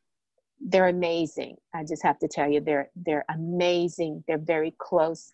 they're 0.60 0.88
amazing. 0.88 1.56
I 1.74 1.84
just 1.84 2.02
have 2.02 2.18
to 2.18 2.28
tell 2.28 2.48
you, 2.48 2.60
they're 2.60 2.90
they're 2.94 3.24
amazing. 3.30 4.22
They're 4.28 4.38
very 4.38 4.74
close. 4.78 5.32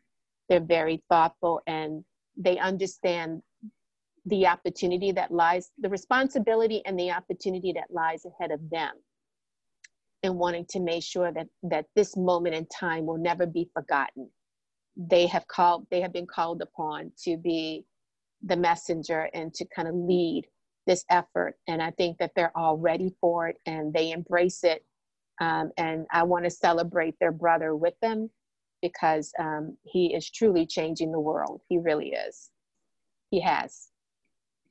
They're 0.48 0.60
very 0.60 1.02
thoughtful 1.08 1.60
and 1.66 2.04
they 2.36 2.58
understand 2.58 3.42
the 4.26 4.46
opportunity 4.46 5.12
that 5.12 5.30
lies, 5.30 5.70
the 5.78 5.88
responsibility 5.88 6.82
and 6.84 6.98
the 6.98 7.10
opportunity 7.12 7.72
that 7.72 7.90
lies 7.90 8.24
ahead 8.24 8.50
of 8.50 8.60
them 8.70 8.90
and 10.22 10.36
wanting 10.36 10.66
to 10.70 10.80
make 10.80 11.04
sure 11.04 11.32
that 11.32 11.46
that 11.62 11.86
this 11.94 12.16
moment 12.16 12.54
in 12.54 12.66
time 12.66 13.06
will 13.06 13.18
never 13.18 13.46
be 13.46 13.70
forgotten. 13.72 14.28
They 14.96 15.26
have 15.26 15.46
called 15.46 15.86
they 15.90 16.00
have 16.00 16.12
been 16.12 16.26
called 16.26 16.60
upon 16.62 17.12
to 17.24 17.36
be 17.36 17.84
the 18.44 18.56
messenger 18.56 19.30
and 19.34 19.54
to 19.54 19.64
kind 19.66 19.88
of 19.88 19.94
lead 19.94 20.46
this 20.86 21.04
effort. 21.10 21.56
And 21.68 21.80
i 21.80 21.90
think 21.92 22.18
that 22.18 22.32
they're 22.34 22.56
all 22.56 22.76
ready 22.76 23.14
for 23.20 23.48
it 23.48 23.58
and 23.66 23.92
they 23.92 24.10
embrace 24.10 24.64
it. 24.64 24.84
Um, 25.40 25.70
and 25.76 26.06
i 26.12 26.22
want 26.22 26.44
to 26.44 26.50
celebrate 26.50 27.14
their 27.20 27.32
brother 27.32 27.76
with 27.76 27.94
them 28.00 28.30
because 28.92 29.32
um, 29.38 29.76
he 29.84 30.14
is 30.14 30.30
truly 30.30 30.66
changing 30.66 31.12
the 31.12 31.20
world 31.20 31.60
he 31.68 31.78
really 31.78 32.10
is 32.10 32.50
he 33.30 33.40
has 33.40 33.88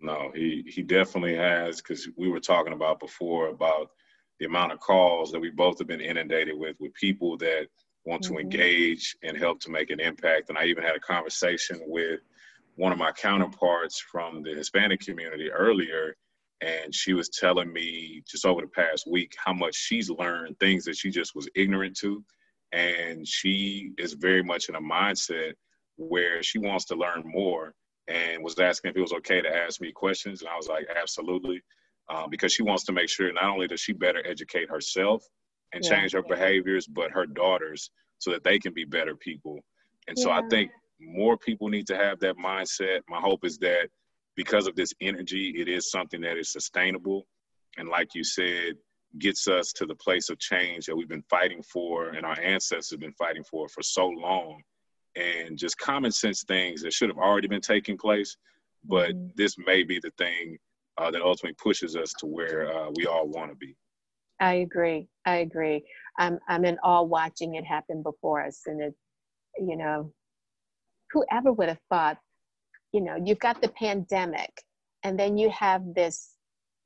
no 0.01 0.31
he 0.35 0.63
he 0.67 0.81
definitely 0.81 1.35
has 1.35 1.77
because 1.77 2.07
we 2.17 2.29
were 2.29 2.39
talking 2.39 2.73
about 2.73 2.99
before 2.99 3.49
about 3.49 3.91
the 4.39 4.45
amount 4.45 4.71
of 4.71 4.79
calls 4.79 5.31
that 5.31 5.39
we 5.39 5.49
both 5.49 5.77
have 5.79 5.87
been 5.87 6.01
inundated 6.01 6.57
with 6.57 6.75
with 6.79 6.93
people 6.93 7.37
that 7.37 7.67
want 8.05 8.23
mm-hmm. 8.23 8.35
to 8.35 8.39
engage 8.39 9.15
and 9.23 9.37
help 9.37 9.59
to 9.61 9.71
make 9.71 9.89
an 9.89 9.99
impact. 9.99 10.49
And 10.49 10.57
I 10.57 10.65
even 10.65 10.83
had 10.83 10.95
a 10.95 10.99
conversation 10.99 11.81
with 11.87 12.21
one 12.75 12.91
of 12.91 12.97
my 12.97 13.11
counterparts 13.11 13.99
from 13.99 14.43
the 14.43 14.53
Hispanic 14.53 14.99
community 14.99 15.49
earlier, 15.51 16.15
and 16.61 16.93
she 16.93 17.13
was 17.13 17.29
telling 17.29 17.71
me 17.71 18.23
just 18.29 18.45
over 18.45 18.61
the 18.61 18.67
past 18.67 19.07
week 19.09 19.33
how 19.43 19.53
much 19.53 19.75
she's 19.75 20.09
learned 20.09 20.59
things 20.59 20.85
that 20.85 20.97
she 20.97 21.09
just 21.09 21.35
was 21.35 21.49
ignorant 21.55 21.97
to. 21.97 22.23
And 22.75 23.27
she 23.27 23.91
is 23.97 24.13
very 24.13 24.43
much 24.43 24.69
in 24.69 24.75
a 24.75 24.81
mindset 24.81 25.53
where 25.97 26.43
she 26.43 26.59
wants 26.59 26.85
to 26.85 26.95
learn 26.95 27.23
more 27.25 27.73
and 28.07 28.43
was 28.43 28.59
asking 28.59 28.91
if 28.91 28.97
it 28.97 29.01
was 29.01 29.13
okay 29.13 29.41
to 29.41 29.55
ask 29.55 29.79
me 29.81 29.91
questions. 29.91 30.41
And 30.41 30.49
I 30.49 30.57
was 30.57 30.67
like, 30.67 30.85
absolutely. 30.95 31.61
Um, 32.09 32.29
because 32.29 32.53
she 32.53 32.63
wants 32.63 32.83
to 32.85 32.91
make 32.91 33.09
sure 33.09 33.31
not 33.33 33.45
only 33.45 33.67
does 33.67 33.79
she 33.79 33.93
better 33.93 34.21
educate 34.25 34.69
herself, 34.69 35.23
and 35.73 35.83
yeah. 35.83 35.91
change 35.91 36.13
her 36.13 36.23
behaviors, 36.23 36.87
but 36.87 37.11
her 37.11 37.25
daughters 37.25 37.91
so 38.19 38.31
that 38.31 38.43
they 38.43 38.57
can 38.57 38.73
be 38.73 38.85
better 38.85 39.15
people. 39.15 39.59
And 40.07 40.17
yeah. 40.17 40.23
so 40.23 40.31
I 40.31 40.41
think 40.49 40.71
more 40.99 41.37
people 41.37 41.67
need 41.69 41.87
to 41.87 41.97
have 41.97 42.19
that 42.19 42.37
mindset. 42.37 43.01
My 43.09 43.19
hope 43.19 43.43
is 43.45 43.57
that 43.59 43.89
because 44.35 44.67
of 44.67 44.75
this 44.75 44.93
energy, 45.01 45.53
it 45.57 45.67
is 45.67 45.91
something 45.91 46.21
that 46.21 46.37
is 46.37 46.51
sustainable. 46.51 47.27
And 47.77 47.89
like 47.89 48.15
you 48.15 48.23
said, 48.23 48.75
gets 49.19 49.47
us 49.47 49.71
to 49.73 49.85
the 49.85 49.95
place 49.95 50.29
of 50.29 50.39
change 50.39 50.85
that 50.85 50.95
we've 50.95 51.09
been 51.09 51.23
fighting 51.29 51.63
for 51.63 52.09
and 52.09 52.25
our 52.25 52.39
ancestors 52.39 52.91
have 52.91 52.99
been 52.99 53.13
fighting 53.13 53.43
for 53.43 53.67
for 53.67 53.81
so 53.81 54.07
long. 54.07 54.61
And 55.15 55.57
just 55.57 55.77
common 55.77 56.11
sense 56.11 56.43
things 56.43 56.81
that 56.81 56.91
should 56.91 57.09
have 57.09 57.17
already 57.17 57.47
been 57.47 57.61
taking 57.61 57.97
place. 57.97 58.35
But 58.83 59.11
mm-hmm. 59.11 59.27
this 59.35 59.55
may 59.57 59.83
be 59.83 59.99
the 59.99 60.11
thing 60.17 60.57
uh, 60.97 61.11
that 61.11 61.21
ultimately 61.21 61.55
pushes 61.61 61.95
us 61.95 62.13
to 62.19 62.25
where 62.25 62.71
uh, 62.71 62.89
we 62.95 63.05
all 63.05 63.27
want 63.27 63.51
to 63.51 63.55
be. 63.55 63.75
I 64.39 64.55
agree. 64.55 65.07
I 65.25 65.37
agree. 65.37 65.83
I'm 66.17 66.39
I'm 66.47 66.65
in 66.65 66.77
awe 66.83 67.03
watching 67.03 67.55
it 67.55 67.65
happen 67.65 68.03
before 68.03 68.45
us, 68.45 68.61
and 68.65 68.81
it, 68.81 68.95
you 69.57 69.77
know, 69.77 70.11
whoever 71.11 71.53
would 71.53 71.69
have 71.69 71.79
thought, 71.89 72.17
you 72.91 73.01
know, 73.01 73.17
you've 73.23 73.39
got 73.39 73.61
the 73.61 73.69
pandemic, 73.69 74.51
and 75.03 75.17
then 75.17 75.37
you 75.37 75.49
have 75.51 75.93
this 75.93 76.34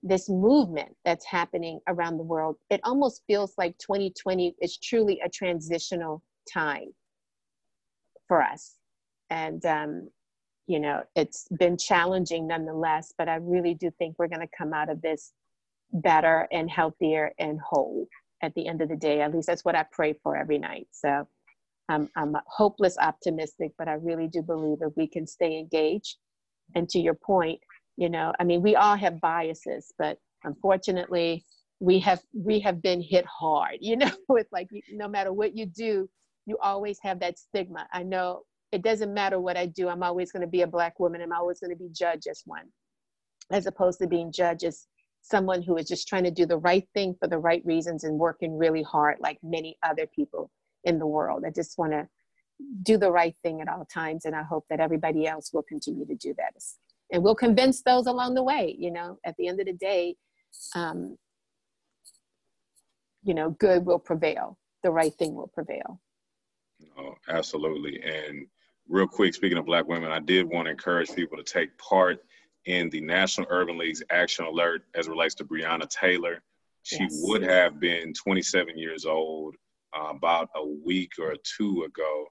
this 0.02 0.30
movement 0.30 0.96
that's 1.06 1.26
happening 1.26 1.80
around 1.88 2.18
the 2.18 2.24
world. 2.24 2.56
It 2.70 2.80
almost 2.84 3.24
feels 3.28 3.54
like 3.58 3.78
2020 3.80 4.56
is 4.62 4.78
truly 4.78 5.20
a 5.24 5.30
transitional 5.30 6.24
time 6.52 6.94
for 8.28 8.42
us, 8.42 8.76
and 9.30 9.66
um, 9.66 10.10
you 10.68 10.80
know, 10.80 11.02
it's 11.16 11.48
been 11.60 11.78
challenging 11.78 12.48
nonetheless. 12.48 13.14
But 13.18 13.28
I 13.28 13.36
really 13.36 13.74
do 13.74 13.92
think 13.98 14.16
we're 14.18 14.28
going 14.28 14.42
to 14.42 14.58
come 14.58 14.74
out 14.74 14.90
of 14.90 15.02
this 15.02 15.34
better 15.92 16.48
and 16.52 16.70
healthier 16.70 17.34
and 17.40 17.60
whole 17.60 18.08
at 18.42 18.54
the 18.56 18.68
end 18.68 18.82
of 18.82 18.90
the 18.90 18.96
day. 18.96 19.22
At 19.22 19.34
least 19.34 19.48
that's 19.48 19.66
what 19.66 19.76
I 19.76 19.86
pray 19.92 20.14
for 20.24 20.38
every 20.38 20.58
night. 20.58 20.88
So 20.92 21.28
I'm, 21.90 22.10
I'm 22.16 22.36
hopeless 22.48 22.98
optimistic, 23.00 23.72
but 23.78 23.88
I 23.88 23.94
really 23.94 24.28
do 24.28 24.42
believe 24.42 24.78
if 24.82 24.94
we 24.96 25.08
can 25.08 25.26
stay 25.26 25.58
engaged. 25.58 26.18
And 26.76 26.88
to 26.90 27.00
your 27.00 27.16
point, 27.16 27.60
you 28.00 28.10
know, 28.10 28.32
I 28.40 28.46
mean, 28.46 28.62
we 28.62 28.78
all 28.78 28.96
have 28.96 29.20
biases, 29.20 29.94
but 30.00 30.18
unfortunately, 30.46 31.44
we 31.82 32.00
have 32.00 32.22
we 32.34 32.62
have 32.62 32.82
been 32.82 33.02
hit 33.02 33.26
hard. 33.26 33.80
You 33.82 33.98
know, 33.98 34.12
with 34.30 34.48
like 34.54 34.70
no 34.90 35.10
matter 35.10 35.34
what 35.34 35.56
you 35.56 35.66
do, 35.66 36.10
you 36.46 36.58
always 36.62 36.98
have 37.04 37.20
that 37.20 37.38
stigma. 37.38 37.90
I 37.92 38.04
know 38.04 38.44
it 38.72 38.84
doesn't 38.84 39.14
matter 39.14 39.42
what 39.42 39.58
I 39.58 39.66
do. 39.66 39.90
I'm 39.90 40.02
always 40.02 40.32
going 40.32 40.44
to 40.44 40.48
be 40.48 40.62
a 40.62 40.68
black 40.68 40.98
woman. 40.98 41.22
I'm 41.22 41.34
always 41.34 41.60
going 41.60 41.72
to 41.72 41.76
be 41.76 41.90
judged 41.92 42.28
as 42.28 42.42
one, 42.46 42.68
as 43.52 43.66
opposed 43.66 44.00
to 44.00 44.08
being 44.08 44.32
judged 44.32 44.64
as 44.64 44.88
someone 45.22 45.62
who 45.62 45.76
is 45.76 45.86
just 45.86 46.08
trying 46.08 46.24
to 46.24 46.32
do 46.32 46.46
the 46.46 46.58
right 46.58 46.88
thing 46.94 47.16
for 47.20 47.28
the 47.28 47.38
right 47.38 47.62
reasons 47.66 48.06
and 48.06 48.18
working 48.18 48.58
really 48.58 48.84
hard 48.84 49.18
like 49.20 49.40
many 49.44 49.78
other 49.84 50.08
people 50.08 50.50
in 50.86 51.00
the 51.00 51.06
world. 51.06 51.44
I 51.46 51.50
just 51.50 51.78
want 51.78 51.92
to 51.92 52.08
do 52.82 52.98
the 52.98 53.12
right 53.12 53.36
thing 53.44 53.60
at 53.60 53.68
all 53.68 53.86
times 53.94 54.24
and 54.24 54.34
I 54.34 54.44
hope 54.44 54.66
that 54.70 54.80
everybody 54.80 55.28
else 55.28 55.52
will 55.52 55.64
continue 55.64 56.06
to 56.06 56.16
do 56.16 56.34
that. 56.38 56.54
And 57.12 57.24
we'll 57.24 57.36
convince 57.36 57.82
those 57.82 58.08
along 58.08 58.36
the 58.36 58.44
way, 58.44 58.76
you 58.78 58.92
know, 58.92 59.18
at 59.26 59.36
the 59.38 59.48
end 59.48 59.60
of 59.60 59.66
the 59.66 59.74
day, 59.74 60.16
um, 60.76 61.18
you 63.24 63.34
know, 63.34 63.52
good 63.52 63.86
will 63.86 64.00
prevail. 64.00 64.58
The 64.84 64.92
right 64.92 65.14
thing 65.14 65.36
will 65.36 65.48
prevail. 65.48 66.00
Oh, 66.98 67.16
absolutely. 67.28 68.02
And 68.02 68.46
real 68.88 69.08
quick, 69.08 69.34
speaking 69.34 69.58
of 69.58 69.66
Black 69.66 69.88
women, 69.88 70.12
I 70.12 70.20
did 70.20 70.48
want 70.48 70.66
to 70.66 70.72
encourage 70.72 71.14
people 71.14 71.38
to 71.38 71.44
take 71.44 71.78
part 71.78 72.24
in 72.66 72.90
the 72.90 73.02
National 73.02 73.48
Urban 73.50 73.78
League's 73.78 74.04
action 74.12 74.46
alert 74.46 74.84
as 74.96 75.08
it 75.08 75.12
relates 75.12 75.36
to 75.36 75.46
Breonna 75.46 75.90
Taylor. 75.90 76.42
She 76.84 77.04
yes. 77.04 77.22
would 77.24 77.44
have 77.44 77.80
been 77.80 78.14
27 78.14 78.78
years 78.78 79.06
old 79.06 79.56
uh, 79.98 80.10
about 80.10 80.50
a 80.56 80.66
week 80.66 81.12
or 81.20 81.36
two 81.58 81.84
ago, 81.84 82.26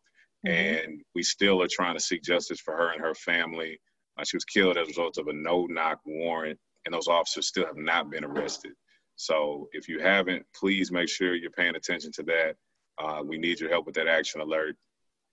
mm-hmm. 0.47 0.51
and 0.51 1.03
we 1.15 1.23
still 1.23 1.63
are 1.63 1.69
trying 1.71 1.95
to 1.95 2.01
seek 2.01 2.23
justice 2.23 2.61
for 2.61 2.77
her 2.77 2.93
and 2.93 3.01
her 3.01 3.15
family. 3.15 3.79
Uh, 4.19 4.25
she 4.25 4.37
was 4.37 4.45
killed 4.45 4.77
as 4.77 4.87
a 4.87 4.89
result 4.89 5.19
of 5.19 5.29
a 5.29 5.33
no-knock 5.33 6.01
warrant, 6.05 6.59
and 6.85 6.95
those 6.95 7.09
officers 7.09 7.47
still 7.47 7.67
have 7.67 7.77
not 7.77 8.11
been 8.11 8.25
arrested. 8.25 8.73
So 9.17 9.69
if 9.73 9.89
you 9.89 10.01
haven't, 10.01 10.45
please 10.55 10.91
make 10.91 11.09
sure 11.09 11.35
you're 11.35 11.51
paying 11.51 11.77
attention 11.77 12.13
to 12.13 12.23
that. 12.25 12.57
Uh, 12.99 13.23
we 13.25 13.39
need 13.39 13.61
your 13.61 13.71
help 13.71 13.87
with 13.87 13.95
that 13.95 14.09
action 14.09 14.41
alert. 14.41 14.77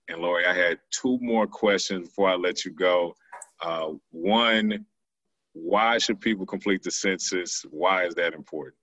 And 0.07 0.21
Laurie, 0.21 0.45
I 0.45 0.53
had 0.53 0.79
two 0.91 1.17
more 1.21 1.47
questions 1.47 2.09
before 2.09 2.29
I 2.29 2.35
let 2.35 2.63
you 2.63 2.71
go. 2.71 3.15
Uh, 3.61 3.93
one, 4.11 4.85
why 5.53 5.97
should 5.97 6.19
people 6.19 6.45
complete 6.45 6.83
the 6.83 6.91
census? 6.91 7.65
Why 7.71 8.05
is 8.05 8.13
that 8.15 8.33
important? 8.33 8.75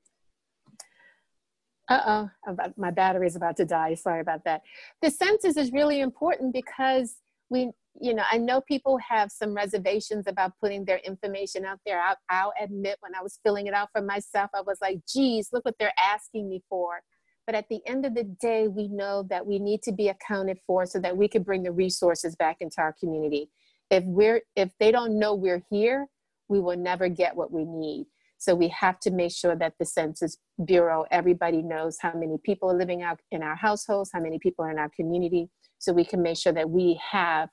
Uh 1.88 2.28
oh, 2.46 2.56
my 2.76 2.90
battery 2.90 3.26
is 3.26 3.36
about 3.36 3.56
to 3.56 3.64
die. 3.64 3.94
Sorry 3.94 4.20
about 4.20 4.44
that. 4.44 4.62
The 5.02 5.10
census 5.10 5.56
is 5.56 5.72
really 5.72 6.00
important 6.00 6.54
because 6.54 7.16
we, 7.52 7.70
you 8.00 8.14
know, 8.14 8.24
I 8.30 8.38
know 8.38 8.60
people 8.62 8.98
have 8.98 9.30
some 9.30 9.54
reservations 9.54 10.26
about 10.26 10.52
putting 10.60 10.84
their 10.84 10.98
information 10.98 11.64
out 11.64 11.78
there. 11.86 12.00
I'll, 12.00 12.16
I'll 12.28 12.52
admit 12.60 12.96
when 13.00 13.14
I 13.14 13.22
was 13.22 13.38
filling 13.44 13.66
it 13.66 13.74
out 13.74 13.90
for 13.92 14.02
myself, 14.02 14.50
I 14.54 14.62
was 14.62 14.78
like, 14.80 15.00
geez, 15.06 15.50
look 15.52 15.64
what 15.64 15.76
they're 15.78 15.92
asking 16.02 16.48
me 16.48 16.62
for. 16.68 17.00
But 17.46 17.54
at 17.54 17.66
the 17.68 17.80
end 17.86 18.06
of 18.06 18.14
the 18.14 18.24
day, 18.24 18.68
we 18.68 18.88
know 18.88 19.24
that 19.28 19.46
we 19.46 19.58
need 19.58 19.82
to 19.82 19.92
be 19.92 20.08
accounted 20.08 20.58
for 20.66 20.86
so 20.86 20.98
that 21.00 21.16
we 21.16 21.28
can 21.28 21.42
bring 21.42 21.62
the 21.62 21.72
resources 21.72 22.34
back 22.34 22.56
into 22.60 22.80
our 22.80 22.94
community 22.98 23.50
if 23.92 24.04
we're 24.04 24.40
if 24.56 24.70
they 24.80 24.90
don't 24.90 25.18
know 25.18 25.34
we're 25.34 25.62
here 25.70 26.06
we 26.48 26.58
will 26.58 26.76
never 26.76 27.08
get 27.08 27.36
what 27.36 27.52
we 27.52 27.64
need 27.64 28.06
so 28.38 28.54
we 28.54 28.68
have 28.68 28.98
to 28.98 29.10
make 29.10 29.30
sure 29.30 29.54
that 29.54 29.74
the 29.78 29.84
census 29.84 30.38
bureau 30.64 31.04
everybody 31.10 31.62
knows 31.62 31.98
how 32.00 32.12
many 32.14 32.38
people 32.42 32.70
are 32.70 32.76
living 32.76 33.02
out 33.02 33.20
in 33.30 33.42
our 33.42 33.54
households 33.54 34.10
how 34.12 34.20
many 34.20 34.38
people 34.38 34.64
are 34.64 34.70
in 34.70 34.78
our 34.78 34.90
community 34.96 35.48
so 35.82 35.92
we 35.92 36.04
can 36.04 36.22
make 36.22 36.36
sure 36.36 36.52
that 36.52 36.70
we 36.70 37.00
have 37.10 37.48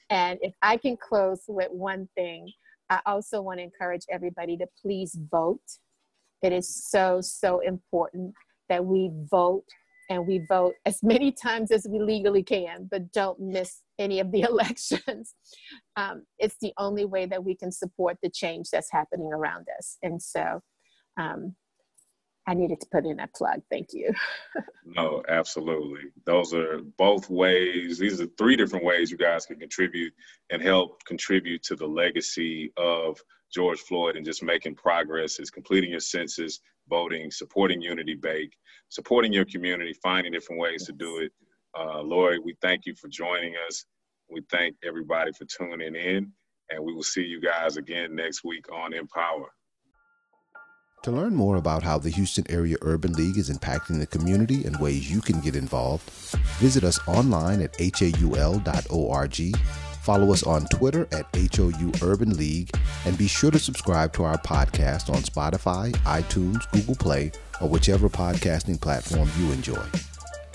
And 0.08 0.38
if 0.40 0.54
I 0.62 0.76
can 0.76 0.96
close 0.96 1.42
with 1.48 1.72
one 1.72 2.08
thing, 2.14 2.52
I 2.90 3.00
also 3.06 3.42
want 3.42 3.58
to 3.58 3.64
encourage 3.64 4.04
everybody 4.08 4.56
to 4.56 4.68
please 4.80 5.18
vote. 5.30 5.80
It 6.42 6.52
is 6.52 6.88
so, 6.88 7.20
so 7.20 7.58
important 7.58 8.36
that 8.68 8.84
we 8.84 9.10
vote 9.30 9.64
and 10.10 10.26
we 10.26 10.44
vote 10.48 10.74
as 10.86 11.02
many 11.02 11.32
times 11.32 11.70
as 11.70 11.86
we 11.88 12.00
legally 12.00 12.42
can, 12.42 12.88
but 12.90 13.12
don't 13.12 13.40
miss 13.40 13.82
any 13.98 14.20
of 14.20 14.32
the 14.32 14.40
elections. 14.48 15.34
Um, 15.96 16.24
it's 16.38 16.56
the 16.60 16.72
only 16.78 17.04
way 17.04 17.26
that 17.26 17.44
we 17.44 17.54
can 17.54 17.72
support 17.72 18.18
the 18.22 18.30
change 18.30 18.70
that's 18.70 18.90
happening 18.90 19.32
around 19.32 19.66
us. 19.78 19.96
And 20.02 20.22
so 20.22 20.60
um, 21.16 21.54
I 22.48 22.54
needed 22.54 22.80
to 22.80 22.86
put 22.90 23.04
in 23.04 23.20
a 23.20 23.28
plug. 23.36 23.60
Thank 23.70 23.88
you. 23.92 24.10
no, 24.86 25.22
absolutely. 25.28 26.04
Those 26.24 26.54
are 26.54 26.80
both 26.96 27.28
ways. 27.28 27.98
These 27.98 28.22
are 28.22 28.26
three 28.38 28.56
different 28.56 28.86
ways 28.86 29.10
you 29.10 29.18
guys 29.18 29.44
can 29.44 29.58
contribute 29.58 30.14
and 30.48 30.62
help 30.62 31.04
contribute 31.04 31.62
to 31.64 31.76
the 31.76 31.86
legacy 31.86 32.72
of 32.78 33.20
George 33.52 33.80
Floyd 33.80 34.16
and 34.16 34.24
just 34.24 34.42
making 34.42 34.76
progress 34.76 35.38
is 35.38 35.50
completing 35.50 35.90
your 35.90 36.00
census, 36.00 36.60
voting, 36.88 37.30
supporting 37.30 37.80
Unity 37.80 38.14
Bank, 38.14 38.52
supporting 38.88 39.32
your 39.32 39.44
community, 39.44 39.94
finding 40.02 40.32
different 40.32 40.60
ways 40.60 40.84
to 40.86 40.92
do 40.92 41.18
it. 41.18 41.32
Uh, 41.78 42.00
Laurie, 42.00 42.38
we 42.38 42.56
thank 42.60 42.86
you 42.86 42.94
for 42.94 43.08
joining 43.08 43.54
us. 43.66 43.84
We 44.30 44.42
thank 44.50 44.76
everybody 44.84 45.32
for 45.32 45.44
tuning 45.44 45.94
in, 45.94 46.32
and 46.70 46.84
we 46.84 46.92
will 46.92 47.02
see 47.02 47.22
you 47.24 47.40
guys 47.40 47.76
again 47.76 48.14
next 48.14 48.44
week 48.44 48.70
on 48.72 48.92
Empower. 48.92 49.50
To 51.04 51.12
learn 51.12 51.34
more 51.34 51.56
about 51.56 51.84
how 51.84 51.98
the 51.98 52.10
Houston 52.10 52.44
Area 52.50 52.76
Urban 52.82 53.12
League 53.12 53.38
is 53.38 53.50
impacting 53.50 54.00
the 54.00 54.06
community 54.06 54.64
and 54.64 54.78
ways 54.80 55.10
you 55.10 55.20
can 55.20 55.40
get 55.40 55.54
involved, 55.54 56.10
visit 56.58 56.82
us 56.82 56.98
online 57.06 57.62
at 57.62 57.76
haul.org, 57.80 59.38
follow 60.08 60.32
us 60.32 60.42
on 60.42 60.64
Twitter 60.68 61.06
at 61.12 61.26
HOU 61.54 61.92
Urban 62.02 62.34
League, 62.34 62.70
and 63.04 63.18
be 63.18 63.28
sure 63.28 63.50
to 63.50 63.58
subscribe 63.58 64.10
to 64.14 64.24
our 64.24 64.38
podcast 64.38 65.10
on 65.14 65.20
Spotify, 65.20 65.92
iTunes, 66.06 66.64
Google 66.70 66.94
Play, 66.94 67.30
or 67.60 67.68
whichever 67.68 68.08
podcasting 68.08 68.80
platform 68.80 69.28
you 69.38 69.52
enjoy. 69.52 69.84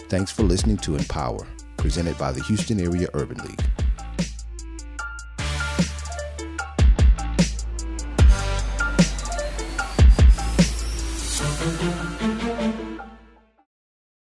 Thanks 0.10 0.32
for 0.32 0.41
listening 0.41 0.78
to 0.78 0.95
Empower, 0.95 1.45
presented 1.78 2.18
by 2.18 2.32
the 2.32 2.41
Houston 2.45 2.80
Area 2.80 3.08
Urban 3.14 3.38
League. 3.45 3.64